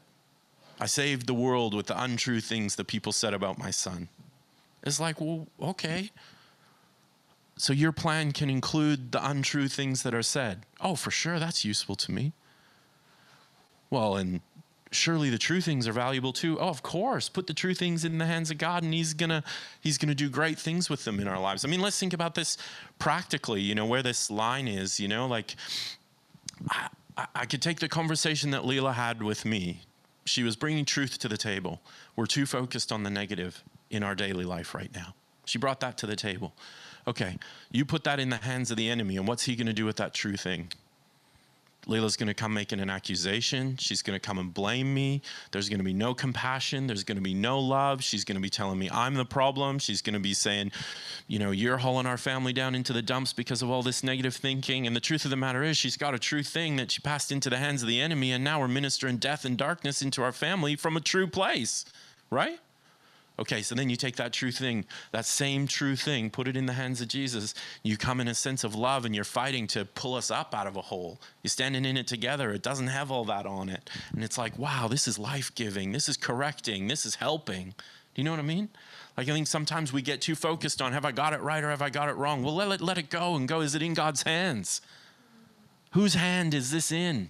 I 0.80 0.86
saved 0.86 1.26
the 1.26 1.34
world 1.34 1.74
with 1.74 1.88
the 1.88 1.99
untrue 1.99 2.39
things 2.39 2.76
the 2.76 2.86
people 2.86 3.11
said 3.11 3.34
about 3.34 3.57
my 3.57 3.72
son. 3.72 4.09
It's 4.84 4.99
like, 4.99 5.20
well, 5.20 5.47
okay. 5.59 6.11
So 7.57 7.74
your 7.74 7.91
plan 7.91 8.32
can 8.32 8.49
include 8.51 9.11
the 9.11 9.28
untrue 9.28 9.68
things 9.68 10.03
that 10.03 10.13
are 10.13 10.22
said. 10.22 10.68
Oh, 10.80 10.95
for 10.95 11.09
sure, 11.09 11.39
that's 11.39 11.66
useful 11.66 11.95
to 11.95 12.11
me. 12.11 12.34
Well, 13.89 14.18
and 14.18 14.41
surely 14.95 15.29
the 15.29 15.37
true 15.37 15.61
things 15.61 15.87
are 15.87 15.93
valuable 15.93 16.33
too. 16.33 16.59
Oh, 16.59 16.69
of 16.69 16.83
course. 16.83 17.29
Put 17.29 17.47
the 17.47 17.53
true 17.53 17.73
things 17.73 18.05
in 18.05 18.17
the 18.17 18.25
hands 18.25 18.51
of 18.51 18.57
God 18.57 18.83
and 18.83 18.93
he's 18.93 19.13
going 19.13 19.29
to 19.29 19.43
he's 19.81 19.97
going 19.97 20.09
to 20.09 20.15
do 20.15 20.29
great 20.29 20.57
things 20.57 20.89
with 20.89 21.05
them 21.05 21.19
in 21.19 21.27
our 21.27 21.39
lives. 21.39 21.65
I 21.65 21.67
mean, 21.67 21.81
let's 21.81 21.99
think 21.99 22.13
about 22.13 22.35
this 22.35 22.57
practically, 22.99 23.61
you 23.61 23.75
know, 23.75 23.85
where 23.85 24.03
this 24.03 24.31
line 24.31 24.67
is, 24.67 24.99
you 24.99 25.07
know, 25.07 25.27
like 25.27 25.55
I, 26.69 26.89
I 27.35 27.45
could 27.45 27.61
take 27.61 27.79
the 27.79 27.89
conversation 27.89 28.51
that 28.51 28.63
Leela 28.63 28.93
had 28.93 29.21
with 29.21 29.45
me. 29.45 29.81
She 30.25 30.43
was 30.43 30.55
bringing 30.55 30.85
truth 30.85 31.19
to 31.19 31.27
the 31.27 31.37
table. 31.37 31.81
We're 32.15 32.25
too 32.25 32.45
focused 32.45 32.91
on 32.91 33.03
the 33.03 33.09
negative 33.09 33.63
in 33.89 34.03
our 34.03 34.15
daily 34.15 34.45
life 34.45 34.73
right 34.73 34.93
now. 34.93 35.13
She 35.45 35.59
brought 35.59 35.79
that 35.81 35.97
to 35.99 36.07
the 36.07 36.15
table. 36.15 36.53
Okay, 37.07 37.37
you 37.71 37.85
put 37.85 38.03
that 38.05 38.19
in 38.19 38.29
the 38.29 38.37
hands 38.37 38.71
of 38.71 38.77
the 38.77 38.89
enemy, 38.89 39.17
and 39.17 39.27
what's 39.27 39.43
he 39.43 39.55
going 39.55 39.67
to 39.67 39.73
do 39.73 39.85
with 39.85 39.97
that 39.97 40.13
true 40.13 40.35
thing? 40.35 40.69
Layla's 41.88 42.17
going 42.17 42.27
to 42.27 42.33
come 42.33 42.53
making 42.53 42.79
an 42.79 42.89
accusation. 42.89 43.77
She's 43.77 44.01
going 44.01 44.15
to 44.15 44.19
come 44.19 44.38
and 44.38 44.53
blame 44.53 44.93
me. 44.93 45.21
There's 45.51 45.69
going 45.69 45.79
to 45.79 45.86
be 45.86 45.93
no 45.93 46.13
compassion. 46.13 46.88
There's 46.88 47.03
going 47.03 47.17
to 47.17 47.21
be 47.21 47.33
no 47.33 47.59
love. 47.59 48.03
She's 48.03 48.23
going 48.23 48.36
to 48.36 48.41
be 48.41 48.49
telling 48.49 48.79
me 48.79 48.89
I'm 48.91 49.13
the 49.13 49.25
problem. 49.25 49.79
She's 49.79 50.01
going 50.01 50.13
to 50.13 50.19
be 50.19 50.33
saying, 50.33 50.71
you 51.27 51.39
know, 51.39 51.51
you're 51.51 51.77
hauling 51.77 52.05
our 52.05 52.17
family 52.17 52.53
down 52.53 52.75
into 52.75 52.93
the 52.93 53.01
dumps 53.01 53.33
because 53.33 53.61
of 53.61 53.69
all 53.69 53.83
this 53.83 54.03
negative 54.03 54.36
thinking. 54.36 54.88
And 54.88 54.95
the 54.95 54.99
truth 54.99 55.25
of 55.25 55.31
the 55.31 55.38
matter 55.38 55.63
is, 55.63 55.77
she's 55.77 55.97
got 55.97 56.13
a 56.13 56.19
true 56.19 56.43
thing 56.43 56.75
that 56.77 56.91
she 56.91 57.01
passed 57.01 57.31
into 57.31 57.49
the 57.49 57.57
hands 57.57 57.81
of 57.81 57.88
the 57.88 58.01
enemy. 58.01 58.31
And 58.31 58.43
now 58.43 58.59
we're 58.59 58.67
ministering 58.67 59.17
death 59.17 59.45
and 59.45 59.57
darkness 59.57 60.01
into 60.01 60.23
our 60.23 60.31
family 60.31 60.75
from 60.75 60.97
a 60.97 61.01
true 61.01 61.27
place, 61.27 61.86
right? 62.29 62.59
Okay, 63.38 63.61
so 63.61 63.75
then 63.75 63.89
you 63.89 63.97
take 63.97 64.15
that 64.15 64.31
true 64.31 64.51
thing, 64.51 64.86
that 65.11 65.25
same 65.25 65.67
true 65.67 65.97
thing, 65.97 66.29
put 66.29 66.47
it 66.47 66.55
in 66.55 66.67
the 66.67 66.73
hands 66.73 67.01
of 67.01 67.09
Jesus. 67.09 67.53
You 67.83 67.97
come 67.97 68.21
in 68.21 68.29
a 68.29 68.33
sense 68.33 68.63
of 68.63 68.75
love 68.75 69.03
and 69.03 69.13
you're 69.13 69.25
fighting 69.25 69.67
to 69.67 69.83
pull 69.83 70.15
us 70.15 70.31
up 70.31 70.55
out 70.55 70.67
of 70.67 70.77
a 70.77 70.81
hole. 70.81 71.19
You're 71.43 71.49
standing 71.49 71.83
in 71.83 71.97
it 71.97 72.07
together. 72.07 72.53
It 72.53 72.61
doesn't 72.61 72.88
have 72.88 73.11
all 73.11 73.25
that 73.25 73.45
on 73.45 73.67
it. 73.67 73.89
And 74.13 74.23
it's 74.23 74.38
like, 74.38 74.57
wow, 74.57 74.88
this 74.88 75.05
is 75.05 75.19
life 75.19 75.53
giving. 75.53 75.91
This 75.91 76.07
is 76.07 76.15
correcting. 76.15 76.88
This 76.88 77.05
is 77.05 77.15
helping. 77.15 77.73
Do 78.15 78.21
you 78.21 78.23
know 78.23 78.31
what 78.31 78.39
I 78.39 78.43
mean? 78.43 78.69
Like, 79.17 79.27
I 79.27 79.33
think 79.33 79.47
sometimes 79.47 79.91
we 79.91 80.01
get 80.01 80.21
too 80.21 80.36
focused 80.36 80.81
on 80.81 80.93
have 80.93 81.03
I 81.03 81.11
got 81.11 81.33
it 81.33 81.41
right 81.41 81.63
or 81.63 81.69
have 81.69 81.81
I 81.81 81.89
got 81.89 82.07
it 82.07 82.15
wrong? 82.15 82.41
Well, 82.41 82.55
let 82.55 82.71
it, 82.71 82.81
let 82.81 82.97
it 82.97 83.09
go 83.09 83.36
and 83.36 83.47
go. 83.47 83.59
Is 83.59 83.75
it 83.75 83.81
in 83.81 83.93
God's 83.93 84.23
hands? 84.23 84.79
Whose 85.91 86.13
hand 86.13 86.53
is 86.53 86.71
this 86.71 86.91
in? 86.91 87.29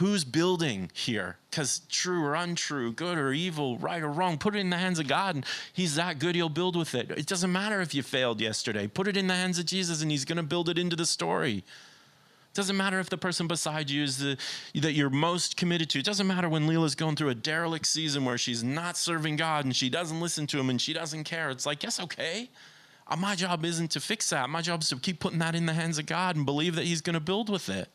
Who's 0.00 0.24
building 0.24 0.90
here? 0.94 1.36
Because 1.50 1.82
true 1.90 2.24
or 2.24 2.34
untrue, 2.34 2.90
good 2.90 3.18
or 3.18 3.34
evil, 3.34 3.76
right 3.76 4.02
or 4.02 4.08
wrong, 4.08 4.38
put 4.38 4.56
it 4.56 4.60
in 4.60 4.70
the 4.70 4.78
hands 4.78 4.98
of 4.98 5.06
God 5.06 5.34
and 5.34 5.44
He's 5.74 5.96
that 5.96 6.18
good, 6.18 6.34
He'll 6.34 6.48
build 6.48 6.74
with 6.74 6.94
it. 6.94 7.10
It 7.10 7.26
doesn't 7.26 7.52
matter 7.52 7.82
if 7.82 7.94
you 7.94 8.02
failed 8.02 8.40
yesterday. 8.40 8.86
Put 8.86 9.08
it 9.08 9.18
in 9.18 9.26
the 9.26 9.34
hands 9.34 9.58
of 9.58 9.66
Jesus 9.66 10.00
and 10.00 10.10
He's 10.10 10.24
going 10.24 10.38
to 10.38 10.42
build 10.42 10.70
it 10.70 10.78
into 10.78 10.96
the 10.96 11.04
story. 11.04 11.56
It 11.58 12.54
doesn't 12.54 12.78
matter 12.78 12.98
if 12.98 13.10
the 13.10 13.18
person 13.18 13.46
beside 13.46 13.90
you 13.90 14.02
is 14.02 14.16
the 14.16 14.38
that 14.74 14.94
you're 14.94 15.10
most 15.10 15.58
committed 15.58 15.90
to. 15.90 15.98
It 15.98 16.06
doesn't 16.06 16.26
matter 16.26 16.48
when 16.48 16.66
Leela's 16.66 16.94
going 16.94 17.16
through 17.16 17.28
a 17.28 17.34
derelict 17.34 17.86
season 17.86 18.24
where 18.24 18.38
she's 18.38 18.64
not 18.64 18.96
serving 18.96 19.36
God 19.36 19.66
and 19.66 19.76
she 19.76 19.90
doesn't 19.90 20.18
listen 20.18 20.46
to 20.46 20.58
him 20.58 20.70
and 20.70 20.80
she 20.80 20.94
doesn't 20.94 21.24
care. 21.24 21.50
It's 21.50 21.66
like, 21.66 21.82
yes, 21.82 22.00
okay. 22.00 22.48
Uh, 23.06 23.16
my 23.16 23.34
job 23.34 23.66
isn't 23.66 23.90
to 23.90 24.00
fix 24.00 24.30
that. 24.30 24.48
My 24.48 24.62
job 24.62 24.80
is 24.80 24.88
to 24.88 24.96
keep 24.96 25.20
putting 25.20 25.40
that 25.40 25.54
in 25.54 25.66
the 25.66 25.74
hands 25.74 25.98
of 25.98 26.06
God 26.06 26.36
and 26.36 26.46
believe 26.46 26.76
that 26.76 26.86
He's 26.86 27.02
going 27.02 27.14
to 27.14 27.20
build 27.20 27.50
with 27.50 27.68
it. 27.68 27.90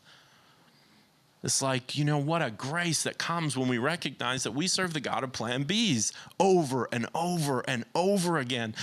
It's 1.45 1.61
like, 1.61 1.95
you 1.95 2.03
know, 2.03 2.17
what 2.17 2.41
a 2.41 2.49
grace 2.49 3.03
that 3.03 3.19
comes 3.19 3.55
when 3.55 3.67
we 3.67 3.77
recognize 3.77 4.41
that 4.43 4.53
we 4.53 4.65
serve 4.65 4.93
the 4.93 4.99
God 4.99 5.23
of 5.23 5.31
plan 5.31 5.63
Bs 5.63 6.11
over 6.39 6.89
and 6.91 7.05
over 7.13 7.63
and 7.67 7.85
over 7.93 8.39
again. 8.39 8.73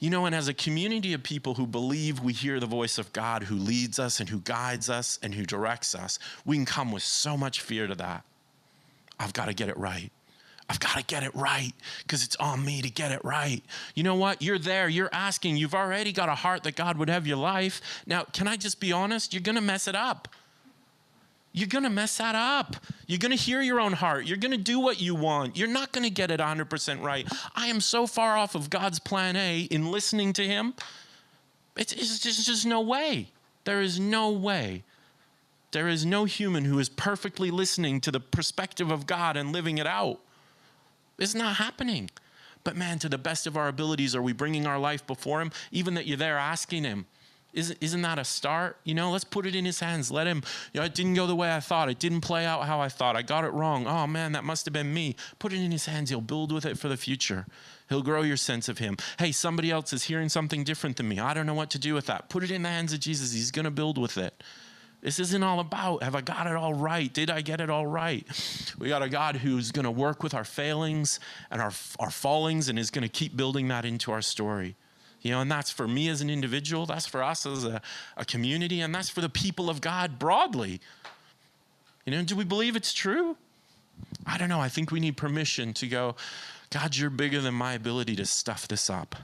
You 0.00 0.10
know, 0.10 0.26
and 0.26 0.34
as 0.34 0.48
a 0.48 0.52
community 0.52 1.12
of 1.12 1.22
people 1.22 1.54
who 1.54 1.64
believe 1.64 2.18
we 2.18 2.32
hear 2.32 2.58
the 2.58 2.66
voice 2.66 2.98
of 2.98 3.12
God 3.12 3.44
who 3.44 3.54
leads 3.54 4.00
us 4.00 4.18
and 4.18 4.28
who 4.28 4.40
guides 4.40 4.90
us 4.90 5.20
and 5.22 5.32
who 5.32 5.46
directs 5.46 5.94
us, 5.94 6.18
we 6.44 6.56
can 6.56 6.66
come 6.66 6.90
with 6.90 7.04
so 7.04 7.36
much 7.36 7.60
fear 7.60 7.86
to 7.86 7.94
that. 7.94 8.24
I've 9.20 9.32
got 9.32 9.46
to 9.46 9.54
get 9.54 9.68
it 9.68 9.76
right. 9.76 10.10
I've 10.68 10.80
got 10.80 10.96
to 10.96 11.04
get 11.04 11.22
it 11.22 11.34
right 11.36 11.72
because 12.02 12.24
it's 12.24 12.36
on 12.36 12.64
me 12.64 12.82
to 12.82 12.90
get 12.90 13.12
it 13.12 13.24
right. 13.24 13.62
You 13.94 14.02
know 14.02 14.16
what? 14.16 14.42
You're 14.42 14.58
there. 14.58 14.88
You're 14.88 15.08
asking. 15.12 15.56
You've 15.56 15.72
already 15.72 16.10
got 16.10 16.28
a 16.28 16.34
heart 16.34 16.64
that 16.64 16.74
God 16.74 16.98
would 16.98 17.08
have 17.08 17.28
your 17.28 17.38
life. 17.38 17.80
Now, 18.08 18.24
can 18.24 18.48
I 18.48 18.56
just 18.56 18.80
be 18.80 18.90
honest? 18.90 19.32
You're 19.32 19.40
going 19.40 19.54
to 19.54 19.62
mess 19.62 19.86
it 19.86 19.94
up 19.94 20.26
you're 21.58 21.68
going 21.68 21.84
to 21.84 21.90
mess 21.90 22.18
that 22.18 22.34
up. 22.34 22.76
You're 23.06 23.18
going 23.18 23.36
to 23.36 23.42
hear 23.42 23.60
your 23.60 23.80
own 23.80 23.92
heart. 23.92 24.26
You're 24.26 24.36
going 24.36 24.52
to 24.52 24.56
do 24.56 24.78
what 24.78 25.00
you 25.00 25.14
want. 25.14 25.56
You're 25.56 25.68
not 25.68 25.92
going 25.92 26.04
to 26.04 26.10
get 26.10 26.30
it 26.30 26.40
100% 26.40 27.02
right. 27.02 27.26
I 27.56 27.66
am 27.66 27.80
so 27.80 28.06
far 28.06 28.36
off 28.36 28.54
of 28.54 28.70
God's 28.70 28.98
plan 28.98 29.34
A 29.36 29.62
in 29.62 29.90
listening 29.90 30.32
to 30.34 30.46
Him. 30.46 30.74
It's, 31.76 31.92
it's 31.92 32.20
just, 32.20 32.46
just 32.46 32.66
no 32.66 32.80
way. 32.80 33.30
There 33.64 33.80
is 33.80 33.98
no 33.98 34.30
way. 34.30 34.84
There 35.72 35.88
is 35.88 36.06
no 36.06 36.24
human 36.24 36.64
who 36.64 36.78
is 36.78 36.88
perfectly 36.88 37.50
listening 37.50 38.00
to 38.02 38.10
the 38.10 38.20
perspective 38.20 38.90
of 38.90 39.06
God 39.06 39.36
and 39.36 39.52
living 39.52 39.78
it 39.78 39.86
out. 39.86 40.20
It's 41.18 41.34
not 41.34 41.56
happening. 41.56 42.10
But 42.64 42.76
man, 42.76 42.98
to 43.00 43.08
the 43.08 43.18
best 43.18 43.46
of 43.46 43.56
our 43.56 43.68
abilities, 43.68 44.14
are 44.14 44.22
we 44.22 44.32
bringing 44.32 44.66
our 44.66 44.78
life 44.78 45.06
before 45.06 45.40
Him? 45.40 45.50
Even 45.72 45.94
that 45.94 46.06
you're 46.06 46.16
there 46.16 46.38
asking 46.38 46.84
Him, 46.84 47.06
isn't, 47.52 47.78
isn't 47.80 48.02
that 48.02 48.18
a 48.18 48.24
start? 48.24 48.76
You 48.84 48.94
know, 48.94 49.10
let's 49.10 49.24
put 49.24 49.46
it 49.46 49.54
in 49.54 49.64
his 49.64 49.80
hands. 49.80 50.10
Let 50.10 50.26
him, 50.26 50.42
you 50.72 50.80
know, 50.80 50.86
it 50.86 50.94
didn't 50.94 51.14
go 51.14 51.26
the 51.26 51.34
way 51.34 51.52
I 51.52 51.60
thought. 51.60 51.88
It 51.88 51.98
didn't 51.98 52.20
play 52.20 52.44
out 52.44 52.66
how 52.66 52.80
I 52.80 52.88
thought. 52.88 53.16
I 53.16 53.22
got 53.22 53.44
it 53.44 53.52
wrong. 53.52 53.86
Oh 53.86 54.06
man, 54.06 54.32
that 54.32 54.44
must 54.44 54.66
have 54.66 54.72
been 54.72 54.92
me. 54.92 55.16
Put 55.38 55.52
it 55.52 55.60
in 55.60 55.72
his 55.72 55.86
hands. 55.86 56.10
He'll 56.10 56.20
build 56.20 56.52
with 56.52 56.66
it 56.66 56.78
for 56.78 56.88
the 56.88 56.96
future. 56.96 57.46
He'll 57.88 58.02
grow 58.02 58.22
your 58.22 58.36
sense 58.36 58.68
of 58.68 58.78
him. 58.78 58.96
Hey, 59.18 59.32
somebody 59.32 59.70
else 59.70 59.92
is 59.92 60.04
hearing 60.04 60.28
something 60.28 60.62
different 60.62 60.96
than 60.96 61.08
me. 61.08 61.18
I 61.18 61.32
don't 61.32 61.46
know 61.46 61.54
what 61.54 61.70
to 61.70 61.78
do 61.78 61.94
with 61.94 62.06
that. 62.06 62.28
Put 62.28 62.44
it 62.44 62.50
in 62.50 62.62
the 62.62 62.68
hands 62.68 62.92
of 62.92 63.00
Jesus. 63.00 63.32
He's 63.32 63.50
going 63.50 63.64
to 63.64 63.70
build 63.70 63.96
with 63.96 64.18
it. 64.18 64.42
This 65.00 65.20
isn't 65.20 65.42
all 65.42 65.60
about 65.60 66.02
have 66.02 66.16
I 66.16 66.20
got 66.20 66.46
it 66.46 66.56
all 66.56 66.74
right? 66.74 67.12
Did 67.12 67.30
I 67.30 67.40
get 67.40 67.60
it 67.60 67.70
all 67.70 67.86
right? 67.86 68.26
We 68.78 68.88
got 68.88 69.02
a 69.02 69.08
God 69.08 69.36
who's 69.36 69.70
going 69.70 69.84
to 69.84 69.90
work 69.90 70.22
with 70.22 70.34
our 70.34 70.44
failings 70.44 71.20
and 71.50 71.62
our, 71.62 71.72
our 72.00 72.10
fallings 72.10 72.68
and 72.68 72.78
is 72.78 72.90
going 72.90 73.02
to 73.04 73.08
keep 73.08 73.36
building 73.36 73.68
that 73.68 73.84
into 73.84 74.10
our 74.10 74.22
story. 74.22 74.76
You 75.20 75.32
know, 75.32 75.40
and 75.40 75.50
that's 75.50 75.70
for 75.70 75.88
me 75.88 76.08
as 76.08 76.20
an 76.20 76.30
individual, 76.30 76.86
that's 76.86 77.06
for 77.06 77.22
us 77.22 77.44
as 77.44 77.64
a, 77.64 77.82
a 78.16 78.24
community, 78.24 78.80
and 78.80 78.94
that's 78.94 79.08
for 79.08 79.20
the 79.20 79.28
people 79.28 79.68
of 79.68 79.80
God 79.80 80.18
broadly. 80.18 80.80
You 82.06 82.12
know, 82.12 82.22
do 82.22 82.36
we 82.36 82.44
believe 82.44 82.76
it's 82.76 82.92
true? 82.92 83.36
I 84.24 84.38
don't 84.38 84.48
know. 84.48 84.60
I 84.60 84.68
think 84.68 84.90
we 84.90 85.00
need 85.00 85.16
permission 85.16 85.74
to 85.74 85.86
go, 85.86 86.14
God, 86.70 86.96
you're 86.96 87.10
bigger 87.10 87.40
than 87.40 87.54
my 87.54 87.74
ability 87.74 88.16
to 88.16 88.26
stuff 88.26 88.68
this 88.68 88.88
up. 88.88 89.16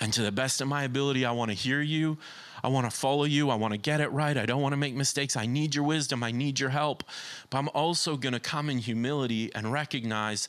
And 0.00 0.12
to 0.12 0.22
the 0.22 0.32
best 0.32 0.60
of 0.60 0.68
my 0.68 0.84
ability, 0.84 1.24
I 1.24 1.32
want 1.32 1.50
to 1.50 1.56
hear 1.56 1.80
you. 1.80 2.18
I 2.62 2.68
want 2.68 2.90
to 2.90 2.96
follow 2.96 3.24
you. 3.24 3.50
I 3.50 3.56
want 3.56 3.72
to 3.72 3.78
get 3.78 4.00
it 4.00 4.08
right. 4.12 4.36
I 4.36 4.46
don't 4.46 4.62
want 4.62 4.72
to 4.72 4.76
make 4.76 4.94
mistakes. 4.94 5.36
I 5.36 5.46
need 5.46 5.74
your 5.74 5.84
wisdom. 5.84 6.22
I 6.22 6.30
need 6.30 6.60
your 6.60 6.70
help. 6.70 7.04
But 7.50 7.58
I'm 7.58 7.68
also 7.70 8.16
going 8.16 8.32
to 8.32 8.40
come 8.40 8.70
in 8.70 8.78
humility 8.78 9.50
and 9.54 9.72
recognize 9.72 10.48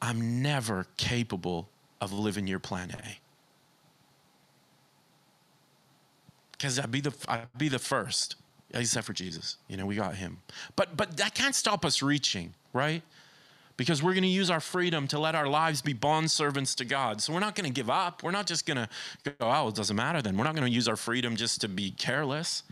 I'm 0.00 0.42
never 0.42 0.86
capable 0.96 1.68
of 2.00 2.12
living 2.12 2.46
your 2.46 2.58
plan 2.58 2.90
A. 2.90 3.23
because 6.64 6.78
I'd 6.78 6.90
be 6.90 7.02
the 7.02 7.14
I'd 7.28 7.46
be 7.58 7.68
the 7.68 7.78
first, 7.78 8.36
except 8.72 9.06
for 9.06 9.12
Jesus. 9.12 9.58
You 9.68 9.76
know, 9.76 9.84
we 9.84 9.96
got 9.96 10.14
him. 10.14 10.38
But 10.76 10.96
but 10.96 11.18
that 11.18 11.34
can't 11.34 11.54
stop 11.54 11.84
us 11.84 12.00
reaching, 12.00 12.54
right? 12.72 13.02
Because 13.76 14.02
we're 14.02 14.14
going 14.14 14.22
to 14.22 14.28
use 14.28 14.48
our 14.48 14.60
freedom 14.60 15.06
to 15.08 15.18
let 15.18 15.34
our 15.34 15.46
lives 15.46 15.82
be 15.82 15.92
bond 15.92 16.30
servants 16.30 16.74
to 16.76 16.86
God. 16.86 17.20
So 17.20 17.34
we're 17.34 17.40
not 17.40 17.54
going 17.54 17.66
to 17.66 17.72
give 17.72 17.90
up. 17.90 18.22
We're 18.22 18.30
not 18.30 18.46
just 18.46 18.64
going 18.66 18.76
to 18.78 18.88
go, 19.24 19.34
oh, 19.40 19.68
it 19.68 19.74
doesn't 19.74 19.96
matter 19.96 20.22
then. 20.22 20.38
We're 20.38 20.44
not 20.44 20.54
going 20.54 20.66
to 20.66 20.72
use 20.72 20.88
our 20.88 20.96
freedom 20.96 21.36
just 21.36 21.60
to 21.62 21.68
be 21.68 21.90
careless. 21.90 22.62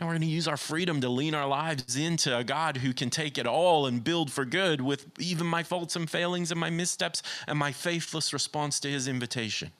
No, 0.00 0.06
we're 0.06 0.12
going 0.12 0.22
to 0.22 0.28
use 0.28 0.46
our 0.46 0.56
freedom 0.56 1.00
to 1.00 1.08
lean 1.08 1.34
our 1.34 1.48
lives 1.48 1.96
into 1.96 2.34
a 2.34 2.44
God 2.44 2.78
who 2.78 2.94
can 2.94 3.10
take 3.10 3.36
it 3.36 3.48
all 3.48 3.84
and 3.86 4.02
build 4.02 4.30
for 4.30 4.44
good 4.44 4.80
with 4.80 5.06
even 5.18 5.46
my 5.46 5.64
faults 5.64 5.96
and 5.96 6.08
failings 6.08 6.52
and 6.52 6.60
my 6.60 6.70
missteps 6.70 7.20
and 7.48 7.58
my 7.58 7.72
faithless 7.72 8.32
response 8.32 8.78
to 8.80 8.88
his 8.88 9.08
invitation 9.08 9.72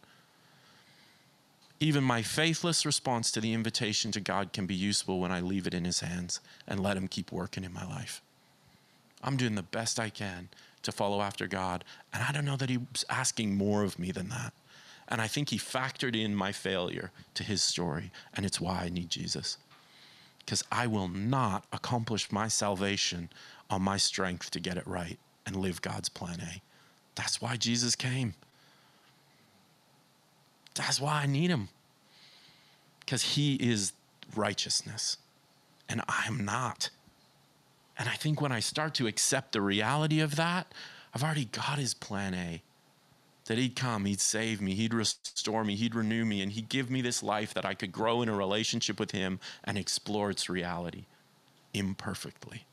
even 1.80 2.02
my 2.02 2.22
faithless 2.22 2.84
response 2.84 3.30
to 3.30 3.40
the 3.40 3.52
invitation 3.52 4.10
to 4.12 4.20
God 4.20 4.52
can 4.52 4.66
be 4.66 4.74
useful 4.74 5.20
when 5.20 5.30
I 5.30 5.40
leave 5.40 5.66
it 5.66 5.74
in 5.74 5.84
His 5.84 6.00
hands 6.00 6.40
and 6.66 6.80
let 6.80 6.96
Him 6.96 7.08
keep 7.08 7.30
working 7.30 7.64
in 7.64 7.72
my 7.72 7.86
life. 7.86 8.20
I'm 9.22 9.36
doing 9.36 9.54
the 9.54 9.62
best 9.62 10.00
I 10.00 10.10
can 10.10 10.48
to 10.82 10.92
follow 10.92 11.20
after 11.20 11.46
God, 11.46 11.84
and 12.12 12.22
I 12.22 12.32
don't 12.32 12.44
know 12.44 12.56
that 12.56 12.70
He's 12.70 13.04
asking 13.08 13.56
more 13.56 13.84
of 13.84 13.98
me 13.98 14.10
than 14.10 14.28
that. 14.28 14.52
And 15.08 15.20
I 15.20 15.28
think 15.28 15.50
He 15.50 15.58
factored 15.58 16.20
in 16.20 16.34
my 16.34 16.50
failure 16.50 17.12
to 17.34 17.44
His 17.44 17.62
story, 17.62 18.10
and 18.34 18.44
it's 18.44 18.60
why 18.60 18.82
I 18.82 18.88
need 18.88 19.10
Jesus. 19.10 19.58
Because 20.40 20.64
I 20.72 20.86
will 20.86 21.08
not 21.08 21.64
accomplish 21.72 22.32
my 22.32 22.48
salvation 22.48 23.30
on 23.70 23.82
my 23.82 23.98
strength 23.98 24.50
to 24.50 24.60
get 24.60 24.78
it 24.78 24.86
right 24.86 25.18
and 25.46 25.56
live 25.56 25.80
God's 25.82 26.08
plan 26.08 26.40
A. 26.40 26.60
That's 27.14 27.40
why 27.40 27.56
Jesus 27.56 27.94
came 27.94 28.34
That's 30.78 31.00
why 31.00 31.22
I 31.22 31.26
need 31.26 31.50
him. 31.50 31.68
Because 33.00 33.22
he 33.34 33.54
is 33.56 33.92
righteousness, 34.34 35.18
and 35.88 36.02
I'm 36.08 36.44
not. 36.44 36.90
And 37.98 38.08
I 38.08 38.14
think 38.14 38.40
when 38.40 38.52
I 38.52 38.60
start 38.60 38.94
to 38.94 39.06
accept 39.06 39.52
the 39.52 39.60
reality 39.60 40.20
of 40.20 40.36
that, 40.36 40.72
I've 41.14 41.24
already 41.24 41.46
got 41.46 41.78
his 41.78 41.94
plan 41.94 42.34
A. 42.34 42.62
That 43.46 43.56
he'd 43.56 43.76
come, 43.76 44.04
he'd 44.04 44.20
save 44.20 44.60
me, 44.60 44.74
he'd 44.74 44.92
restore 44.92 45.64
me, 45.64 45.74
he'd 45.74 45.94
renew 45.94 46.26
me, 46.26 46.42
and 46.42 46.52
he'd 46.52 46.68
give 46.68 46.90
me 46.90 47.00
this 47.00 47.22
life 47.22 47.54
that 47.54 47.64
I 47.64 47.72
could 47.72 47.90
grow 47.90 48.20
in 48.20 48.28
a 48.28 48.36
relationship 48.36 49.00
with 49.00 49.12
him 49.12 49.40
and 49.64 49.78
explore 49.78 50.30
its 50.30 50.50
reality 50.50 51.06
imperfectly. 51.72 52.66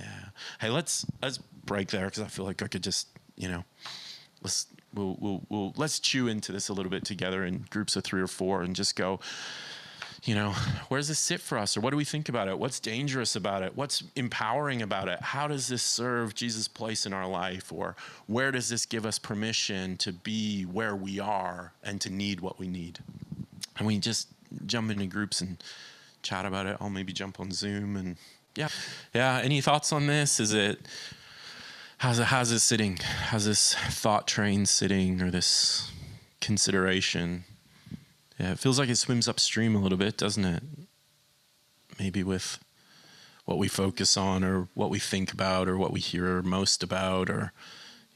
Yeah. 0.00 0.30
Hey, 0.60 0.70
let's 0.70 1.04
let's 1.22 1.38
break 1.38 1.88
there 1.88 2.06
because 2.06 2.22
I 2.22 2.28
feel 2.28 2.46
like 2.46 2.62
I 2.62 2.68
could 2.68 2.82
just, 2.82 3.06
you 3.36 3.48
know, 3.48 3.64
let's 4.44 4.66
we'll, 4.94 5.16
we'll 5.20 5.42
we'll 5.48 5.72
let's 5.76 5.98
chew 5.98 6.28
into 6.28 6.52
this 6.52 6.68
a 6.68 6.72
little 6.72 6.90
bit 6.90 7.04
together 7.04 7.44
in 7.44 7.66
groups 7.70 7.96
of 7.96 8.04
three 8.04 8.20
or 8.20 8.28
four 8.28 8.62
and 8.62 8.76
just 8.76 8.94
go 8.94 9.18
you 10.24 10.34
know, 10.34 10.52
where 10.88 10.98
does 10.98 11.08
this 11.08 11.18
sit 11.18 11.40
for 11.40 11.58
us? 11.58 11.76
Or 11.76 11.82
what 11.82 11.90
do 11.90 11.96
we 11.96 12.04
think 12.04 12.28
about 12.28 12.48
it? 12.48 12.58
What's 12.58 12.80
dangerous 12.80 13.36
about 13.36 13.62
it? 13.62 13.76
What's 13.76 14.02
empowering 14.16 14.80
about 14.80 15.08
it? 15.08 15.20
How 15.20 15.46
does 15.46 15.68
this 15.68 15.82
serve 15.82 16.34
Jesus' 16.34 16.66
place 16.66 17.04
in 17.04 17.12
our 17.12 17.28
life? 17.28 17.70
Or 17.70 17.94
where 18.26 18.50
does 18.50 18.70
this 18.70 18.86
give 18.86 19.04
us 19.04 19.18
permission 19.18 19.98
to 19.98 20.12
be 20.12 20.62
where 20.62 20.96
we 20.96 21.20
are 21.20 21.72
and 21.82 22.00
to 22.00 22.10
need 22.10 22.40
what 22.40 22.58
we 22.58 22.68
need? 22.68 23.00
And 23.76 23.86
we 23.86 23.98
just 23.98 24.28
jump 24.64 24.90
into 24.90 25.06
groups 25.06 25.42
and 25.42 25.62
chat 26.22 26.46
about 26.46 26.66
it. 26.66 26.78
I'll 26.80 26.90
maybe 26.90 27.12
jump 27.12 27.38
on 27.38 27.50
Zoom 27.50 27.96
and 27.96 28.16
yeah. 28.56 28.68
Yeah. 29.12 29.40
Any 29.42 29.60
thoughts 29.60 29.92
on 29.92 30.06
this? 30.06 30.40
Is 30.40 30.54
it 30.54 30.78
how's 32.04 32.18
it 32.18 32.24
how's 32.24 32.52
it 32.52 32.58
sitting? 32.58 32.98
How's 32.98 33.46
this 33.46 33.74
thought 33.74 34.26
train 34.26 34.66
sitting 34.66 35.22
or 35.22 35.30
this 35.30 35.90
consideration? 36.38 37.44
Yeah, 38.38 38.52
it 38.52 38.58
feels 38.58 38.78
like 38.78 38.90
it 38.90 38.96
swims 38.96 39.26
upstream 39.26 39.74
a 39.74 39.78
little 39.78 39.96
bit, 39.96 40.18
doesn't 40.18 40.44
it? 40.44 40.62
Maybe 41.98 42.22
with 42.22 42.58
what 43.46 43.56
we 43.56 43.68
focus 43.68 44.18
on 44.18 44.44
or 44.44 44.68
what 44.74 44.90
we 44.90 44.98
think 44.98 45.32
about 45.32 45.66
or 45.66 45.78
what 45.78 45.92
we 45.92 46.00
hear 46.00 46.42
most 46.42 46.82
about 46.82 47.30
or 47.30 47.52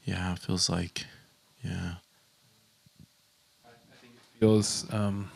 yeah, 0.05 0.33
it 0.33 0.39
feels 0.39 0.69
like 0.69 1.05
yeah. 1.63 1.95
I, 3.65 3.95
think 3.99 4.13
it 4.13 4.39
feels 4.39 4.85
um, 4.93 5.31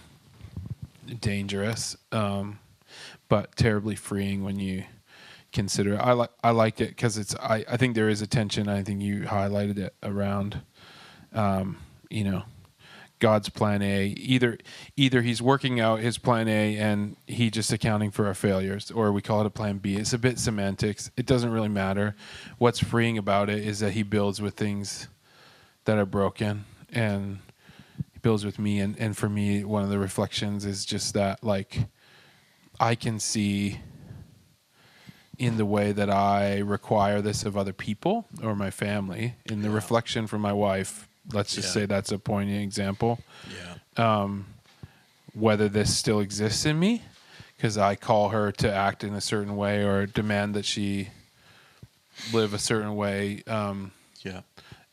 dangerous, 1.19 1.97
um, 2.11 2.59
but 3.29 3.55
terribly 3.55 3.95
freeing 3.95 4.43
when 4.43 4.59
you 4.59 4.83
consider. 5.53 5.93
it. 5.93 5.97
I 5.97 6.13
like 6.13 6.31
I 6.43 6.51
like 6.51 6.81
it 6.81 6.89
because 6.89 7.17
it's. 7.17 7.35
I, 7.35 7.63
I 7.69 7.77
think 7.77 7.95
there 7.95 8.09
is 8.09 8.21
a 8.21 8.27
tension. 8.27 8.67
I 8.67 8.83
think 8.83 9.01
you 9.01 9.21
highlighted 9.21 9.77
it 9.77 9.93
around, 10.03 10.61
um, 11.31 11.77
you 12.09 12.23
know, 12.23 12.43
God's 13.19 13.47
plan 13.49 13.81
A. 13.81 14.07
Either 14.07 14.57
either 14.97 15.21
he's 15.21 15.41
working 15.41 15.79
out 15.79 15.99
his 15.99 16.17
plan 16.17 16.47
A 16.49 16.77
and 16.77 17.15
he 17.27 17.49
just 17.49 17.71
accounting 17.71 18.11
for 18.11 18.27
our 18.27 18.33
failures, 18.33 18.91
or 18.91 19.11
we 19.11 19.21
call 19.21 19.39
it 19.41 19.47
a 19.47 19.51
plan 19.51 19.77
B. 19.77 19.95
It's 19.95 20.11
a 20.11 20.17
bit 20.17 20.39
semantics. 20.39 21.09
It 21.15 21.25
doesn't 21.25 21.51
really 21.51 21.69
matter. 21.69 22.15
What's 22.57 22.79
freeing 22.79 23.17
about 23.17 23.49
it 23.49 23.65
is 23.65 23.79
that 23.79 23.93
he 23.93 24.03
builds 24.03 24.41
with 24.41 24.55
things 24.55 25.07
that 25.85 25.97
are 25.97 26.05
broken 26.05 26.65
and 26.91 27.39
he 28.11 28.19
builds 28.19 28.45
with 28.45 28.59
me 28.59 28.79
and, 28.79 28.97
and 28.99 29.17
for 29.17 29.27
me 29.27 29.63
one 29.63 29.83
of 29.83 29.89
the 29.89 29.99
reflections 29.99 30.65
is 30.65 30.85
just 30.85 31.13
that 31.13 31.43
like 31.43 31.79
I 32.79 32.95
can 32.95 33.19
see 33.19 33.79
in 35.39 35.57
the 35.57 35.65
way 35.65 35.91
that 35.91 36.09
I 36.09 36.59
require 36.59 37.21
this 37.21 37.43
of 37.43 37.57
other 37.57 37.73
people 37.73 38.25
or 38.43 38.55
my 38.55 38.69
family, 38.71 39.35
in 39.45 39.61
the 39.61 39.69
reflection 39.69 40.27
from 40.27 40.41
my 40.41 40.53
wife, 40.53 41.07
let's 41.31 41.55
just 41.55 41.69
Yeah. 41.69 41.73
say 41.81 41.85
that's 41.85 42.11
a 42.11 42.19
poignant 42.19 42.61
example. 42.63 43.19
Yeah. 43.97 44.21
Um, 44.21 44.45
Whether 45.35 45.67
this 45.67 45.97
still 45.97 46.19
exists 46.19 46.63
in 46.63 46.79
me, 46.79 47.01
because 47.57 47.75
I 47.75 47.95
call 47.95 48.29
her 48.29 48.51
to 48.51 48.71
act 48.71 49.03
in 49.03 49.15
a 49.15 49.21
certain 49.21 49.55
way 49.55 49.83
or 49.83 50.05
demand 50.05 50.53
that 50.53 50.63
she 50.65 51.09
live 52.31 52.53
a 52.53 52.59
certain 52.59 52.95
way, 52.95 53.41
um, 53.47 53.91
Yeah. 54.21 54.41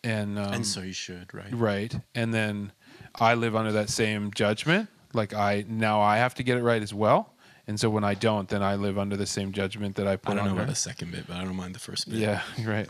and 0.03 0.38
um, 0.38 0.55
and 0.55 0.66
so 0.66 0.80
you 0.80 0.95
should, 0.95 1.34
right? 1.34 1.53
right, 1.53 1.95
and 2.14 2.32
then 2.32 2.72
I 3.14 3.34
live 3.34 3.55
under 3.55 3.72
that 3.72 3.91
same 3.91 4.30
judgment. 4.32 4.88
Like 5.12 5.34
I 5.34 5.66
now 5.68 6.01
I 6.01 6.16
have 6.16 6.34
to 6.36 6.43
get 6.43 6.57
it 6.57 6.62
right 6.62 6.80
as 6.82 6.95
well, 6.95 7.34
and 7.71 7.79
so 7.79 7.89
when 7.89 8.03
I 8.03 8.14
don't, 8.14 8.49
then 8.49 8.64
I 8.64 8.75
live 8.75 8.99
under 8.99 9.16
the 9.16 9.27
same 9.27 9.53
judgment 9.53 9.95
that 9.95 10.09
I 10.09 10.16
put 10.16 10.33
I 10.33 10.35
don't 10.35 10.41
on 10.41 10.47
know 10.49 10.55
about 10.61 10.68
the 10.71 10.75
second 10.75 11.12
bit, 11.12 11.29
but 11.29 11.37
I 11.37 11.45
don't 11.45 11.55
mind 11.55 11.73
the 11.73 11.79
first 11.79 12.11
bit. 12.11 12.18
Yeah, 12.18 12.43
right. 12.64 12.89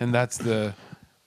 and 0.00 0.14
that's 0.14 0.38
the. 0.38 0.74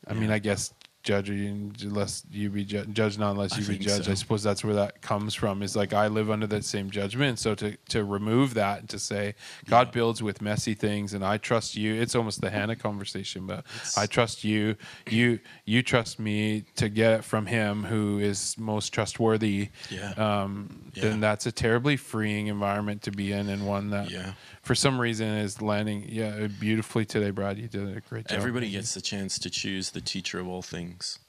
I 0.08 0.14
mean, 0.16 0.32
I 0.32 0.40
guess 0.40 0.74
judge 1.04 1.30
you 1.30 1.72
unless 1.82 2.24
you 2.32 2.50
be 2.50 2.64
ju- 2.66 2.86
judged 2.86 3.20
not 3.20 3.32
unless 3.32 3.54
I 3.54 3.60
you 3.60 3.68
be 3.68 3.78
judged. 3.78 4.06
so. 4.06 4.12
I 4.12 4.14
suppose 4.16 4.44
that's 4.44 4.64
where 4.64 4.76
that 4.76 5.02
comes 5.02 5.34
from. 5.34 5.62
Is 5.64 5.76
like 5.76 5.94
I 5.94 6.08
live 6.08 6.30
under 6.30 6.48
that 6.48 6.64
same 6.66 6.90
judgment. 6.90 7.40
So 7.40 7.56
to 7.56 7.76
to 7.90 8.04
remove 8.04 8.54
that 8.56 8.80
and 8.82 8.90
to 8.90 9.00
say 9.00 9.36
God 9.68 9.88
Yeah. 9.88 9.92
builds 9.92 10.22
with 10.24 10.42
messy 10.42 10.74
things, 10.74 11.14
and 11.14 11.24
I 11.26 11.38
trust 11.38 11.76
you. 11.76 11.96
It's 11.96 12.16
almost 12.16 12.42
the 12.42 12.50
Hannah 12.50 12.76
conversation, 12.76 13.48
but 13.48 13.66
I 13.98 14.06
trust 14.06 14.44
you. 14.44 14.76
You 15.10 15.40
you 15.66 15.82
trust 15.84 16.20
me 16.20 16.66
to 16.76 16.90
get 16.90 17.14
it 17.20 17.24
from 17.24 17.46
Him 17.46 17.84
who 17.84 18.20
is 18.20 18.56
most 18.58 18.90
trustworthy. 18.94 19.70
Yeah. 19.90 20.12
Um, 20.18 20.78
Yeah. 20.94 21.04
Then 21.04 21.20
that's 21.22 21.46
a 21.46 21.52
terribly 21.54 21.96
freeing 21.98 22.48
environment 22.48 23.02
to 23.04 23.12
be 23.12 23.32
in, 23.32 23.48
and 23.50 23.66
one 23.66 23.90
that 23.92 24.10
Yeah. 24.12 24.34
For 24.62 24.76
some 24.76 25.00
reason 25.00 25.28
is 25.28 25.62
landing 25.62 26.06
yeah 26.08 26.48
beautifully 26.60 27.06
today 27.06 27.32
brad 27.32 27.58
you 27.58 27.68
did 27.68 27.98
a 27.98 28.02
great 28.02 28.28
job 28.28 28.38
Everybody 28.38 28.70
gets 28.70 28.94
the 28.94 29.02
chance 29.02 29.38
to 29.40 29.50
choose 29.50 29.92
the 29.92 30.02
teacher 30.02 30.40
of 30.40 30.48
all 30.48 30.62
things. 30.62 31.20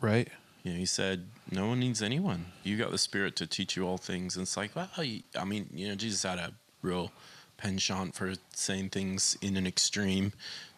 right 0.00 0.28
You 0.64 0.72
know, 0.72 0.78
he 0.78 0.86
said, 0.86 1.26
"No 1.50 1.66
one 1.66 1.80
needs 1.80 2.00
anyone. 2.02 2.46
You 2.62 2.76
got 2.78 2.92
the 2.92 2.98
Spirit 2.98 3.34
to 3.36 3.46
teach 3.48 3.74
you 3.76 3.84
all 3.86 3.98
things." 3.98 4.36
And 4.36 4.44
it's 4.44 4.56
like, 4.56 4.76
well, 4.76 4.88
you- 5.02 5.24
I 5.36 5.44
mean, 5.44 5.68
you 5.74 5.88
know, 5.88 5.96
Jesus 5.96 6.22
had 6.22 6.38
a 6.38 6.52
real 6.82 7.10
penchant 7.56 8.14
for 8.14 8.34
saying 8.54 8.90
things 8.90 9.36
in 9.40 9.56
an 9.56 9.66
extreme 9.66 10.32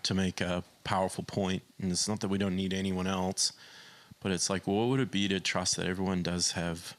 to 0.04 0.14
make 0.14 0.40
a 0.40 0.64
powerful 0.84 1.22
point. 1.24 1.62
And 1.78 1.92
it's 1.92 2.08
not 2.08 2.20
that 2.20 2.28
we 2.28 2.38
don't 2.38 2.56
need 2.56 2.72
anyone 2.72 3.06
else, 3.06 3.52
but 4.20 4.32
it's 4.32 4.48
like, 4.48 4.66
what 4.66 4.88
would 4.88 5.00
it 5.00 5.10
be 5.10 5.28
to 5.28 5.38
trust 5.38 5.76
that 5.76 5.86
everyone 5.86 6.22
does 6.22 6.52
have 6.52 6.96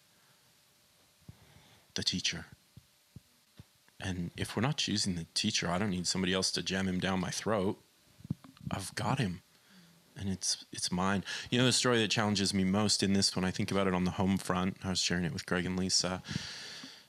the 1.95 2.03
teacher? 2.03 2.45
And 4.06 4.30
if 4.38 4.56
we're 4.56 4.62
not 4.62 4.78
choosing 4.78 5.16
the 5.16 5.26
teacher, 5.34 5.68
I 5.68 5.80
don't 5.80 5.89
need 5.89 6.06
somebody 6.06 6.32
else 6.32 6.51
to 6.51 6.62
jam 6.62 6.88
him 6.88 6.99
down 6.99 7.20
my 7.20 7.32
throat. 7.32 7.80
I've 8.70 8.93
got 8.93 9.18
him 9.18 9.41
and 10.18 10.30
it's 10.30 10.66
it's 10.72 10.91
mine. 10.91 11.24
You 11.49 11.60
know 11.60 11.66
the 11.66 11.72
story 11.72 11.99
that 11.99 12.12
challenges 12.12 12.53
me 12.53 12.64
most 12.64 13.03
in 13.03 13.14
this 13.14 13.36
when 13.36 13.45
I 13.45 13.51
think 13.51 13.72
about 13.72 13.88
it 13.88 13.93
on 13.93 14.03
the 14.03 14.12
home 14.12 14.38
front. 14.38 14.78
I 14.84 14.89
was 14.89 14.99
sharing 14.99 15.26
it 15.26 15.34
with 15.34 15.45
Greg 15.45 15.66
and 15.66 15.78
Lisa, 15.78 16.22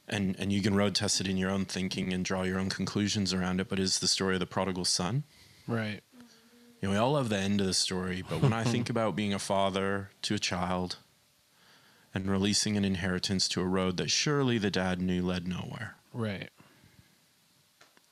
and 0.08 0.36
and 0.38 0.52
you 0.52 0.62
can 0.62 0.74
road 0.74 0.94
test 0.94 1.20
it 1.20 1.28
in 1.28 1.36
your 1.36 1.50
own 1.50 1.64
thinking 1.64 2.12
and 2.12 2.24
draw 2.24 2.42
your 2.42 2.58
own 2.58 2.68
conclusions 2.68 3.32
around 3.32 3.60
it. 3.60 3.68
But 3.68 3.78
is 3.78 3.98
the 3.98 4.08
story 4.08 4.34
of 4.34 4.40
the 4.40 4.46
prodigal 4.46 4.84
son? 4.84 5.24
right 5.68 6.00
You 6.80 6.88
know, 6.88 6.90
we 6.90 6.96
all 6.96 7.12
love 7.12 7.28
the 7.28 7.38
end 7.38 7.60
of 7.60 7.66
the 7.66 7.74
story, 7.74 8.22
but 8.28 8.40
when 8.40 8.52
I 8.52 8.64
think 8.72 8.90
about 8.90 9.16
being 9.16 9.34
a 9.34 9.38
father 9.38 10.10
to 10.22 10.34
a 10.34 10.38
child 10.38 10.96
and 12.14 12.30
releasing 12.30 12.76
an 12.76 12.84
inheritance 12.84 13.46
to 13.48 13.60
a 13.60 13.66
road 13.66 13.98
that 13.98 14.10
surely 14.10 14.58
the 14.58 14.70
dad 14.70 15.00
knew 15.00 15.22
led 15.22 15.46
nowhere, 15.46 15.96
right 16.12 16.50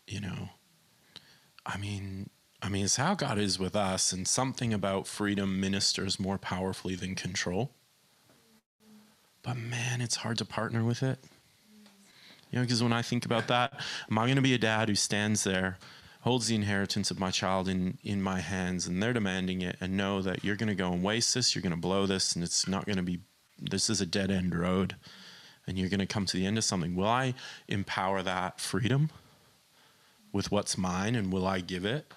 you 0.06 0.20
know 0.20 0.50
i 1.64 1.76
mean 1.76 2.28
i 2.62 2.68
mean 2.68 2.84
it's 2.84 2.96
how 2.96 3.14
god 3.14 3.38
is 3.38 3.58
with 3.58 3.74
us 3.74 4.12
and 4.12 4.28
something 4.28 4.72
about 4.74 5.06
freedom 5.06 5.60
ministers 5.60 6.20
more 6.20 6.38
powerfully 6.38 6.94
than 6.94 7.14
control. 7.14 7.70
But 9.42 9.56
man 9.56 10.00
it's 10.00 10.16
hard 10.16 10.38
to 10.38 10.44
partner 10.44 10.84
with 10.84 11.02
it. 11.02 11.18
You 12.50 12.58
know 12.58 12.62
because 12.62 12.82
when 12.82 12.92
i 12.92 13.02
think 13.02 13.24
about 13.24 13.48
that 13.48 13.72
am 14.10 14.18
i 14.18 14.24
going 14.24 14.36
to 14.36 14.42
be 14.42 14.54
a 14.54 14.58
dad 14.58 14.88
who 14.88 14.94
stands 14.94 15.44
there 15.44 15.78
holds 16.20 16.46
the 16.46 16.54
inheritance 16.54 17.10
of 17.10 17.18
my 17.18 17.30
child 17.30 17.68
in 17.68 17.98
in 18.02 18.22
my 18.22 18.40
hands 18.40 18.86
and 18.86 19.02
they're 19.02 19.12
demanding 19.12 19.60
it 19.60 19.76
and 19.80 19.96
know 19.96 20.22
that 20.22 20.44
you're 20.44 20.56
going 20.56 20.68
to 20.68 20.74
go 20.74 20.92
and 20.92 21.02
waste 21.02 21.34
this 21.34 21.54
you're 21.54 21.62
going 21.62 21.70
to 21.70 21.76
blow 21.76 22.06
this 22.06 22.34
and 22.34 22.44
it's 22.44 22.66
not 22.66 22.86
going 22.86 22.96
to 22.96 23.02
be 23.02 23.20
this 23.60 23.90
is 23.90 24.00
a 24.00 24.06
dead 24.06 24.30
end 24.30 24.54
road 24.54 24.96
and 25.66 25.78
you're 25.78 25.88
going 25.88 26.00
to 26.00 26.06
come 26.06 26.26
to 26.26 26.36
the 26.36 26.46
end 26.46 26.58
of 26.58 26.64
something? 26.64 26.94
Will 26.94 27.08
i 27.08 27.34
empower 27.68 28.22
that 28.22 28.60
freedom 28.60 29.10
with 30.34 30.50
what's 30.50 30.76
mine 30.76 31.14
and 31.14 31.32
will 31.32 31.46
I 31.46 31.60
give 31.60 31.84
it 31.84 32.12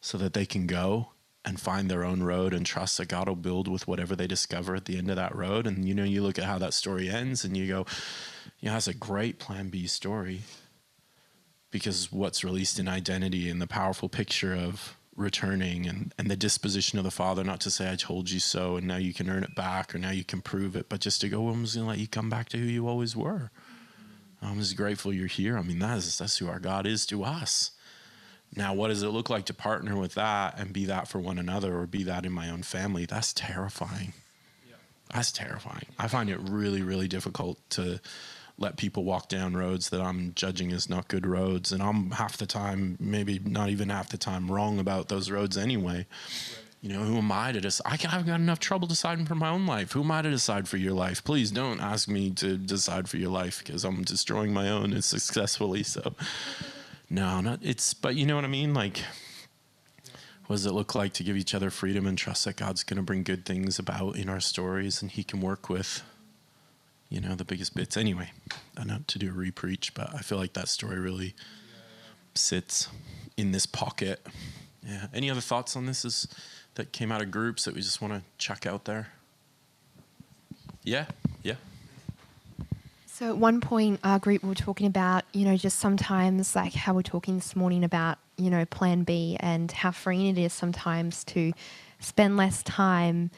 so 0.00 0.16
that 0.18 0.32
they 0.32 0.46
can 0.46 0.66
go 0.66 1.10
and 1.44 1.60
find 1.60 1.90
their 1.90 2.02
own 2.02 2.22
road 2.22 2.54
and 2.54 2.64
trust 2.64 2.96
that 2.96 3.08
God 3.08 3.28
will 3.28 3.36
build 3.36 3.68
with 3.68 3.86
whatever 3.86 4.16
they 4.16 4.26
discover 4.26 4.74
at 4.74 4.86
the 4.86 4.96
end 4.96 5.10
of 5.10 5.16
that 5.16 5.36
road. 5.36 5.66
And 5.66 5.86
you 5.86 5.94
know, 5.94 6.02
you 6.02 6.22
look 6.22 6.38
at 6.38 6.46
how 6.46 6.58
that 6.58 6.74
story 6.74 7.10
ends 7.10 7.44
and 7.44 7.56
you 7.56 7.68
go, 7.68 7.86
you 8.58 8.68
know, 8.68 8.72
that's 8.72 8.88
a 8.88 8.94
great 8.94 9.38
plan 9.38 9.68
B 9.68 9.86
story 9.86 10.40
because 11.70 12.10
what's 12.10 12.42
released 12.42 12.78
in 12.78 12.88
identity 12.88 13.50
and 13.50 13.60
the 13.60 13.66
powerful 13.66 14.08
picture 14.08 14.54
of 14.54 14.96
returning 15.14 15.86
and, 15.86 16.14
and 16.16 16.30
the 16.30 16.36
disposition 16.36 16.98
of 16.98 17.04
the 17.04 17.10
father, 17.10 17.44
not 17.44 17.60
to 17.60 17.70
say 17.70 17.92
I 17.92 17.96
told 17.96 18.30
you 18.30 18.40
so 18.40 18.76
and 18.76 18.86
now 18.86 18.96
you 18.96 19.12
can 19.12 19.28
earn 19.28 19.44
it 19.44 19.54
back 19.54 19.94
or 19.94 19.98
now 19.98 20.10
you 20.10 20.24
can 20.24 20.40
prove 20.40 20.74
it, 20.74 20.88
but 20.88 21.00
just 21.00 21.20
to 21.20 21.28
go, 21.28 21.42
well, 21.42 21.52
I'm 21.52 21.64
just 21.64 21.76
gonna 21.76 21.88
let 21.88 21.98
you 21.98 22.08
come 22.08 22.30
back 22.30 22.48
to 22.50 22.56
who 22.56 22.64
you 22.64 22.88
always 22.88 23.14
were. 23.14 23.50
I'm 24.42 24.58
just 24.58 24.76
grateful 24.76 25.12
you're 25.12 25.26
here. 25.26 25.58
I 25.58 25.62
mean, 25.62 25.78
that's 25.78 26.18
that's 26.18 26.38
who 26.38 26.48
our 26.48 26.60
God 26.60 26.86
is 26.86 27.06
to 27.06 27.24
us. 27.24 27.72
Now, 28.54 28.72
what 28.72 28.88
does 28.88 29.02
it 29.02 29.08
look 29.08 29.28
like 29.28 29.44
to 29.46 29.54
partner 29.54 29.96
with 29.96 30.14
that 30.14 30.58
and 30.58 30.72
be 30.72 30.86
that 30.86 31.06
for 31.06 31.18
one 31.18 31.38
another 31.38 31.78
or 31.78 31.86
be 31.86 32.02
that 32.04 32.24
in 32.24 32.32
my 32.32 32.48
own 32.48 32.62
family? 32.62 33.04
That's 33.04 33.32
terrifying. 33.32 34.14
That's 35.12 35.32
terrifying. 35.32 35.86
I 35.98 36.08
find 36.08 36.30
it 36.30 36.38
really, 36.40 36.82
really 36.82 37.08
difficult 37.08 37.58
to 37.70 38.00
let 38.58 38.76
people 38.76 39.04
walk 39.04 39.28
down 39.28 39.56
roads 39.56 39.90
that 39.90 40.00
I'm 40.00 40.32
judging 40.34 40.72
as 40.72 40.90
not 40.90 41.08
good 41.08 41.26
roads. 41.26 41.72
And 41.72 41.82
I'm 41.82 42.10
half 42.10 42.36
the 42.36 42.46
time, 42.46 42.96
maybe 42.98 43.38
not 43.38 43.68
even 43.70 43.88
half 43.88 44.08
the 44.08 44.18
time, 44.18 44.50
wrong 44.50 44.78
about 44.78 45.08
those 45.08 45.30
roads 45.30 45.56
anyway. 45.56 46.06
You 46.80 46.90
know, 46.90 47.00
who 47.00 47.18
am 47.18 47.32
I 47.32 47.50
to 47.50 47.60
decide? 47.60 48.04
I 48.04 48.08
haven't 48.08 48.28
got 48.28 48.38
enough 48.38 48.60
trouble 48.60 48.86
deciding 48.86 49.26
for 49.26 49.34
my 49.34 49.48
own 49.48 49.66
life. 49.66 49.92
Who 49.92 50.02
am 50.02 50.12
I 50.12 50.22
to 50.22 50.30
decide 50.30 50.68
for 50.68 50.76
your 50.76 50.92
life? 50.92 51.24
Please 51.24 51.50
don't 51.50 51.80
ask 51.80 52.08
me 52.08 52.30
to 52.32 52.56
decide 52.56 53.08
for 53.08 53.16
your 53.16 53.30
life 53.30 53.64
because 53.64 53.84
I'm 53.84 54.04
destroying 54.04 54.52
my 54.52 54.70
own 54.70 54.92
and 54.92 55.04
successfully. 55.04 55.82
So, 55.82 56.14
no, 57.10 57.40
not 57.40 57.58
it's, 57.62 57.94
but 57.94 58.14
you 58.14 58.26
know 58.26 58.36
what 58.36 58.44
I 58.44 58.48
mean? 58.48 58.74
Like, 58.74 59.02
what 60.46 60.54
does 60.54 60.66
it 60.66 60.72
look 60.72 60.94
like 60.94 61.14
to 61.14 61.24
give 61.24 61.36
each 61.36 61.52
other 61.52 61.68
freedom 61.68 62.06
and 62.06 62.16
trust 62.16 62.44
that 62.44 62.56
God's 62.56 62.84
going 62.84 62.96
to 62.98 63.02
bring 63.02 63.24
good 63.24 63.44
things 63.44 63.80
about 63.80 64.16
in 64.16 64.28
our 64.28 64.40
stories 64.40 65.02
and 65.02 65.10
He 65.10 65.24
can 65.24 65.40
work 65.40 65.68
with, 65.68 66.02
you 67.08 67.20
know, 67.20 67.34
the 67.34 67.44
biggest 67.44 67.74
bits? 67.74 67.96
Anyway, 67.96 68.30
not 68.82 69.08
to 69.08 69.18
do 69.18 69.30
a 69.30 69.32
repreach, 69.32 69.90
but 69.94 70.14
I 70.14 70.18
feel 70.20 70.38
like 70.38 70.52
that 70.52 70.68
story 70.68 71.00
really 71.00 71.34
sits 72.36 72.88
in 73.36 73.50
this 73.50 73.66
pocket. 73.66 74.24
Yeah. 74.86 75.08
Any 75.12 75.28
other 75.28 75.40
thoughts 75.40 75.74
on 75.74 75.86
this 75.86 76.04
is, 76.04 76.28
that 76.78 76.92
came 76.92 77.10
out 77.10 77.20
of 77.20 77.30
groups 77.32 77.64
that 77.64 77.74
we 77.74 77.80
just 77.80 78.00
want 78.00 78.14
to 78.14 78.22
check 78.38 78.64
out 78.64 78.84
there? 78.84 79.08
Yeah, 80.84 81.06
yeah. 81.42 81.56
So 83.06 83.30
at 83.30 83.36
one 83.36 83.60
point, 83.60 83.98
our 84.04 84.20
group 84.20 84.44
we 84.44 84.48
were 84.48 84.54
talking 84.54 84.86
about, 84.86 85.24
you 85.32 85.44
know, 85.44 85.56
just 85.56 85.80
sometimes 85.80 86.54
like 86.54 86.72
how 86.74 86.94
we're 86.94 87.02
talking 87.02 87.34
this 87.34 87.56
morning 87.56 87.82
about, 87.82 88.18
you 88.36 88.48
know, 88.48 88.64
Plan 88.64 89.02
B 89.02 89.36
and 89.40 89.72
how 89.72 89.90
freeing 89.90 90.36
it 90.36 90.38
is 90.38 90.52
sometimes 90.52 91.24
to 91.24 91.52
spend 91.98 92.36
less 92.36 92.62
time 92.62 93.32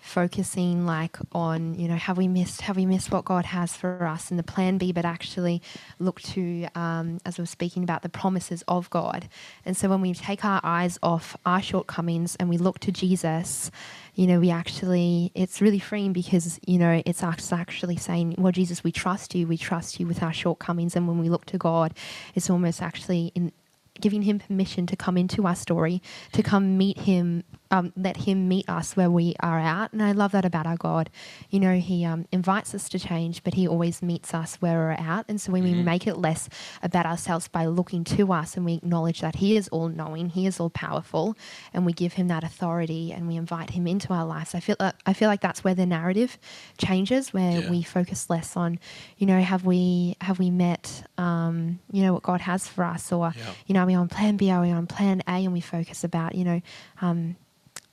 focusing 0.00 0.86
like 0.86 1.16
on 1.32 1.74
you 1.74 1.88
know 1.88 1.96
have 1.96 2.16
we 2.16 2.28
missed 2.28 2.60
have 2.62 2.76
we 2.76 2.86
missed 2.86 3.10
what 3.10 3.24
god 3.24 3.44
has 3.44 3.76
for 3.76 4.06
us 4.06 4.30
in 4.30 4.36
the 4.36 4.42
plan 4.42 4.78
b 4.78 4.92
but 4.92 5.04
actually 5.04 5.60
look 5.98 6.20
to 6.20 6.66
um, 6.74 7.18
as 7.24 7.38
we 7.38 7.42
are 7.42 7.46
speaking 7.46 7.82
about 7.82 8.02
the 8.02 8.08
promises 8.08 8.62
of 8.68 8.88
god. 8.90 9.28
And 9.64 9.76
so 9.76 9.88
when 9.88 10.00
we 10.00 10.14
take 10.14 10.44
our 10.44 10.60
eyes 10.62 10.98
off 11.02 11.36
our 11.44 11.62
shortcomings 11.62 12.36
and 12.36 12.48
we 12.48 12.58
look 12.58 12.78
to 12.80 12.92
jesus 12.92 13.70
you 14.14 14.26
know 14.26 14.40
we 14.40 14.50
actually 14.50 15.32
it's 15.34 15.60
really 15.60 15.78
freeing 15.78 16.12
because 16.12 16.58
you 16.66 16.78
know 16.78 17.02
it's 17.04 17.22
us 17.22 17.52
actually 17.52 17.96
saying 17.96 18.34
well 18.38 18.52
jesus 18.52 18.84
we 18.84 18.92
trust 18.92 19.34
you. 19.34 19.46
We 19.46 19.56
trust 19.56 20.00
you 20.00 20.06
with 20.06 20.22
our 20.22 20.32
shortcomings. 20.32 20.96
And 20.96 21.08
when 21.08 21.18
we 21.18 21.28
look 21.28 21.46
to 21.46 21.58
god 21.58 21.94
it's 22.34 22.50
almost 22.50 22.82
actually 22.82 23.32
in 23.34 23.52
giving 24.00 24.22
him 24.22 24.38
permission 24.38 24.86
to 24.86 24.96
come 24.96 25.16
into 25.16 25.46
our 25.46 25.54
story, 25.54 26.02
to 26.32 26.42
come 26.42 26.78
meet 26.78 26.98
him, 26.98 27.44
um, 27.70 27.92
let 27.96 28.16
him 28.16 28.48
meet 28.48 28.68
us 28.68 28.96
where 28.96 29.10
we 29.10 29.34
are 29.40 29.58
at. 29.58 29.92
And 29.92 30.02
I 30.02 30.12
love 30.12 30.32
that 30.32 30.44
about 30.44 30.66
our 30.66 30.76
God. 30.76 31.10
You 31.50 31.60
know, 31.60 31.74
he 31.76 32.04
um, 32.04 32.26
invites 32.32 32.74
us 32.74 32.88
to 32.90 32.98
change, 32.98 33.42
but 33.42 33.54
he 33.54 33.66
always 33.66 34.02
meets 34.02 34.34
us 34.34 34.56
where 34.56 34.78
we're 34.78 34.90
at. 34.92 35.26
And 35.28 35.40
so 35.40 35.52
when 35.52 35.64
mm-hmm. 35.64 35.78
we 35.78 35.82
make 35.82 36.06
it 36.06 36.16
less 36.16 36.48
about 36.82 37.06
ourselves 37.06 37.48
by 37.48 37.66
looking 37.66 38.04
to 38.04 38.32
us 38.32 38.56
and 38.56 38.64
we 38.64 38.74
acknowledge 38.74 39.20
that 39.20 39.36
he 39.36 39.56
is 39.56 39.68
all 39.68 39.88
knowing, 39.88 40.30
he 40.30 40.46
is 40.46 40.60
all 40.60 40.70
powerful, 40.70 41.36
and 41.72 41.84
we 41.84 41.92
give 41.92 42.14
him 42.14 42.28
that 42.28 42.44
authority 42.44 43.12
and 43.12 43.28
we 43.28 43.36
invite 43.36 43.70
him 43.70 43.86
into 43.86 44.12
our 44.12 44.24
lives, 44.24 44.54
I 44.54 44.60
feel, 44.60 44.76
uh, 44.78 44.92
I 45.04 45.12
feel 45.12 45.28
like 45.28 45.40
that's 45.40 45.64
where 45.64 45.74
the 45.74 45.86
narrative 45.86 46.38
changes, 46.78 47.32
where 47.32 47.60
yeah. 47.60 47.70
we 47.70 47.82
focus 47.82 48.30
less 48.30 48.56
on, 48.56 48.78
you 49.18 49.26
know, 49.26 49.40
have 49.40 49.64
we, 49.64 50.16
have 50.20 50.38
we 50.38 50.50
met, 50.50 51.04
um, 51.18 51.80
you 51.90 52.02
know, 52.02 52.12
what 52.14 52.22
God 52.22 52.40
has 52.42 52.68
for 52.68 52.84
us 52.84 53.12
or, 53.12 53.32
yeah. 53.36 53.52
you 53.66 53.74
know, 53.74 53.80
are 53.80 53.86
we 53.86 53.94
on 53.94 54.08
plan 54.08 54.36
B? 54.36 54.50
Are 54.50 54.62
we 54.62 54.70
on 54.70 54.86
plan 54.86 55.22
A? 55.26 55.44
And 55.44 55.52
we 55.52 55.60
focus 55.60 56.04
about, 56.04 56.34
you 56.34 56.44
know, 56.44 56.60
um, 57.00 57.36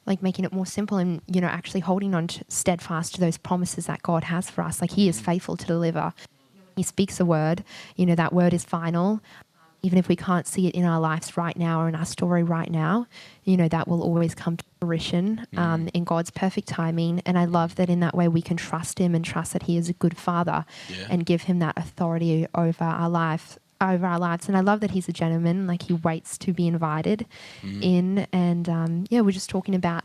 like 0.06 0.22
making 0.22 0.46
it 0.46 0.54
more 0.54 0.66
simple 0.66 0.98
and, 0.98 1.22
you 1.28 1.42
know, 1.42 1.48
actually 1.48 1.80
holding 1.80 2.14
on 2.14 2.28
to, 2.28 2.44
steadfast 2.48 3.16
to 3.16 3.22
those 3.22 3.38
promises 3.38 3.86
that 3.86 4.02
God 4.04 4.26
has 4.26 4.50
for 4.50 4.62
us. 4.64 4.82
Like 4.82 4.92
He 4.92 5.08
is 5.08 5.20
mm. 5.22 5.26
faithful 5.26 5.58
to 5.58 5.66
deliver. 5.66 6.14
He 6.76 6.84
speaks 6.84 7.20
a 7.20 7.26
word, 7.26 7.64
you 7.96 8.06
know, 8.06 8.16
that 8.16 8.34
word 8.34 8.54
is 8.54 8.66
final. 8.66 9.22
Even 9.86 10.00
if 10.00 10.08
we 10.08 10.16
can't 10.16 10.48
see 10.48 10.68
it 10.68 10.76
in 10.76 10.86
our 10.86 11.00
lives 11.00 11.36
right 11.36 11.58
now 11.58 11.82
or 11.82 11.90
in 11.90 11.96
our 11.96 12.06
story 12.06 12.42
right 12.42 12.72
now, 12.72 13.06
you 13.44 13.58
know, 13.58 13.68
that 13.68 13.86
will 13.86 14.02
always 14.02 14.34
come 14.34 14.56
to 14.56 14.64
fruition 14.80 15.46
um, 15.58 15.86
mm. 15.86 15.92
in 15.94 16.06
God's 16.06 16.32
perfect 16.32 16.70
timing. 16.70 17.22
And 17.26 17.38
I 17.38 17.46
love 17.46 17.76
that 17.76 17.90
in 17.90 18.00
that 18.00 18.16
way 18.16 18.30
we 18.30 18.42
can 18.42 18.56
trust 18.56 19.00
Him 19.00 19.14
and 19.14 19.26
trust 19.26 19.52
that 19.54 19.64
He 19.64 19.78
is 19.78 19.90
a 19.90 19.94
good 19.94 20.18
Father 20.18 20.66
yeah. 20.90 21.08
and 21.10 21.26
give 21.26 21.44
Him 21.44 21.60
that 21.60 21.78
authority 21.78 22.48
over 22.56 22.84
our 22.84 23.10
life 23.10 23.58
over 23.84 24.06
our 24.06 24.20
lives. 24.20 24.48
And 24.48 24.58
I 24.58 24.62
love 24.62 24.80
that 24.80 24.92
he's 24.92 25.08
a 25.10 25.14
gentleman, 25.14 25.68
like 25.68 25.84
he 25.84 25.94
waits 25.94 26.38
to 26.40 26.54
be 26.54 26.68
invited 26.68 27.26
mm. 27.62 27.82
in. 27.82 28.28
And 28.32 28.70
um, 28.70 29.06
yeah, 29.10 29.22
we're 29.22 29.32
just 29.32 29.50
talking 29.50 29.76
about 29.76 30.04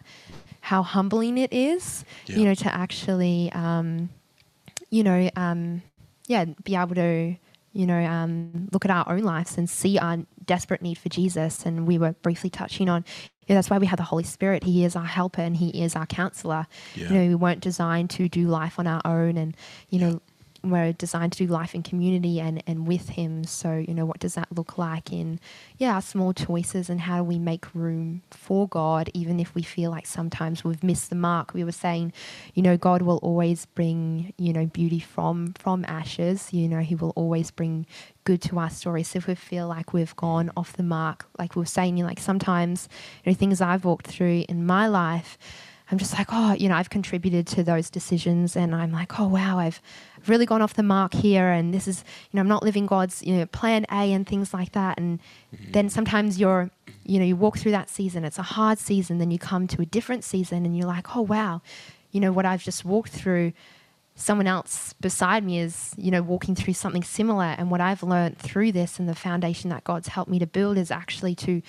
how 0.60 0.82
humbling 0.82 1.38
it 1.38 1.52
is, 1.52 2.04
yeah. 2.26 2.36
you 2.36 2.44
know, 2.44 2.54
to 2.54 2.74
actually, 2.74 3.50
um, 3.52 4.10
you 4.90 5.02
know, 5.02 5.30
um, 5.36 5.82
yeah, 6.26 6.44
be 6.64 6.76
able 6.76 6.94
to, 6.94 7.36
you 7.72 7.86
know, 7.86 8.04
um, 8.04 8.68
look 8.72 8.84
at 8.84 8.90
our 8.90 9.10
own 9.10 9.22
lives 9.22 9.56
and 9.56 9.68
see 9.68 9.98
our 9.98 10.18
desperate 10.44 10.82
need 10.82 10.98
for 10.98 11.08
Jesus. 11.08 11.64
And 11.64 11.86
we 11.86 11.98
were 11.98 12.12
briefly 12.12 12.50
touching 12.50 12.88
on, 12.88 13.04
yeah, 13.46 13.54
that's 13.54 13.70
why 13.70 13.78
we 13.78 13.86
have 13.86 13.96
the 13.96 14.02
Holy 14.02 14.24
Spirit. 14.24 14.64
He 14.64 14.84
is 14.84 14.94
our 14.94 15.04
helper 15.04 15.40
and 15.40 15.56
He 15.56 15.82
is 15.82 15.96
our 15.96 16.06
counselor. 16.06 16.66
Yeah. 16.94 17.08
You 17.08 17.14
know, 17.14 17.28
we 17.28 17.34
weren't 17.34 17.60
designed 17.60 18.10
to 18.10 18.28
do 18.28 18.46
life 18.46 18.78
on 18.78 18.86
our 18.86 19.00
own 19.06 19.36
and, 19.38 19.56
you 19.88 19.98
know, 20.00 20.20
we're 20.62 20.92
designed 20.92 21.32
to 21.32 21.46
do 21.46 21.52
life 21.52 21.74
in 21.74 21.82
community 21.82 22.40
and, 22.40 22.62
and 22.66 22.86
with 22.86 23.10
him. 23.10 23.44
So, 23.44 23.76
you 23.76 23.94
know, 23.94 24.04
what 24.04 24.18
does 24.18 24.34
that 24.34 24.48
look 24.50 24.76
like 24.76 25.12
in, 25.12 25.38
yeah, 25.76 25.94
our 25.94 26.02
small 26.02 26.32
choices 26.32 26.90
and 26.90 27.00
how 27.00 27.18
do 27.18 27.24
we 27.24 27.38
make 27.38 27.74
room 27.74 28.22
for 28.30 28.66
God, 28.68 29.10
even 29.14 29.38
if 29.38 29.54
we 29.54 29.62
feel 29.62 29.90
like 29.90 30.06
sometimes 30.06 30.64
we've 30.64 30.82
missed 30.82 31.10
the 31.10 31.16
mark? 31.16 31.54
We 31.54 31.64
were 31.64 31.72
saying, 31.72 32.12
you 32.54 32.62
know, 32.62 32.76
God 32.76 33.02
will 33.02 33.18
always 33.18 33.66
bring, 33.66 34.32
you 34.36 34.52
know, 34.52 34.66
beauty 34.66 35.00
from, 35.00 35.54
from 35.54 35.84
ashes. 35.86 36.52
You 36.52 36.68
know, 36.68 36.80
he 36.80 36.94
will 36.94 37.12
always 37.14 37.50
bring 37.50 37.86
good 38.24 38.42
to 38.42 38.58
our 38.58 38.70
story. 38.70 39.04
So 39.04 39.18
if 39.18 39.26
we 39.26 39.34
feel 39.34 39.68
like 39.68 39.92
we've 39.92 40.16
gone 40.16 40.50
off 40.56 40.72
the 40.74 40.82
mark, 40.82 41.26
like 41.38 41.54
we 41.54 41.60
were 41.60 41.66
saying, 41.66 41.96
you 41.96 42.02
know, 42.02 42.08
like 42.08 42.20
sometimes, 42.20 42.88
you 43.24 43.30
know, 43.30 43.36
things 43.36 43.60
I've 43.60 43.84
walked 43.84 44.06
through 44.06 44.44
in 44.48 44.66
my 44.66 44.86
life, 44.88 45.38
I'm 45.90 45.96
just 45.96 46.12
like, 46.12 46.28
oh, 46.30 46.52
you 46.52 46.68
know, 46.68 46.74
I've 46.74 46.90
contributed 46.90 47.46
to 47.48 47.62
those 47.62 47.88
decisions 47.88 48.56
and 48.56 48.74
I'm 48.74 48.92
like, 48.92 49.18
oh, 49.18 49.26
wow, 49.26 49.58
I've 49.58 49.80
really 50.28 50.46
gone 50.46 50.62
off 50.62 50.74
the 50.74 50.82
mark 50.82 51.14
here 51.14 51.48
and 51.48 51.72
this 51.72 51.88
is, 51.88 52.04
you 52.30 52.36
know, 52.36 52.40
I'm 52.40 52.48
not 52.48 52.62
living 52.62 52.86
God's, 52.86 53.22
you 53.22 53.36
know, 53.36 53.46
plan 53.46 53.86
A 53.90 54.12
and 54.12 54.26
things 54.26 54.52
like 54.52 54.72
that. 54.72 54.98
And 54.98 55.20
mm-hmm. 55.54 55.72
then 55.72 55.88
sometimes 55.88 56.38
you're, 56.38 56.70
you 57.04 57.18
know, 57.18 57.24
you 57.24 57.36
walk 57.36 57.58
through 57.58 57.72
that 57.72 57.88
season, 57.88 58.24
it's 58.24 58.38
a 58.38 58.42
hard 58.42 58.78
season, 58.78 59.18
then 59.18 59.30
you 59.30 59.38
come 59.38 59.66
to 59.68 59.82
a 59.82 59.86
different 59.86 60.24
season 60.24 60.66
and 60.66 60.76
you're 60.76 60.86
like, 60.86 61.16
oh, 61.16 61.22
wow, 61.22 61.62
you 62.10 62.20
know, 62.20 62.32
what 62.32 62.46
I've 62.46 62.62
just 62.62 62.84
walked 62.84 63.10
through, 63.10 63.52
someone 64.14 64.48
else 64.48 64.94
beside 64.94 65.44
me 65.44 65.60
is, 65.60 65.94
you 65.96 66.10
know, 66.10 66.22
walking 66.22 66.54
through 66.54 66.74
something 66.74 67.04
similar. 67.04 67.44
And 67.44 67.70
what 67.70 67.80
I've 67.80 68.02
learned 68.02 68.38
through 68.38 68.72
this 68.72 68.98
and 68.98 69.08
the 69.08 69.14
foundation 69.14 69.70
that 69.70 69.84
God's 69.84 70.08
helped 70.08 70.30
me 70.30 70.38
to 70.40 70.46
build 70.46 70.76
is 70.76 70.90
actually 70.90 71.34
to, 71.36 71.62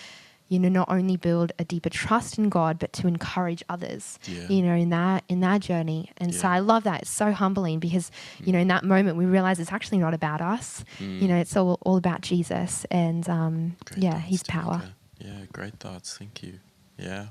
you 0.50 0.60
know, 0.60 0.68
not 0.68 0.89
only 0.89 1.16
build 1.16 1.52
a 1.60 1.64
deeper 1.64 1.89
trust 1.89 2.38
in 2.38 2.50
God, 2.50 2.80
but 2.80 2.91
to 2.93 3.08
encourage 3.08 3.64
others, 3.70 4.20
yeah. 4.26 4.47
you 4.50 4.64
know, 4.64 4.74
in 4.74 4.89
that 4.89 5.24
in 5.30 5.39
that 5.41 5.62
journey. 5.62 6.12
And 6.18 6.34
yeah. 6.34 6.39
so 6.39 6.47
I 6.47 6.60
love 6.60 6.84
that. 6.84 7.04
It's 7.04 7.12
so 7.12 7.32
humbling 7.32 7.80
because, 7.80 8.12
mm. 8.39 8.47
you 8.47 8.54
know, 8.54 8.60
in 8.60 8.68
that 8.68 8.84
moment 8.84 9.16
we 9.16 9.26
realize 9.26 9.60
it's 9.60 9.72
actually 9.72 10.00
not 10.00 10.14
about 10.14 10.41
us. 10.41 10.84
Mm. 10.97 11.22
You 11.22 11.28
know, 11.28 11.38
it's 11.38 11.56
all 11.56 11.78
all 11.82 11.97
about 11.97 12.22
Jesus 12.22 12.86
and 12.91 13.30
um, 13.30 13.78
yeah, 13.95 14.18
His 14.18 14.43
power. 14.43 14.82
Yeah, 15.20 15.45
great 15.54 15.76
thoughts. 15.80 16.18
Thank 16.18 16.43
you. 16.43 16.60
Yeah, 16.97 17.28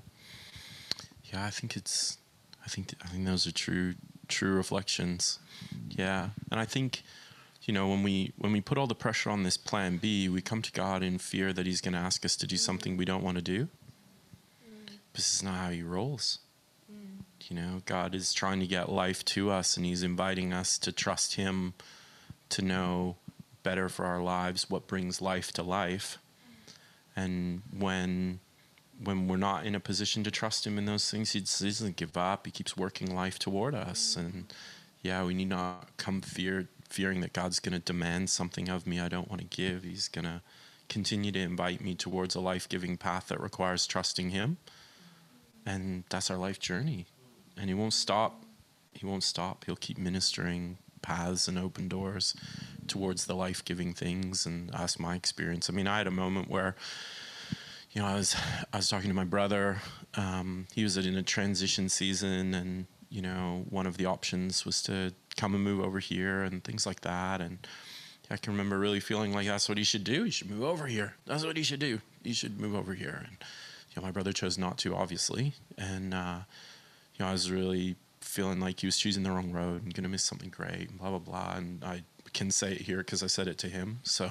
yeah. 1.24 1.44
I 1.44 1.50
think 1.50 1.76
it's. 1.76 2.18
I 2.64 2.68
think 2.68 2.94
I 3.02 3.08
think 3.08 3.24
those 3.24 3.46
are 3.46 3.52
true 3.52 3.94
true 4.28 4.54
reflections. 4.54 5.40
Yeah, 5.88 6.30
and 6.52 6.60
I 6.60 6.66
think 6.66 7.02
you 7.68 7.74
know 7.74 7.86
when 7.86 8.02
we 8.02 8.32
when 8.38 8.50
we 8.50 8.60
put 8.62 8.78
all 8.78 8.86
the 8.88 8.94
pressure 8.94 9.30
on 9.30 9.42
this 9.44 9.58
plan 9.58 9.98
b 9.98 10.28
we 10.28 10.40
come 10.40 10.62
to 10.62 10.72
god 10.72 11.02
in 11.02 11.18
fear 11.18 11.52
that 11.52 11.66
he's 11.66 11.82
going 11.82 11.92
to 11.92 11.98
ask 11.98 12.24
us 12.24 12.34
to 12.34 12.46
do 12.46 12.56
something 12.56 12.96
we 12.96 13.04
don't 13.04 13.22
want 13.22 13.36
to 13.36 13.42
do 13.42 13.68
mm. 14.64 14.90
this 15.12 15.34
is 15.34 15.42
not 15.42 15.54
how 15.54 15.68
he 15.68 15.82
rolls 15.82 16.38
mm. 16.90 17.22
you 17.46 17.54
know 17.54 17.82
god 17.84 18.14
is 18.14 18.32
trying 18.32 18.58
to 18.58 18.66
get 18.66 18.90
life 18.90 19.22
to 19.24 19.50
us 19.50 19.76
and 19.76 19.84
he's 19.84 20.02
inviting 20.02 20.52
us 20.52 20.78
to 20.78 20.90
trust 20.90 21.34
him 21.34 21.74
to 22.48 22.62
know 22.62 23.16
better 23.62 23.90
for 23.90 24.06
our 24.06 24.22
lives 24.22 24.70
what 24.70 24.86
brings 24.86 25.20
life 25.20 25.52
to 25.52 25.62
life 25.62 26.18
and 27.14 27.60
when 27.76 28.40
when 29.04 29.28
we're 29.28 29.36
not 29.36 29.66
in 29.66 29.74
a 29.74 29.80
position 29.80 30.24
to 30.24 30.30
trust 30.30 30.66
him 30.66 30.78
in 30.78 30.86
those 30.86 31.10
things 31.10 31.32
he 31.32 31.40
doesn't 31.40 31.96
give 31.96 32.16
up 32.16 32.46
he 32.46 32.50
keeps 32.50 32.78
working 32.78 33.14
life 33.14 33.38
toward 33.38 33.74
us 33.74 34.16
mm. 34.18 34.24
and 34.24 34.54
yeah 35.02 35.22
we 35.22 35.34
need 35.34 35.50
not 35.50 35.86
come 35.98 36.22
fear 36.22 36.66
fearing 36.89 37.20
that 37.20 37.32
God's 37.32 37.61
going 37.61 37.72
to 37.72 37.78
demand 37.78 38.30
something 38.30 38.68
of 38.68 38.86
me 38.86 39.01
I 39.01 39.09
don't 39.09 39.28
want 39.28 39.41
to 39.41 39.47
give. 39.47 39.84
He's 39.84 40.09
going 40.09 40.24
to 40.24 40.43
continue 40.89 41.30
to 41.32 41.39
invite 41.39 41.80
me 41.80 41.95
towards 41.95 42.34
a 42.34 42.41
life 42.41 42.68
giving 42.68 42.97
path 42.97 43.28
that 43.28 43.41
requires 43.41 43.86
trusting 43.86 44.30
Him. 44.30 44.57
And 45.66 46.05
that's 46.09 46.30
our 46.30 46.39
life 46.39 46.59
journey. 46.59 47.07
And 47.57 47.68
He 47.68 47.74
won't 47.74 47.93
stop. 47.93 48.45
He 48.93 49.07
won't 49.07 49.24
stop. 49.24 49.64
He'll 49.64 49.76
keep 49.76 49.99
ministering 49.99 50.78
paths 51.03 51.47
and 51.47 51.59
open 51.59 51.89
doors 51.89 52.34
towards 52.86 53.26
the 53.26 53.34
life 53.34 53.64
giving 53.64 53.93
things. 53.93 54.47
And 54.47 54.70
that's 54.70 54.99
my 54.99 55.14
experience. 55.14 55.68
I 55.68 55.72
mean, 55.72 55.86
I 55.86 55.99
had 55.99 56.07
a 56.07 56.12
moment 56.12 56.49
where. 56.49 56.74
You 57.91 58.03
know, 58.03 58.09
I 58.09 58.16
was 58.16 58.36
I 58.70 58.76
was 58.76 58.91
talking 58.91 59.09
to 59.09 59.14
my 59.14 59.24
brother. 59.24 59.78
Um, 60.14 60.66
he 60.74 60.82
was 60.84 60.99
in 60.99 61.16
a 61.16 61.22
transition 61.22 61.89
season, 61.89 62.55
and 62.55 62.86
you 63.11 63.22
know, 63.22 63.64
one 63.70 63.86
of 63.86 63.96
the 63.96 64.06
options 64.06 64.64
was 64.64 64.82
to 64.82 65.12
come 65.36 65.54
and 65.54 65.64
move 65.64 65.80
over 65.80 65.98
here 65.98 66.42
and 66.42 66.62
things 66.62 66.86
like 66.86 67.00
that. 67.02 67.40
And 67.40 67.66
I 68.30 68.36
can 68.36 68.52
remember 68.52 68.78
really 68.78 69.00
feeling 69.00 69.32
like 69.32 69.46
that's 69.46 69.68
what 69.68 69.78
he 69.78 69.84
should 69.84 70.04
do. 70.04 70.24
He 70.24 70.30
should 70.30 70.50
move 70.50 70.62
over 70.62 70.86
here. 70.86 71.14
That's 71.26 71.44
what 71.44 71.56
he 71.56 71.62
should 71.62 71.80
do. 71.80 72.00
He 72.22 72.32
should 72.32 72.61
move 72.61 72.74
over 72.74 72.94
here. 72.94 73.24
And 73.26 73.36
you 73.90 73.96
know, 73.96 74.02
my 74.02 74.11
brother 74.11 74.32
chose 74.32 74.59
not 74.59 74.78
to, 74.78 74.94
obviously. 74.94 75.54
And 75.76 76.12
uh, 76.12 76.40
you 77.14 77.24
know, 77.24 77.30
I 77.30 77.32
was 77.32 77.50
really 77.50 77.96
feeling 78.20 78.61
like 78.61 78.80
he 78.80 78.86
was 78.86 78.98
choosing 78.98 79.22
the 79.22 79.30
wrong 79.30 79.52
road 79.52 79.84
and 79.84 79.94
gonna 79.94 80.09
miss 80.09 80.24
something 80.24 80.50
great. 80.50 80.90
And 80.90 80.98
blah 80.98 81.11
blah 81.11 81.18
blah. 81.18 81.54
And 81.56 81.82
I 81.84 82.02
can 82.34 82.50
say 82.50 82.72
it 82.72 82.82
here 82.82 82.98
because 82.98 83.22
I 83.22 83.26
said 83.26 83.48
it 83.48 83.59
to 83.59 83.68
him. 83.68 84.00
So, 84.04 84.28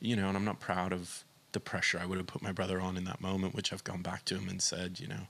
you 0.00 0.16
know, 0.16 0.28
and 0.28 0.36
I'm 0.36 0.44
not 0.44 0.60
proud 0.60 0.92
of 0.92 1.24
the 1.52 1.60
pressure 1.60 1.98
I 2.02 2.06
would 2.06 2.18
have 2.18 2.26
put 2.26 2.42
my 2.42 2.52
brother 2.52 2.80
on 2.80 2.96
in 2.96 3.04
that 3.04 3.20
moment, 3.20 3.54
which 3.54 3.72
I've 3.72 3.84
gone 3.84 4.00
back 4.00 4.24
to 4.26 4.36
him 4.36 4.48
and 4.48 4.62
said, 4.62 4.98
you 5.00 5.08
know, 5.08 5.26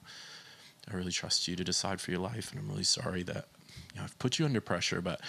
I 0.91 0.97
really 0.97 1.13
trust 1.13 1.49
you 1.49 1.57
to 1.57 1.65
decide 1.65 2.01
for 2.01 2.11
your 2.11 2.21
life, 2.21 2.51
and 2.51 2.61
I'm 2.61 2.69
really 2.69 2.85
sorry 2.85 3.23
that 3.25 3.47
you 3.95 4.01
know, 4.01 4.05
I've 4.05 4.19
put 4.19 4.39
you 4.39 4.45
under 4.45 4.61
pressure, 4.61 5.01
but 5.01 5.21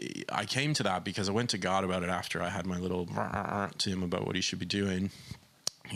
eh, 0.00 0.22
I 0.30 0.44
came 0.44 0.74
to 0.74 0.82
that 0.84 1.04
because 1.04 1.28
I 1.28 1.32
went 1.32 1.50
to 1.50 1.58
God 1.58 1.84
about 1.84 2.02
it 2.02 2.08
after 2.08 2.42
I 2.42 2.48
had 2.48 2.66
my 2.66 2.78
little 2.78 3.06
to 3.78 3.90
him 3.90 4.02
about 4.02 4.26
what 4.26 4.36
he 4.36 4.42
should 4.42 4.58
be 4.58 4.66
doing. 4.66 5.10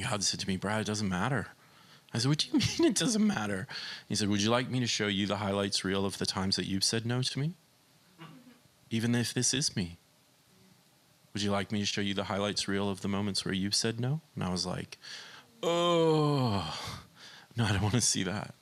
God 0.02 0.22
said 0.24 0.40
to 0.40 0.48
me, 0.48 0.56
Brad, 0.56 0.82
it 0.82 0.86
doesn't 0.86 1.08
matter. 1.08 1.48
I 2.12 2.18
said, 2.18 2.28
What 2.28 2.38
do 2.38 2.48
you 2.48 2.52
mean 2.78 2.90
it 2.90 2.96
doesn't 2.96 3.26
matter? 3.26 3.66
He 4.08 4.14
said, 4.14 4.28
Would 4.28 4.42
you 4.42 4.50
like 4.50 4.70
me 4.70 4.80
to 4.80 4.86
show 4.86 5.06
you 5.06 5.26
the 5.26 5.36
highlights 5.36 5.84
reel 5.84 6.04
of 6.04 6.18
the 6.18 6.26
times 6.26 6.56
that 6.56 6.66
you've 6.66 6.84
said 6.84 7.06
no 7.06 7.22
to 7.22 7.38
me? 7.38 7.54
Even 8.90 9.14
if 9.14 9.34
this 9.34 9.52
is 9.52 9.74
me. 9.76 9.98
Would 11.32 11.42
you 11.42 11.50
like 11.50 11.70
me 11.70 11.80
to 11.80 11.86
show 11.86 12.00
you 12.00 12.14
the 12.14 12.24
highlights 12.24 12.66
reel 12.66 12.88
of 12.88 13.02
the 13.02 13.08
moments 13.08 13.44
where 13.44 13.54
you've 13.54 13.74
said 13.74 14.00
no? 14.00 14.20
And 14.34 14.44
I 14.44 14.50
was 14.50 14.64
like, 14.64 14.98
Oh, 15.62 16.78
no, 17.56 17.64
I 17.64 17.72
don't 17.72 17.82
want 17.82 17.94
to 17.94 18.00
see 18.00 18.22
that. 18.22 18.54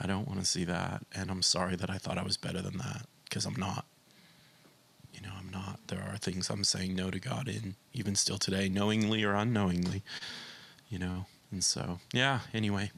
I 0.00 0.06
don't 0.06 0.26
want 0.26 0.40
to 0.40 0.46
see 0.46 0.64
that. 0.64 1.04
And 1.14 1.30
I'm 1.30 1.42
sorry 1.42 1.76
that 1.76 1.90
I 1.90 1.98
thought 1.98 2.18
I 2.18 2.24
was 2.24 2.36
better 2.36 2.60
than 2.60 2.78
that 2.78 3.06
because 3.24 3.46
I'm 3.46 3.56
not. 3.56 3.86
You 5.12 5.20
know, 5.20 5.32
I'm 5.38 5.50
not. 5.50 5.80
There 5.86 6.02
are 6.02 6.16
things 6.16 6.50
I'm 6.50 6.64
saying 6.64 6.94
no 6.96 7.10
to 7.10 7.20
God 7.20 7.48
in, 7.48 7.76
even 7.92 8.16
still 8.16 8.38
today, 8.38 8.68
knowingly 8.68 9.22
or 9.22 9.34
unknowingly, 9.34 10.02
you 10.88 10.98
know. 10.98 11.26
And 11.52 11.62
so, 11.62 12.00
yeah, 12.12 12.40
anyway, 12.52 12.90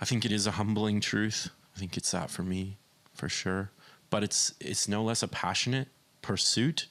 I 0.00 0.04
think 0.04 0.24
it 0.24 0.30
is 0.30 0.46
a 0.46 0.52
humbling 0.52 1.00
truth. 1.00 1.50
I 1.74 1.78
think 1.78 1.96
it's 1.96 2.12
that 2.12 2.30
for 2.30 2.42
me, 2.42 2.76
for 3.14 3.28
sure. 3.28 3.70
But 4.10 4.22
it's 4.22 4.54
it's 4.60 4.86
no 4.86 5.02
less 5.02 5.24
a 5.24 5.28
passionate 5.28 5.88
pursuit. 6.22 6.86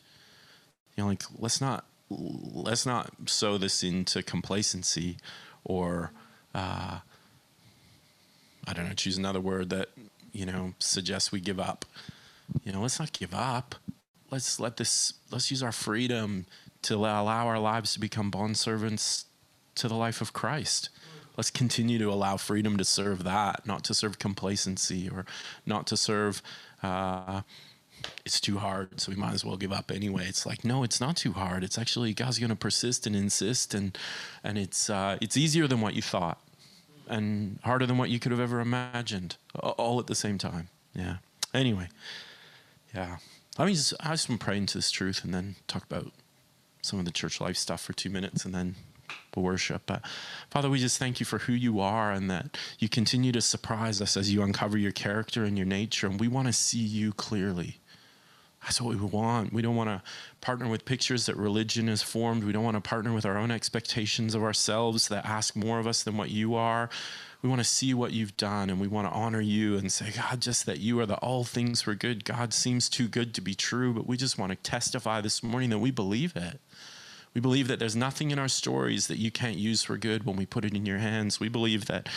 You 0.95 1.03
know, 1.03 1.09
like 1.09 1.23
let's 1.39 1.61
not 1.61 1.85
let's 2.09 2.85
not 2.85 3.11
sow 3.27 3.57
this 3.57 3.83
into 3.83 4.21
complacency 4.21 5.17
or 5.63 6.11
uh, 6.53 6.99
I 8.67 8.73
don't 8.73 8.87
know, 8.87 8.93
choose 8.93 9.17
another 9.17 9.39
word 9.39 9.69
that, 9.69 9.89
you 10.31 10.45
know, 10.45 10.73
suggests 10.79 11.31
we 11.31 11.39
give 11.39 11.59
up. 11.59 11.85
You 12.63 12.71
know, 12.71 12.81
let's 12.81 12.99
not 12.99 13.13
give 13.13 13.33
up. 13.33 13.75
Let's 14.31 14.59
let 14.59 14.77
this, 14.77 15.13
let's 15.31 15.51
use 15.51 15.63
our 15.63 15.71
freedom 15.71 16.45
to 16.83 16.95
allow 16.95 17.47
our 17.47 17.59
lives 17.59 17.93
to 17.93 17.99
become 17.99 18.29
bond 18.29 18.57
servants 18.57 19.25
to 19.75 19.87
the 19.87 19.95
life 19.95 20.21
of 20.21 20.33
Christ. 20.33 20.89
Let's 21.37 21.51
continue 21.51 21.99
to 21.99 22.11
allow 22.11 22.37
freedom 22.37 22.77
to 22.77 22.85
serve 22.85 23.23
that, 23.23 23.65
not 23.65 23.83
to 23.85 23.93
serve 23.93 24.19
complacency 24.19 25.09
or 25.09 25.25
not 25.65 25.85
to 25.87 25.97
serve, 25.97 26.41
uh, 26.81 27.41
it's 28.25 28.39
too 28.39 28.57
hard, 28.57 28.99
so 28.99 29.11
we 29.11 29.15
might 29.15 29.33
as 29.33 29.43
well 29.43 29.57
give 29.57 29.71
up 29.71 29.91
anyway. 29.91 30.25
It's 30.27 30.45
like, 30.45 30.63
no, 30.63 30.83
it's 30.83 31.01
not 31.01 31.17
too 31.17 31.33
hard. 31.33 31.63
It's 31.63 31.77
actually 31.77 32.13
God's 32.13 32.39
going 32.39 32.49
to 32.49 32.55
persist 32.55 33.07
and 33.07 33.15
insist, 33.15 33.73
and 33.73 33.97
and 34.43 34.57
it's 34.57 34.89
uh, 34.89 35.17
it's 35.21 35.37
easier 35.37 35.67
than 35.67 35.81
what 35.81 35.93
you 35.95 36.01
thought 36.01 36.39
and 37.07 37.59
harder 37.63 37.85
than 37.85 37.97
what 37.97 38.09
you 38.09 38.19
could 38.19 38.31
have 38.31 38.41
ever 38.41 38.59
imagined, 38.59 39.37
all 39.59 39.99
at 39.99 40.07
the 40.07 40.15
same 40.15 40.37
time. 40.37 40.69
Yeah. 40.93 41.17
Anyway, 41.53 41.89
yeah. 42.93 43.17
Let 43.57 43.65
me 43.65 43.73
just, 43.73 43.93
I 43.99 44.11
just 44.11 44.29
want 44.29 44.41
to 44.41 44.45
pray 44.45 44.57
into 44.57 44.77
this 44.77 44.91
truth 44.91 45.23
and 45.23 45.33
then 45.33 45.55
talk 45.67 45.83
about 45.83 46.11
some 46.81 46.99
of 46.99 47.05
the 47.05 47.11
church 47.11 47.39
life 47.39 47.57
stuff 47.57 47.81
for 47.81 47.93
two 47.93 48.09
minutes 48.09 48.45
and 48.45 48.53
then 48.53 48.75
we'll 49.35 49.45
worship. 49.45 49.83
But 49.85 50.01
Father, 50.49 50.69
we 50.69 50.79
just 50.79 50.97
thank 50.97 51.19
you 51.19 51.25
for 51.25 51.39
who 51.39 51.53
you 51.53 51.79
are 51.79 52.11
and 52.11 52.29
that 52.29 52.57
you 52.79 52.89
continue 52.89 53.31
to 53.31 53.41
surprise 53.41 54.01
us 54.01 54.17
as 54.17 54.33
you 54.33 54.43
uncover 54.43 54.77
your 54.77 54.91
character 54.91 55.43
and 55.43 55.57
your 55.57 55.67
nature. 55.67 56.07
And 56.07 56.19
we 56.19 56.27
want 56.27 56.47
to 56.47 56.53
see 56.53 56.79
you 56.79 57.13
clearly. 57.13 57.79
That's 58.65 58.81
what 58.81 58.95
we 58.95 59.05
want. 59.05 59.53
We 59.53 59.61
don't 59.61 59.75
want 59.75 59.91
to 59.91 60.01
partner 60.41 60.67
with 60.67 60.85
pictures 60.85 61.27
that 61.27 61.37
religion 61.37 61.87
has 61.87 62.01
formed. 62.01 62.43
We 62.43 62.51
don't 62.51 62.63
want 62.63 62.75
to 62.75 62.81
partner 62.81 63.13
with 63.13 63.23
our 63.23 63.37
own 63.37 63.51
expectations 63.51 64.33
of 64.33 64.41
ourselves 64.41 65.07
that 65.09 65.23
ask 65.23 65.55
more 65.55 65.77
of 65.77 65.85
us 65.85 66.01
than 66.01 66.17
what 66.17 66.31
you 66.31 66.55
are. 66.55 66.89
We 67.43 67.49
want 67.49 67.59
to 67.59 67.65
see 67.65 67.93
what 67.93 68.11
you've 68.11 68.35
done 68.37 68.71
and 68.71 68.79
we 68.79 68.87
want 68.87 69.07
to 69.07 69.13
honor 69.13 69.39
you 69.39 69.77
and 69.77 69.91
say, 69.91 70.11
God, 70.11 70.41
just 70.41 70.65
that 70.65 70.79
you 70.79 70.99
are 70.99 71.05
the 71.05 71.17
all 71.17 71.43
things 71.43 71.83
for 71.83 71.93
good. 71.93 72.25
God 72.25 72.55
seems 72.55 72.89
too 72.89 73.07
good 73.07 73.35
to 73.35 73.41
be 73.41 73.53
true, 73.53 73.93
but 73.93 74.07
we 74.07 74.17
just 74.17 74.39
want 74.39 74.51
to 74.51 74.55
testify 74.55 75.21
this 75.21 75.43
morning 75.43 75.69
that 75.69 75.77
we 75.77 75.91
believe 75.91 76.35
it. 76.35 76.59
We 77.35 77.41
believe 77.41 77.67
that 77.67 77.77
there's 77.77 77.95
nothing 77.95 78.31
in 78.31 78.39
our 78.39 78.47
stories 78.47 79.05
that 79.07 79.19
you 79.19 79.29
can't 79.29 79.57
use 79.57 79.83
for 79.83 79.95
good 79.95 80.25
when 80.25 80.37
we 80.37 80.47
put 80.47 80.65
it 80.65 80.73
in 80.73 80.87
your 80.87 80.97
hands. 80.97 81.39
We 81.39 81.49
believe 81.49 81.85
that 81.85 82.09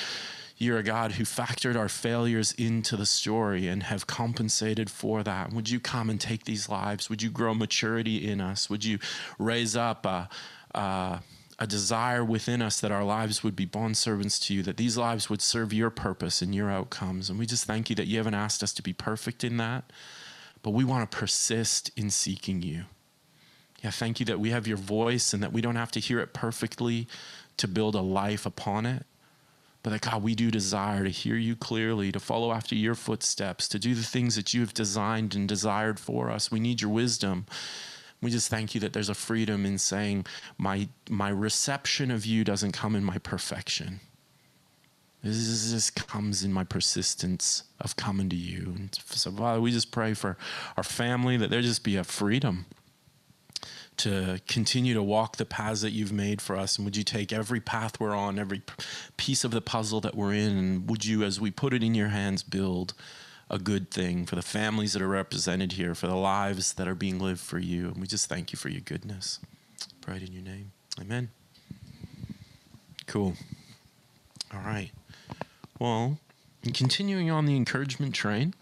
you're 0.59 0.79
a 0.79 0.83
God 0.83 1.13
who 1.13 1.25
factored 1.25 1.77
our 1.77 1.89
failures 1.89 2.53
into 2.59 2.97
the 2.97 3.07
story 3.07 3.69
and 3.69 3.85
have 3.85 4.09
compensated 4.09 4.91
for 4.91 5.23
that. 5.23 5.53
Would 5.53 5.71
you 5.71 5.79
come 5.79 6.11
and 6.11 6.21
take 6.21 6.45
these 6.45 6.69
lives? 6.69 7.09
Would 7.09 7.23
you 7.23 7.31
grow 7.31 7.55
maturity 7.55 8.29
in 8.29 8.41
us? 8.41 8.69
Would 8.69 8.85
you 8.85 8.99
raise 9.39 9.77
up 9.77 10.05
a, 10.05 10.29
a, 10.75 11.21
a 11.61 11.67
desire 11.69 12.25
within 12.25 12.61
us 12.61 12.81
that 12.81 12.91
our 12.91 13.05
lives 13.05 13.45
would 13.45 13.55
be 13.55 13.67
bondservants 13.67 14.43
to 14.47 14.55
you, 14.55 14.65
that 14.65 14.77
these 14.77 14.97
lives 14.97 15.31
would 15.31 15.41
serve 15.41 15.73
your 15.73 15.91
purpose 15.91 16.43
and 16.43 16.53
your 16.53 16.69
outcomes? 16.69 17.31
And 17.31 17.39
we 17.39 17.47
just 17.47 17.65
thank 17.65 17.89
you 17.89 17.95
that 17.95 18.09
you 18.09 18.17
haven't 18.17 18.35
asked 18.35 18.65
us 18.65 18.73
to 18.75 18.83
be 18.83 18.93
perfect 18.93 19.45
in 19.45 19.59
that, 19.59 19.93
but 20.63 20.71
we 20.71 20.85
want 20.85 21.09
to 21.09 21.17
persist 21.17 21.93
in 21.97 22.11
seeking 22.11 22.63
you. 22.63 22.83
Yeah, 23.85 23.91
thank 23.91 24.19
you 24.19 24.27
that 24.27 24.41
we 24.41 24.51
have 24.51 24.67
your 24.67 24.77
voice 24.77 25.33
and 25.33 25.41
that 25.41 25.53
we 25.53 25.61
don't 25.61 25.77
have 25.77 25.93
to 25.93 26.01
hear 26.01 26.19
it 26.19 26.35
perfectly 26.35 27.07
to 27.59 27.69
build 27.69 27.95
a 27.95 28.01
life 28.01 28.45
upon 28.45 28.87
it 28.87 29.07
but 29.83 29.91
that 29.91 30.03
God, 30.03 30.23
we 30.23 30.35
do 30.35 30.51
desire 30.51 31.05
to 31.05 31.11
hear 31.11 31.37
you 31.37 31.55
clearly, 31.57 32.11
to 32.13 32.21
follow 32.21 32.53
after 32.53 32.75
your 32.75 32.95
footsteps, 32.95 33.69
to 33.69 33.79
do 33.79 33.95
the 33.95 34.03
things 34.03 34.37
that 34.37 34.53
you 34.53 34.61
have 34.61 34.75
designed 34.75 35.35
and 35.35 35.49
desired 35.49 36.01
for 36.01 36.31
us. 36.31 36.51
We 36.51 36.61
need 36.61 36.81
your 36.81 36.91
wisdom. 36.91 37.47
We 38.21 38.31
just 38.31 38.51
thank 38.51 38.75
you 38.75 38.81
that 38.81 38.93
there's 38.93 39.09
a 39.09 39.15
freedom 39.15 39.65
in 39.65 39.79
saying, 39.79 40.27
my, 40.59 40.89
my 41.09 41.29
reception 41.29 42.11
of 42.11 42.27
you 42.27 42.43
doesn't 42.43 42.73
come 42.73 42.97
in 42.97 43.05
my 43.05 43.19
perfection. 43.19 44.01
This 45.23 45.71
just 45.73 45.95
comes 45.95 46.45
in 46.45 46.53
my 46.53 46.65
persistence 46.65 47.65
of 47.81 47.97
coming 47.97 48.29
to 48.29 48.37
you. 48.37 48.75
And 48.77 48.99
so, 49.11 49.31
Father, 49.31 49.61
we 49.61 49.73
just 49.73 49.91
pray 49.91 50.15
for 50.15 50.37
our 50.77 50.85
family 50.85 51.37
that 51.37 51.51
there 51.51 51.61
just 51.61 51.83
be 51.83 51.97
a 51.97 52.05
freedom 52.05 52.67
to 53.99 54.41
continue 54.47 54.95
to 54.95 55.03
walk 55.03 55.37
the 55.37 55.45
paths 55.45 55.83
that 55.83 55.91
you've 55.91 56.13
made 56.13 56.41
for 56.41 56.57
us. 56.57 56.77
And 56.77 56.85
would 56.85 56.97
you 56.97 57.05
take 57.05 57.33
every 57.33 57.61
path 57.61 58.01
we're 58.01 58.15
on, 58.15 58.39
every 58.39 58.63
piece 59.17 59.45
of 59.45 59.51
the 59.51 59.61
puzzle 59.61 60.01
that 60.01 60.15
we're 60.15 60.33
in, 60.33 60.57
and 60.57 60.91
would 60.91 61.05
you, 61.05 61.23
as 61.23 61.41
we 61.41 61.51
put 61.51 61.73
it 61.75 61.83
in 61.83 61.95
your 61.95 62.09
hands, 62.09 62.43
build 62.43 62.95
a 63.51 63.59
good 63.59 63.91
thing 63.91 64.27
for 64.27 64.37
the 64.37 64.43
families 64.43 64.93
that 64.93 65.01
are 65.03 65.09
represented 65.09 65.73
here, 65.73 65.95
for 65.95 66.07
the 66.07 66.15
lives 66.15 66.75
that 66.75 66.87
are 66.87 66.95
being 66.95 67.19
lived 67.19 67.41
for 67.41 67.59
you. 67.59 67.89
And 67.89 67.97
we 67.97 68.07
just 68.07 68.29
thank 68.29 68.53
you 68.53 68.59
for 68.59 68.69
your 68.69 68.83
goodness. 68.83 69.41
Pride 70.01 70.23
in 70.23 70.33
your 70.33 70.43
name. 70.43 70.73
Amen. 71.01 71.31
Cool. 73.07 73.35
All 74.53 74.61
right. 74.61 74.91
Well, 75.79 76.19
continuing 76.75 77.31
on 77.31 77.47
the 77.47 77.57
encouragement 77.57 78.15
train, 78.15 78.55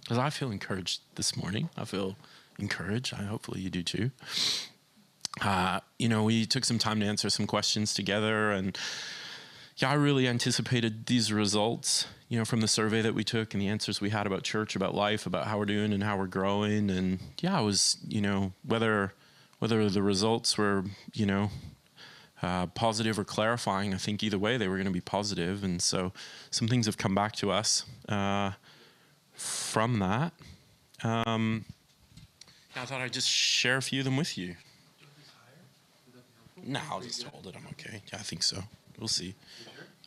because 0.00 0.18
I 0.18 0.30
feel 0.30 0.50
encouraged 0.50 1.00
this 1.16 1.36
morning. 1.36 1.68
I 1.76 1.84
feel 1.84 2.16
encouraged. 2.58 3.14
I 3.14 3.24
hopefully 3.24 3.60
you 3.60 3.70
do 3.70 3.82
too. 3.82 4.10
Uh, 5.40 5.80
you 5.98 6.08
know, 6.08 6.22
we 6.22 6.46
took 6.46 6.64
some 6.64 6.78
time 6.78 7.00
to 7.00 7.06
answer 7.06 7.28
some 7.28 7.46
questions 7.46 7.92
together, 7.92 8.50
and 8.50 8.76
yeah, 9.76 9.90
I 9.90 9.94
really 9.94 10.26
anticipated 10.26 11.06
these 11.06 11.32
results. 11.32 12.06
You 12.28 12.38
know, 12.38 12.44
from 12.44 12.60
the 12.60 12.68
survey 12.68 13.02
that 13.02 13.14
we 13.14 13.22
took 13.22 13.54
and 13.54 13.60
the 13.60 13.68
answers 13.68 14.00
we 14.00 14.10
had 14.10 14.26
about 14.26 14.42
church, 14.42 14.74
about 14.74 14.94
life, 14.94 15.26
about 15.26 15.46
how 15.46 15.58
we're 15.58 15.66
doing 15.66 15.92
and 15.92 16.02
how 16.02 16.16
we're 16.16 16.26
growing, 16.26 16.90
and 16.90 17.18
yeah, 17.40 17.58
I 17.58 17.60
was 17.60 17.98
you 18.06 18.20
know 18.20 18.52
whether 18.64 19.12
whether 19.58 19.88
the 19.88 20.02
results 20.02 20.56
were 20.56 20.84
you 21.12 21.26
know 21.26 21.50
uh, 22.42 22.66
positive 22.66 23.18
or 23.18 23.24
clarifying. 23.24 23.94
I 23.94 23.98
think 23.98 24.22
either 24.22 24.38
way 24.38 24.56
they 24.56 24.68
were 24.68 24.76
going 24.76 24.86
to 24.86 24.92
be 24.92 25.00
positive, 25.00 25.62
and 25.62 25.80
so 25.80 26.12
some 26.50 26.68
things 26.68 26.86
have 26.86 26.96
come 26.96 27.14
back 27.14 27.34
to 27.36 27.50
us 27.50 27.84
uh, 28.08 28.52
from 29.34 29.98
that. 29.98 30.32
Um, 31.04 31.66
I 32.76 32.84
thought 32.84 33.00
I'd 33.00 33.12
just 33.12 33.28
share 33.28 33.78
a 33.78 33.82
few 33.82 34.00
of 34.00 34.04
them 34.04 34.16
with 34.16 34.36
you. 34.36 34.56
No, 36.62 36.80
I'll 36.90 37.00
just 37.00 37.22
hold 37.24 37.46
it. 37.46 37.54
I'm 37.56 37.66
okay. 37.72 38.02
I 38.12 38.18
think 38.18 38.42
so. 38.42 38.62
We'll 38.98 39.08
see. 39.08 39.34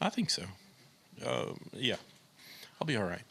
I 0.02 0.10
think 0.10 0.30
so. 0.30 0.44
Uh, 1.26 1.54
yeah, 1.74 1.96
I'll 2.80 2.86
be 2.86 2.98
all 2.98 3.04
right. 3.04 3.24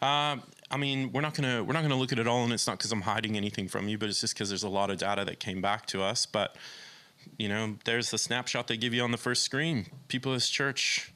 Um, 0.00 0.42
I 0.70 0.76
mean, 0.76 1.12
we're 1.12 1.20
not 1.20 1.34
gonna 1.34 1.62
we're 1.62 1.72
not 1.72 1.82
gonna 1.82 1.96
look 1.96 2.12
at 2.12 2.18
it 2.18 2.26
all, 2.26 2.44
and 2.44 2.52
it's 2.52 2.66
not 2.66 2.78
because 2.78 2.92
I'm 2.92 3.02
hiding 3.02 3.36
anything 3.36 3.68
from 3.68 3.88
you, 3.88 3.98
but 3.98 4.08
it's 4.08 4.20
just 4.20 4.34
because 4.34 4.48
there's 4.48 4.62
a 4.62 4.68
lot 4.68 4.90
of 4.90 4.98
data 4.98 5.24
that 5.24 5.38
came 5.40 5.60
back 5.60 5.86
to 5.86 6.02
us. 6.02 6.26
But 6.26 6.56
you 7.38 7.48
know, 7.48 7.76
there's 7.84 8.10
the 8.10 8.18
snapshot 8.18 8.68
they 8.68 8.76
give 8.76 8.94
you 8.94 9.02
on 9.02 9.10
the 9.10 9.16
first 9.16 9.42
screen. 9.42 9.86
People 10.08 10.32
as 10.32 10.48
church 10.48 11.12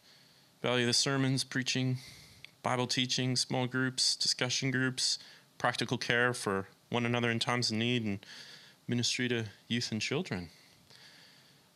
value 0.63 0.87
the 0.87 0.93
sermons, 0.93 1.45
preaching, 1.45 1.99
Bible 2.63 2.87
teaching, 2.87 3.37
small 3.37 3.67
groups, 3.67 4.17
discussion 4.17 4.71
groups, 4.71 5.19
practical 5.59 5.99
care 5.99 6.33
for 6.35 6.69
one 6.91 7.07
another 7.07 7.31
in 7.31 7.39
times 7.39 7.71
of 7.71 7.77
need, 7.77 8.05
and 8.05 8.25
ministry 8.89 9.29
to 9.29 9.45
youth 9.69 9.91
and 9.93 10.01
children. 10.01 10.49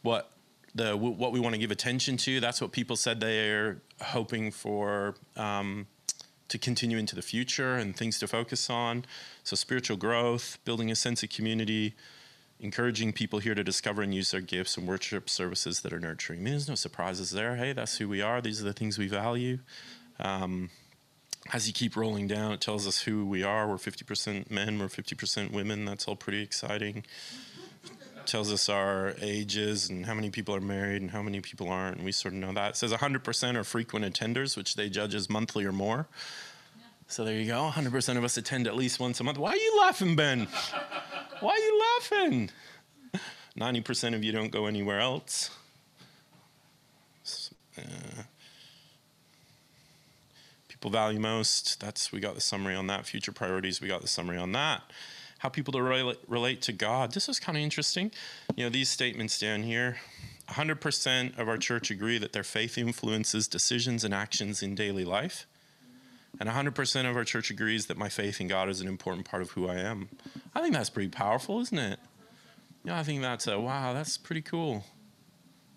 What 0.03 0.31
the 0.75 0.97
what 0.97 1.33
we 1.33 1.41
want 1.41 1.55
to 1.55 1.61
give 1.61 1.71
attention 1.71 2.17
to. 2.19 2.41
That's 2.41 2.61
what 2.61 2.73
people 2.73 2.97
said 2.97 3.21
they're 3.21 3.79
hoping 4.01 4.51
for 4.51 5.15
um, 5.37 5.87
to 6.49 6.59
continue 6.59 6.99
into 6.99 7.15
the 7.15 7.23
future 7.23 7.77
and 7.77 7.97
things 7.97 8.19
to 8.21 8.29
focus 8.29 8.71
on. 8.71 9.05
So 9.43 9.57
spiritual 9.57 9.97
growth, 9.97 10.59
building 10.65 10.91
a 10.91 10.97
sense 10.97 11.23
of 11.23 11.31
community, 11.31 11.95
encouraging 12.61 13.13
people 13.13 13.39
here 13.39 13.55
to 13.55 13.65
discover 13.65 14.03
and 14.03 14.15
use 14.15 14.31
their 14.31 14.41
gifts 14.41 14.77
and 14.77 14.87
worship 14.87 15.29
services 15.29 15.81
that 15.81 15.93
are 15.93 16.01
nurturing. 16.01 16.41
I 16.41 16.43
mean, 16.43 16.53
there's 16.55 16.69
no 16.69 16.75
surprises 16.75 17.31
there. 17.31 17.57
Hey, 17.57 17.73
that's 17.73 17.97
who 17.99 18.09
we 18.09 18.21
are. 18.21 18.41
These 18.41 18.61
are 18.61 18.65
the 18.65 18.73
things 18.73 18.99
we 18.99 19.09
value. 19.09 19.59
Um, 20.19 20.71
as 21.53 21.67
you 21.67 21.73
keep 21.73 21.97
rolling 21.97 22.27
down, 22.27 22.53
it 22.53 22.61
tells 22.61 22.87
us 22.87 23.03
who 23.03 23.27
we 23.27 23.43
are. 23.43 23.69
We're 23.69 23.77
50% 23.77 24.51
men, 24.51 24.79
we're 24.79 24.87
50% 24.87 25.53
women. 25.53 25.85
That's 25.85 26.07
all 26.07 26.17
pretty 26.17 26.43
exciting 26.43 27.05
tells 28.31 28.53
us 28.53 28.69
our 28.69 29.15
ages 29.21 29.91
and 29.91 30.07
how 30.07 30.15
many 30.15 30.31
people 30.31 30.55
are 30.55 30.61
married 30.61 31.03
and 31.03 31.11
how 31.11 31.23
many 31.23 31.41
people 31.41 31.69
aren't, 31.69 31.97
and 31.97 32.05
we 32.05 32.13
sort 32.13 32.33
of 32.33 32.41
know 32.41 32.53
that. 32.53 32.71
It 32.71 32.77
says 32.77 32.93
100% 32.93 33.57
are 33.57 33.65
frequent 33.65 34.05
attenders, 34.05 34.57
which 34.57 34.77
they 34.77 34.89
judge 34.89 35.15
as 35.15 35.29
monthly 35.29 35.65
or 35.65 35.73
more. 35.73 36.07
So 37.09 37.25
there 37.25 37.35
you 37.35 37.47
go. 37.47 37.71
100% 37.75 38.17
of 38.17 38.25
us 38.25 38.37
attend 38.37 38.69
at 38.69 38.77
least 38.77 39.01
once 39.01 39.19
a 39.19 39.25
month. 39.25 39.37
Why 39.37 39.51
are 39.51 39.57
you 39.57 39.79
laughing, 39.81 40.15
Ben? 40.15 40.47
Why 41.41 41.51
are 41.51 41.59
you 41.59 41.83
laughing? 41.99 42.51
90% 43.59 44.15
of 44.15 44.23
you 44.23 44.31
don't 44.31 44.51
go 44.51 44.67
anywhere 44.67 45.01
else. 45.01 45.51
Uh, 47.77 48.23
people 50.81 50.91
value 50.91 51.21
most. 51.21 51.79
That's 51.79 52.11
we 52.11 52.21
got 52.21 52.35
the 52.35 52.41
summary 52.41 52.75
on 52.75 52.87
that. 52.87 53.05
Future 53.05 53.33
priorities. 53.33 53.83
We 53.83 53.89
got 53.89 54.01
the 54.01 54.09
summary 54.09 54.39
on 54.39 54.53
that 54.53 54.83
how 55.41 55.49
people 55.49 55.73
to 55.73 55.83
relate, 55.83 56.19
relate 56.29 56.61
to 56.61 56.71
God. 56.71 57.15
This 57.15 57.27
is 57.27 57.41
kind 57.41 57.57
of 57.57 57.65
interesting. 57.65 58.11
You 58.57 58.65
know, 58.65 58.69
these 58.69 58.91
statements 58.91 59.39
down 59.39 59.63
here 59.63 59.97
100% 60.51 61.39
of 61.39 61.49
our 61.49 61.57
church 61.57 61.91
agree 61.91 62.19
that 62.19 62.35
their 62.35 62.45
faith 62.45 62.77
influences 62.77 63.49
decisions 63.49 64.05
and 64.05 64.13
actions 64.13 64.63
in 64.63 64.75
daily 64.75 65.03
life. 65.05 65.47
And 66.39 66.47
100% 66.47 67.09
of 67.09 67.17
our 67.17 67.25
church 67.25 67.51
agrees 67.51 67.87
that 67.87 67.97
my 67.97 68.11
faith 68.11 68.39
in 68.39 68.49
God 68.49 68.69
is 68.69 68.83
an 68.83 68.89
important 68.89 69.25
part 69.25 69.41
of 69.41 69.53
who 69.53 69.67
I 69.67 69.77
am. 69.77 70.11
I 70.55 70.61
think 70.61 70.75
that's 70.75 70.91
pretty 70.91 71.09
powerful, 71.09 71.59
isn't 71.61 71.79
it? 71.79 71.99
Yeah, 72.85 72.99
I 72.99 73.03
think 73.03 73.23
that's 73.23 73.47
a 73.47 73.59
wow, 73.59 73.95
that's 73.95 74.19
pretty 74.19 74.43
cool. 74.43 74.85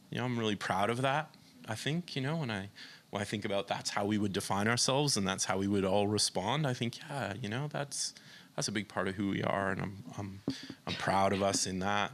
You 0.10 0.18
know, 0.18 0.26
I'm 0.26 0.38
really 0.38 0.58
proud 0.58 0.89
of 0.89 1.01
that. 1.04 1.30
I 1.70 1.76
think, 1.76 2.18
you 2.18 2.22
know, 2.22 2.36
when 2.36 2.51
I 2.51 2.70
when 3.14 3.22
I 3.22 3.26
think 3.26 3.45
about 3.45 3.68
that's 3.68 3.91
how 3.91 4.05
we 4.05 4.18
would 4.18 4.34
define 4.34 4.68
ourselves 4.68 5.18
and 5.18 5.28
that's 5.28 5.45
how 5.45 5.59
we 5.59 5.68
would 5.68 5.86
all 5.86 6.07
respond, 6.07 6.66
I 6.66 6.74
think, 6.74 6.97
yeah, 6.97 7.34
you 7.39 7.47
know, 7.47 7.70
that's 7.72 8.16
that's 8.55 8.68
a 8.68 8.72
big 8.72 8.88
part 8.88 9.07
of 9.07 9.14
who 9.14 9.30
we 9.30 9.43
are, 9.43 9.70
and 9.70 9.80
I'm 9.80 10.03
I'm 10.18 10.41
I'm 10.88 10.95
proud 10.95 11.32
of 11.32 11.43
us 11.43 11.68
in 11.68 11.78
that. 11.80 12.11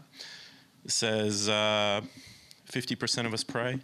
It 0.83 0.91
says 0.91 1.47
uh, 1.47 2.01
50% 2.69 3.25
of 3.25 3.33
us 3.33 3.45
pray 3.45 3.79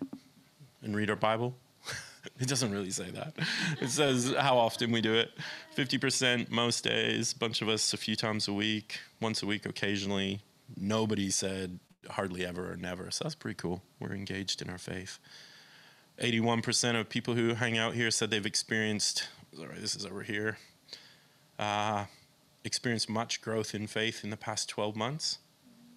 and 0.81 0.93
read 0.93 1.09
our 1.09 1.15
Bible. 1.15 1.55
it 2.39 2.49
doesn't 2.49 2.71
really 2.71 2.91
say 2.91 3.09
that. 3.11 3.33
It 3.79 3.91
says 3.91 4.35
how 4.37 4.57
often 4.57 4.91
we 4.91 4.99
do 4.99 5.13
it. 5.13 5.31
50% 5.77 6.49
most 6.49 6.83
days, 6.83 7.31
a 7.31 7.37
bunch 7.37 7.61
of 7.61 7.69
us 7.69 7.93
a 7.93 7.97
few 7.97 8.17
times 8.17 8.49
a 8.49 8.53
week, 8.53 8.99
once 9.21 9.41
a 9.41 9.45
week 9.45 9.65
occasionally. 9.65 10.41
Nobody 10.75 11.29
said 11.29 11.79
hardly 12.09 12.45
ever 12.45 12.73
or 12.73 12.75
never. 12.75 13.09
So 13.09 13.23
that's 13.23 13.35
pretty 13.35 13.55
cool. 13.55 13.83
We're 14.01 14.13
engaged 14.13 14.61
in 14.61 14.69
our 14.69 14.77
faith. 14.77 15.17
81% 16.19 16.99
of 16.99 17.09
people 17.09 17.35
who 17.35 17.53
hang 17.55 17.77
out 17.77 17.93
here 17.93 18.09
said 18.11 18.31
they've 18.31 18.45
experienced, 18.45 19.27
sorry, 19.55 19.79
this 19.79 19.95
is 19.95 20.05
over 20.05 20.23
here. 20.23 20.57
Uh, 21.59 22.05
experienced 22.63 23.09
much 23.09 23.41
growth 23.41 23.75
in 23.75 23.87
faith 23.87 24.23
in 24.23 24.29
the 24.29 24.37
past 24.37 24.69
12 24.69 24.95
months. 24.95 25.39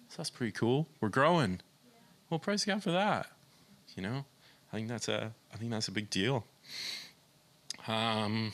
So 0.09 0.15
that's 0.17 0.29
pretty 0.29 0.51
cool. 0.51 0.87
We're 1.01 1.09
growing. 1.09 1.61
Well, 2.29 2.39
praise 2.39 2.65
God 2.65 2.83
for 2.83 2.91
that. 2.91 3.27
You 3.95 4.03
know, 4.03 4.25
I 4.71 4.75
think 4.75 4.87
that's 4.87 5.07
a 5.07 5.33
I 5.53 5.57
think 5.57 5.71
that's 5.71 5.87
a 5.87 5.91
big 5.91 6.09
deal. 6.09 6.45
Um, 7.87 8.53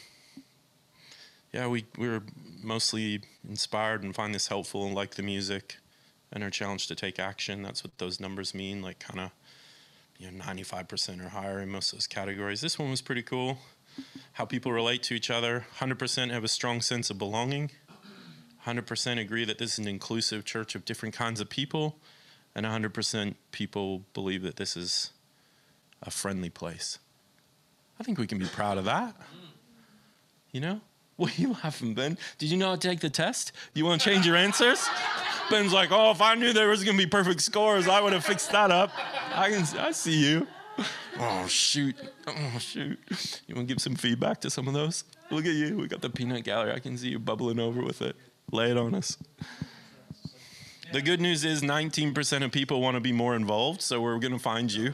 yeah, 1.52 1.68
we 1.68 1.86
we 1.98 2.08
were 2.08 2.24
mostly 2.64 3.22
inspired 3.48 4.04
and 4.04 4.16
find 4.16 4.34
this 4.34 4.48
helpful 4.48 4.86
and 4.86 4.96
like 4.96 5.16
the 5.16 5.24
music, 5.24 5.78
and 6.32 6.44
are 6.44 6.50
challenged 6.50 6.88
to 6.88 6.96
take 6.96 7.20
action. 7.20 7.64
That's 7.64 7.84
what 7.84 7.98
those 7.98 8.20
numbers 8.20 8.54
mean. 8.54 8.82
Like 8.82 9.00
kind 9.00 9.20
of, 9.20 9.32
you 10.18 10.32
know, 10.32 10.44
95% 10.44 11.26
or 11.26 11.30
higher 11.30 11.60
in 11.60 11.70
most 11.70 11.92
of 11.92 12.00
those 12.00 12.08
categories. 12.08 12.62
This 12.62 12.80
one 12.80 12.90
was 12.90 13.02
pretty 13.02 13.22
cool. 13.22 13.58
How 14.34 14.46
people 14.46 14.72
relate 14.72 15.04
to 15.04 15.14
each 15.14 15.30
other. 15.30 15.66
100% 15.80 16.32
have 16.32 16.44
a 16.44 16.48
strong 16.48 16.82
sense 16.82 17.10
of 17.10 17.18
belonging. 17.18 17.72
100% 18.66 19.20
agree 19.20 19.46
that 19.46 19.58
this 19.58 19.74
is 19.74 19.80
an 19.80 19.88
inclusive 19.88 20.44
church 20.44 20.76
of 20.76 20.86
different 20.86 21.14
kinds 21.14 21.40
of 21.40 21.50
people, 21.50 22.00
and 22.56 22.66
100% 22.66 23.36
people 23.52 24.04
believe 24.14 24.42
that 24.42 24.56
this 24.56 24.76
is 24.76 25.12
a 26.02 26.10
friendly 26.10 26.50
place. 26.50 27.00
I 28.00 28.04
think 28.04 28.18
we 28.18 28.28
can 28.28 28.40
be 28.40 28.46
proud 28.46 28.78
of 28.78 28.86
that. 28.86 29.16
You 30.52 30.62
know? 30.62 30.82
What 31.18 31.40
are 31.40 31.42
you 31.42 31.54
laughing, 31.64 31.94
Ben? 31.94 32.18
Did 32.40 32.52
you 32.52 32.58
not 32.58 32.82
take 32.82 33.00
the 33.00 33.10
test? 33.10 33.54
You 33.74 33.86
want 33.86 34.02
to 34.02 34.10
change 34.10 34.28
your 34.28 34.36
answers? 34.36 34.86
Ben's 35.50 35.74
like, 35.74 35.92
oh, 35.92 36.12
if 36.12 36.22
I 36.22 36.36
knew 36.36 36.54
there 36.54 36.70
was 36.70 36.84
going 36.84 36.98
to 36.98 37.04
be 37.04 37.10
perfect 37.10 37.42
scores, 37.42 37.88
I 37.88 38.02
would 38.02 38.14
have 38.14 38.26
fixed 38.26 38.52
that 38.52 38.72
up. 38.72 38.92
I 39.34 39.50
can, 39.50 39.80
I 39.80 39.92
see 39.92 40.18
you. 40.18 40.48
Oh 41.18 41.48
shoot! 41.48 41.96
Oh 42.28 42.58
shoot! 42.60 43.00
You 43.48 43.56
want 43.56 43.70
to 43.70 43.74
give 43.74 43.82
some 43.82 43.96
feedback 43.96 44.42
to 44.42 44.50
some 44.50 44.68
of 44.68 44.74
those? 44.74 45.06
Look 45.32 45.46
at 45.46 45.54
you. 45.54 45.78
We 45.78 45.88
got 45.88 46.02
the 46.02 46.10
peanut 46.10 46.44
gallery. 46.44 46.74
I 46.74 46.80
can 46.80 46.98
see 46.98 47.10
you 47.10 47.20
bubbling 47.20 47.60
over 47.60 47.82
with 47.82 48.02
it. 48.02 48.18
Lay 48.52 48.72
it 48.72 48.78
on 48.78 48.94
us. 48.94 49.18
The 50.92 51.02
good 51.02 51.20
news 51.20 51.44
is 51.44 51.62
19% 51.62 52.44
of 52.44 52.52
people 52.52 52.80
want 52.80 52.96
to 52.96 53.02
be 53.02 53.12
more 53.12 53.36
involved, 53.36 53.82
so 53.82 54.00
we're 54.00 54.20
going 54.20 54.34
to 54.34 54.40
find 54.40 54.72
you. 54.72 54.94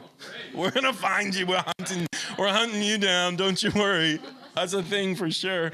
We're 0.54 0.70
going 0.70 0.86
to 0.86 0.92
find 0.92 1.34
you. 1.34 1.46
We're 1.46 1.62
hunting, 1.78 2.06
we're 2.38 2.48
hunting 2.48 2.82
you 2.82 2.98
down. 2.98 3.36
Don't 3.36 3.62
you 3.62 3.70
worry. 3.74 4.18
That's 4.54 4.72
a 4.72 4.82
thing 4.82 5.14
for 5.14 5.30
sure. 5.30 5.70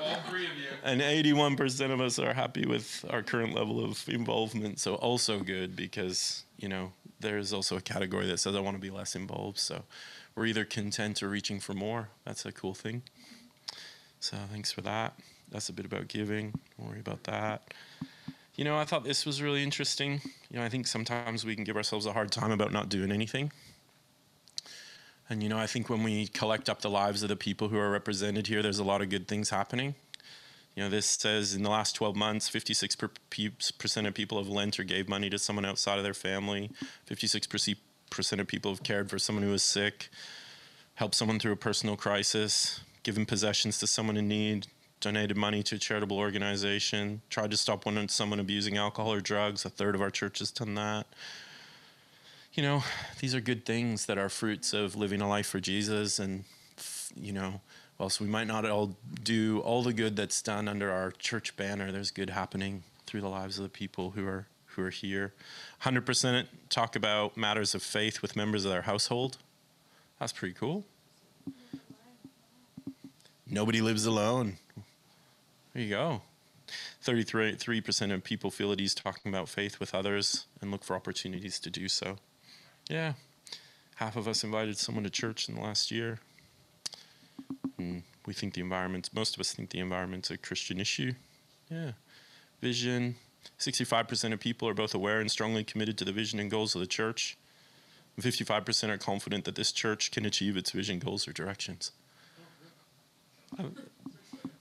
All 0.00 0.16
three 0.28 0.46
of 0.46 0.56
you. 0.56 0.66
And 0.86 1.00
81% 1.00 1.90
of 1.90 2.00
us 2.00 2.18
are 2.18 2.32
happy 2.32 2.64
with 2.64 3.04
our 3.10 3.22
current 3.22 3.54
level 3.54 3.84
of 3.84 4.08
involvement, 4.08 4.78
so 4.78 4.94
also 4.94 5.40
good 5.40 5.74
because, 5.74 6.44
you 6.58 6.68
know, 6.68 6.92
there's 7.20 7.52
also 7.52 7.76
a 7.76 7.80
category 7.80 8.26
that 8.28 8.38
says 8.38 8.54
I 8.54 8.60
want 8.60 8.76
to 8.76 8.80
be 8.80 8.90
less 8.90 9.16
involved. 9.16 9.58
So 9.58 9.82
we're 10.34 10.46
either 10.46 10.64
content 10.64 11.22
or 11.22 11.28
reaching 11.28 11.60
for 11.60 11.74
more. 11.74 12.10
That's 12.24 12.46
a 12.46 12.52
cool 12.52 12.74
thing. 12.74 13.02
So 14.20 14.36
thanks 14.50 14.70
for 14.70 14.80
that 14.82 15.18
that's 15.50 15.68
a 15.68 15.72
bit 15.72 15.86
about 15.86 16.08
giving. 16.08 16.52
Don't 16.76 16.88
worry 16.88 17.00
about 17.00 17.24
that. 17.24 17.74
You 18.54 18.64
know, 18.64 18.76
I 18.78 18.84
thought 18.84 19.04
this 19.04 19.26
was 19.26 19.42
really 19.42 19.62
interesting. 19.62 20.20
You 20.50 20.58
know, 20.58 20.64
I 20.64 20.68
think 20.68 20.86
sometimes 20.86 21.44
we 21.44 21.54
can 21.54 21.64
give 21.64 21.76
ourselves 21.76 22.06
a 22.06 22.12
hard 22.12 22.30
time 22.30 22.50
about 22.50 22.72
not 22.72 22.88
doing 22.88 23.12
anything. 23.12 23.52
And, 25.28 25.42
you 25.42 25.48
know, 25.48 25.58
I 25.58 25.66
think 25.66 25.90
when 25.90 26.02
we 26.02 26.28
collect 26.28 26.68
up 26.68 26.80
the 26.80 26.90
lives 26.90 27.22
of 27.22 27.28
the 27.28 27.36
people 27.36 27.68
who 27.68 27.76
are 27.76 27.90
represented 27.90 28.46
here, 28.46 28.62
there's 28.62 28.78
a 28.78 28.84
lot 28.84 29.02
of 29.02 29.10
good 29.10 29.28
things 29.28 29.50
happening. 29.50 29.94
You 30.76 30.82
know, 30.82 30.90
this 30.90 31.06
says 31.06 31.54
in 31.54 31.62
the 31.62 31.70
last 31.70 31.94
12 31.94 32.14
months, 32.14 32.50
56% 32.50 34.06
of 34.06 34.14
people 34.14 34.36
have 34.36 34.48
lent 34.48 34.78
or 34.78 34.84
gave 34.84 35.08
money 35.08 35.30
to 35.30 35.38
someone 35.38 35.64
outside 35.64 35.96
of 35.96 36.04
their 36.04 36.12
family. 36.12 36.70
56% 37.10 37.76
of 38.38 38.46
people 38.46 38.70
have 38.70 38.82
cared 38.82 39.08
for 39.08 39.18
someone 39.18 39.42
who 39.42 39.54
is 39.54 39.62
sick, 39.62 40.10
helped 40.96 41.14
someone 41.14 41.38
through 41.38 41.52
a 41.52 41.56
personal 41.56 41.96
crisis, 41.96 42.80
given 43.04 43.24
possessions 43.24 43.78
to 43.78 43.86
someone 43.86 44.18
in 44.18 44.28
need, 44.28 44.66
donated 45.00 45.36
money 45.36 45.62
to 45.62 45.76
a 45.76 45.78
charitable 45.78 46.18
organization, 46.18 47.22
tried 47.30 47.50
to 47.50 47.56
stop 47.56 47.86
one, 47.86 48.06
someone 48.08 48.38
abusing 48.38 48.76
alcohol 48.76 49.14
or 49.14 49.20
drugs. 49.20 49.64
A 49.64 49.70
third 49.70 49.94
of 49.94 50.02
our 50.02 50.10
church 50.10 50.40
has 50.40 50.50
done 50.50 50.74
that. 50.74 51.06
You 52.52 52.62
know, 52.62 52.84
these 53.20 53.34
are 53.34 53.40
good 53.40 53.64
things 53.64 54.04
that 54.06 54.18
are 54.18 54.28
fruits 54.28 54.74
of 54.74 54.94
living 54.94 55.22
a 55.22 55.28
life 55.28 55.46
for 55.46 55.60
Jesus. 55.60 56.18
And, 56.18 56.44
you 57.14 57.32
know, 57.32 57.62
whilst 57.98 58.20
we 58.20 58.26
might 58.26 58.46
not 58.46 58.64
all 58.64 58.96
do 59.22 59.60
all 59.60 59.82
the 59.82 59.92
good 59.92 60.16
that's 60.16 60.42
done 60.42 60.68
under 60.68 60.90
our 60.90 61.10
church 61.10 61.56
banner, 61.56 61.90
there's 61.92 62.10
good 62.10 62.30
happening 62.30 62.82
through 63.06 63.20
the 63.20 63.28
lives 63.28 63.58
of 63.58 63.62
the 63.62 63.68
people 63.68 64.10
who 64.10 64.26
are 64.26 64.46
who 64.76 64.82
are 64.82 64.90
here. 64.90 65.32
100% 65.82 66.46
talk 66.68 66.94
about 66.94 67.36
matters 67.36 67.74
of 67.74 67.82
faith 67.82 68.20
with 68.20 68.36
members 68.36 68.64
of 68.66 68.70
their 68.70 68.82
household. 68.82 69.38
That's 70.20 70.32
pretty 70.32 70.54
cool. 70.54 70.84
Nobody 73.46 73.80
lives 73.80 74.04
alone. 74.04 74.58
There 75.72 75.82
you 75.82 75.90
go. 75.90 76.22
33% 77.04 78.12
of 78.12 78.24
people 78.24 78.50
feel 78.50 78.72
at 78.72 78.80
ease 78.80 78.94
talking 78.94 79.32
about 79.32 79.48
faith 79.48 79.78
with 79.80 79.94
others 79.94 80.46
and 80.60 80.70
look 80.70 80.84
for 80.84 80.96
opportunities 80.96 81.58
to 81.60 81.70
do 81.70 81.88
so. 81.88 82.16
Yeah. 82.90 83.14
Half 83.96 84.16
of 84.16 84.28
us 84.28 84.44
invited 84.44 84.76
someone 84.76 85.04
to 85.04 85.10
church 85.10 85.48
in 85.48 85.54
the 85.54 85.60
last 85.60 85.90
year. 85.90 86.18
And 87.78 88.02
we 88.26 88.34
think 88.34 88.54
the 88.54 88.60
environment, 88.60 89.10
most 89.14 89.34
of 89.34 89.40
us 89.40 89.52
think 89.52 89.70
the 89.70 89.80
environment's 89.80 90.30
a 90.30 90.36
Christian 90.36 90.80
issue. 90.80 91.14
Yeah. 91.70 91.92
Vision. 92.60 93.16
65% 93.58 94.32
of 94.32 94.40
people 94.40 94.68
are 94.68 94.74
both 94.74 94.94
aware 94.94 95.20
and 95.20 95.30
strongly 95.30 95.64
committed 95.64 95.96
to 95.98 96.04
the 96.04 96.12
vision 96.12 96.40
and 96.40 96.50
goals 96.50 96.74
of 96.74 96.80
the 96.80 96.86
church. 96.86 97.36
55% 98.20 98.88
are 98.88 98.98
confident 98.98 99.44
that 99.44 99.54
this 99.54 99.72
church 99.72 100.10
can 100.10 100.24
achieve 100.24 100.56
its 100.56 100.70
vision, 100.70 100.98
goals, 100.98 101.28
or 101.28 101.32
directions. 101.32 101.92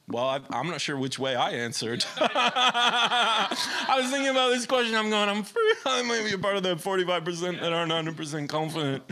Well, 0.07 0.25
I, 0.25 0.39
I'm 0.51 0.67
not 0.67 0.81
sure 0.81 0.97
which 0.97 1.17
way 1.17 1.35
I 1.35 1.51
answered. 1.51 2.05
I 2.17 3.97
was 3.99 4.11
thinking 4.11 4.29
about 4.29 4.49
this 4.49 4.65
question. 4.65 4.95
I'm 4.95 5.09
going, 5.09 5.29
I'm 5.29 5.43
free. 5.43 5.73
I 5.85 6.03
might 6.03 6.25
be 6.25 6.33
a 6.33 6.37
part 6.37 6.57
of 6.57 6.63
the 6.63 6.75
45% 6.75 7.59
that 7.61 7.73
aren't 7.73 7.91
100% 7.91 8.49
confident, 8.49 9.03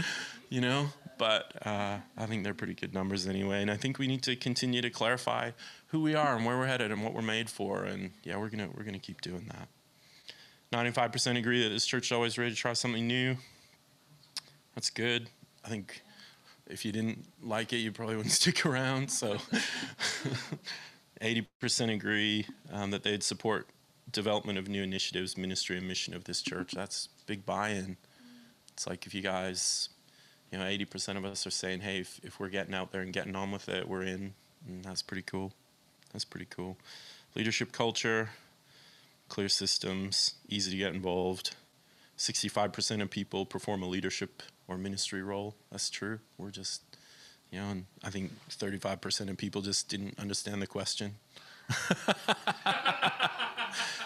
you 0.50 0.62
know? 0.62 0.88
But 1.24 1.66
uh, 1.66 2.00
I 2.18 2.26
think 2.26 2.44
they're 2.44 2.54
pretty 2.54 2.74
good 2.74 2.94
numbers 2.94 3.30
anyway. 3.30 3.62
And 3.62 3.72
I 3.72 3.78
think 3.78 3.98
we 3.98 4.08
need 4.08 4.24
to 4.24 4.36
continue 4.36 4.82
to 4.82 4.90
clarify 4.90 5.52
who 5.88 6.02
we 6.02 6.16
are 6.16 6.36
and 6.36 6.46
where 6.46 6.58
we're 6.58 6.68
headed 6.68 6.92
and 6.92 7.02
what 7.02 7.14
we're 7.14 7.22
made 7.22 7.50
for. 7.50 7.86
And 7.86 8.12
yeah, 8.26 8.36
we're 8.36 8.50
gonna 8.50 8.68
we're 8.76 8.84
gonna 8.84 9.00
keep 9.00 9.22
doing 9.22 9.50
that. 9.50 9.70
95% 10.78 11.38
agree 11.38 11.64
that 11.64 11.70
this 11.70 11.86
church 11.86 12.08
is 12.08 12.12
always 12.12 12.38
ready 12.38 12.52
to 12.52 12.58
try 12.58 12.74
something 12.74 13.08
new. 13.08 13.38
That's 14.76 14.90
good. 14.90 15.30
I 15.64 15.70
think 15.70 16.02
if 16.68 16.84
you 16.84 16.92
didn't 16.92 17.26
like 17.42 17.72
it, 17.72 17.78
you 17.78 17.94
probably 17.94 18.18
wouldn't 18.18 18.34
stick 18.42 18.66
around. 18.66 19.10
So 19.10 19.38
80% 21.22 21.94
agree 21.94 22.48
um, 22.70 22.92
that 22.92 23.04
they'd 23.04 23.24
support 23.24 23.70
development 24.12 24.60
of 24.60 24.68
new 24.68 24.84
initiatives, 24.84 25.38
ministry, 25.38 25.78
and 25.78 25.88
mission 25.88 26.14
of 26.14 26.26
this 26.26 26.42
church. 26.42 26.74
That's 26.74 27.08
big 27.28 27.46
buy-in. 27.46 27.96
It's 28.74 28.86
like 28.86 29.06
if 29.06 29.14
you 29.14 29.22
guys, 29.22 29.88
you 30.54 30.60
know, 30.60 30.66
80% 30.66 31.18
of 31.18 31.26
us 31.26 31.48
are 31.48 31.52
saying, 31.52 31.82
hey, 31.82 31.98
if, 31.98 32.20
if 32.24 32.40
we're 32.40 32.48
getting 32.48 32.76
out 32.76 32.92
there 32.92 33.02
and 33.02 33.12
getting 33.12 33.36
on 33.36 33.50
with 33.52 33.68
it, 33.70 33.88
we're 33.88 34.04
in. 34.04 34.36
And 34.68 34.86
that's 34.86 35.02
pretty 35.02 35.24
cool. 35.24 35.52
That's 36.12 36.26
pretty 36.26 36.46
cool. 36.48 36.78
Leadership 37.34 37.72
culture, 37.72 38.30
clear 39.30 39.50
systems, 39.50 40.36
easy 40.48 40.70
to 40.70 40.78
get 40.78 40.94
involved. 40.94 41.56
65% 42.20 43.02
of 43.02 43.10
people 43.10 43.48
perform 43.48 43.82
a 43.82 43.88
leadership 43.88 44.44
or 44.68 44.78
ministry 44.78 45.24
role. 45.24 45.56
That's 45.72 45.90
true. 45.90 46.20
We're 46.38 46.52
just, 46.52 46.84
you 47.50 47.60
know, 47.60 47.72
and 47.72 47.86
I 48.04 48.12
think 48.12 48.32
35% 48.52 49.32
of 49.32 49.38
people 49.38 49.64
just 49.64 49.90
didn't 49.90 50.20
understand 50.20 50.62
the 50.62 50.68
question. 50.68 51.16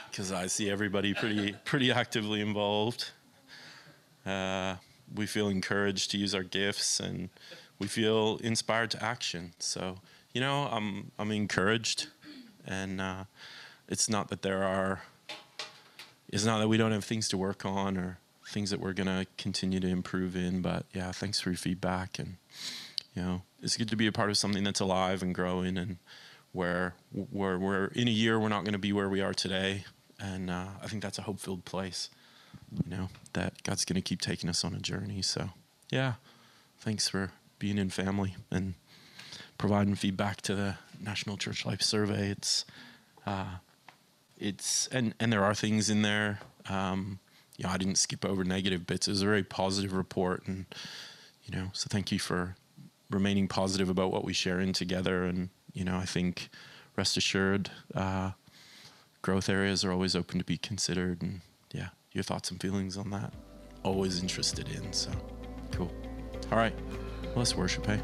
Because 0.10 0.32
I 0.32 0.48
see 0.48 0.68
everybody 0.68 1.14
pretty 1.14 1.54
pretty 1.64 1.92
actively 1.92 2.42
involved. 2.42 3.12
Uh, 4.26 4.78
we 5.14 5.26
feel 5.26 5.48
encouraged 5.48 6.12
to 6.12 6.18
use 6.18 6.36
our 6.36 6.44
gifts, 6.44 7.00
and 7.00 7.30
we 7.80 7.88
feel 7.88 8.38
inspired 8.44 8.92
to 8.92 9.04
action. 9.04 9.54
So, 9.60 9.98
you 10.34 10.42
know, 10.42 10.68
I'm 10.72 11.12
I'm 11.18 11.32
encouraged, 11.32 12.08
and 12.66 13.02
uh, 13.02 13.24
it's 13.88 14.10
not 14.10 14.30
that 14.30 14.42
there 14.42 14.64
are 14.64 15.02
it's 16.30 16.46
not 16.46 16.60
that 16.60 16.68
we 16.68 16.78
don't 16.78 16.92
have 16.92 17.06
things 17.06 17.30
to 17.30 17.38
work 17.38 17.66
on 17.66 17.98
or 17.98 18.20
things 18.48 18.70
that 18.70 18.80
we're 18.80 18.94
going 18.94 19.08
to 19.08 19.26
continue 19.38 19.80
to 19.80 19.88
improve 19.88 20.36
in 20.36 20.62
but 20.62 20.86
yeah 20.94 21.12
thanks 21.12 21.40
for 21.40 21.50
your 21.50 21.58
feedback 21.58 22.18
and 22.20 22.38
you 23.14 23.22
know 23.22 23.42
it's 23.62 23.78
good 23.78 23.90
to 23.90 23.96
be 23.96 24.08
a 24.08 24.12
part 24.12 24.30
of 24.30 24.38
something 24.38 24.64
that's 24.64 24.80
alive 24.80 25.22
and 25.22 25.36
growing 25.36 25.78
and 25.78 25.98
where 26.54 26.96
where 27.32 27.58
we're 27.58 27.88
in 27.88 28.08
a 28.08 28.12
year 28.12 28.40
we're 28.40 28.50
not 28.50 28.64
going 28.64 28.74
to 28.74 28.80
be 28.80 28.94
where 28.94 29.10
we 29.10 29.22
are 29.22 29.34
today 29.34 29.84
and 30.20 30.50
uh, 30.50 30.68
i 30.82 30.88
think 30.88 31.02
that's 31.02 31.18
a 31.18 31.24
hope 31.24 31.40
filled 31.40 31.66
place 31.66 32.10
you 32.84 32.96
know 32.96 33.10
that 33.34 33.62
god's 33.64 33.86
going 33.86 33.96
to 33.96 34.02
keep 34.02 34.22
taking 34.22 34.50
us 34.50 34.64
on 34.64 34.74
a 34.74 34.80
journey 34.80 35.22
so 35.22 35.50
yeah 35.90 36.14
thanks 36.80 37.08
for 37.08 37.32
being 37.60 37.78
in 37.78 37.90
family 37.90 38.36
and 38.52 38.76
providing 39.58 39.96
feedback 39.96 40.42
to 40.42 40.54
the 40.54 40.76
national 41.02 41.38
church 41.38 41.66
life 41.66 41.82
survey 41.82 42.30
it's 42.30 42.66
uh, 43.26 43.58
it's 44.40 44.88
and 44.88 45.14
and 45.20 45.32
there 45.32 45.44
are 45.44 45.54
things 45.54 45.90
in 45.90 46.02
there. 46.02 46.40
Um, 46.70 47.20
you 47.58 47.66
know, 47.66 47.72
I 47.72 47.78
didn't 47.78 47.98
skip 47.98 48.24
over 48.24 48.44
negative 48.44 48.86
bits. 48.86 49.08
It 49.08 49.12
was 49.12 49.22
a 49.22 49.26
very 49.26 49.44
positive 49.44 49.94
report, 49.94 50.48
and 50.48 50.66
you 51.44 51.58
know, 51.58 51.68
so 51.74 51.88
thank 51.90 52.12
you 52.12 52.20
for 52.20 52.56
remaining 53.10 53.48
positive 53.48 53.90
about 53.90 54.12
what 54.12 54.24
we 54.24 54.34
share 54.34 54.60
in 54.60 54.74
together. 54.74 55.26
And 55.26 55.50
you 55.74 55.84
know, 55.84 55.98
I 55.98 56.06
think 56.06 56.50
rest 56.96 57.18
assured, 57.18 57.70
uh, 57.96 58.32
growth 59.22 59.50
areas 59.50 59.84
are 59.84 59.92
always 59.92 60.16
open 60.16 60.40
to 60.40 60.46
be 60.46 60.58
considered. 60.58 61.22
And 61.22 61.42
your 62.18 62.24
thoughts 62.24 62.50
and 62.50 62.60
feelings 62.60 62.98
on 62.98 63.12
that, 63.12 63.32
always 63.84 64.22
interested 64.22 64.68
in. 64.70 64.92
So 64.92 65.12
cool. 65.72 65.92
All 66.52 66.58
right, 66.58 66.74
well, 67.24 67.34
let's 67.36 67.56
worship, 67.56 67.86
hey. 67.86 68.02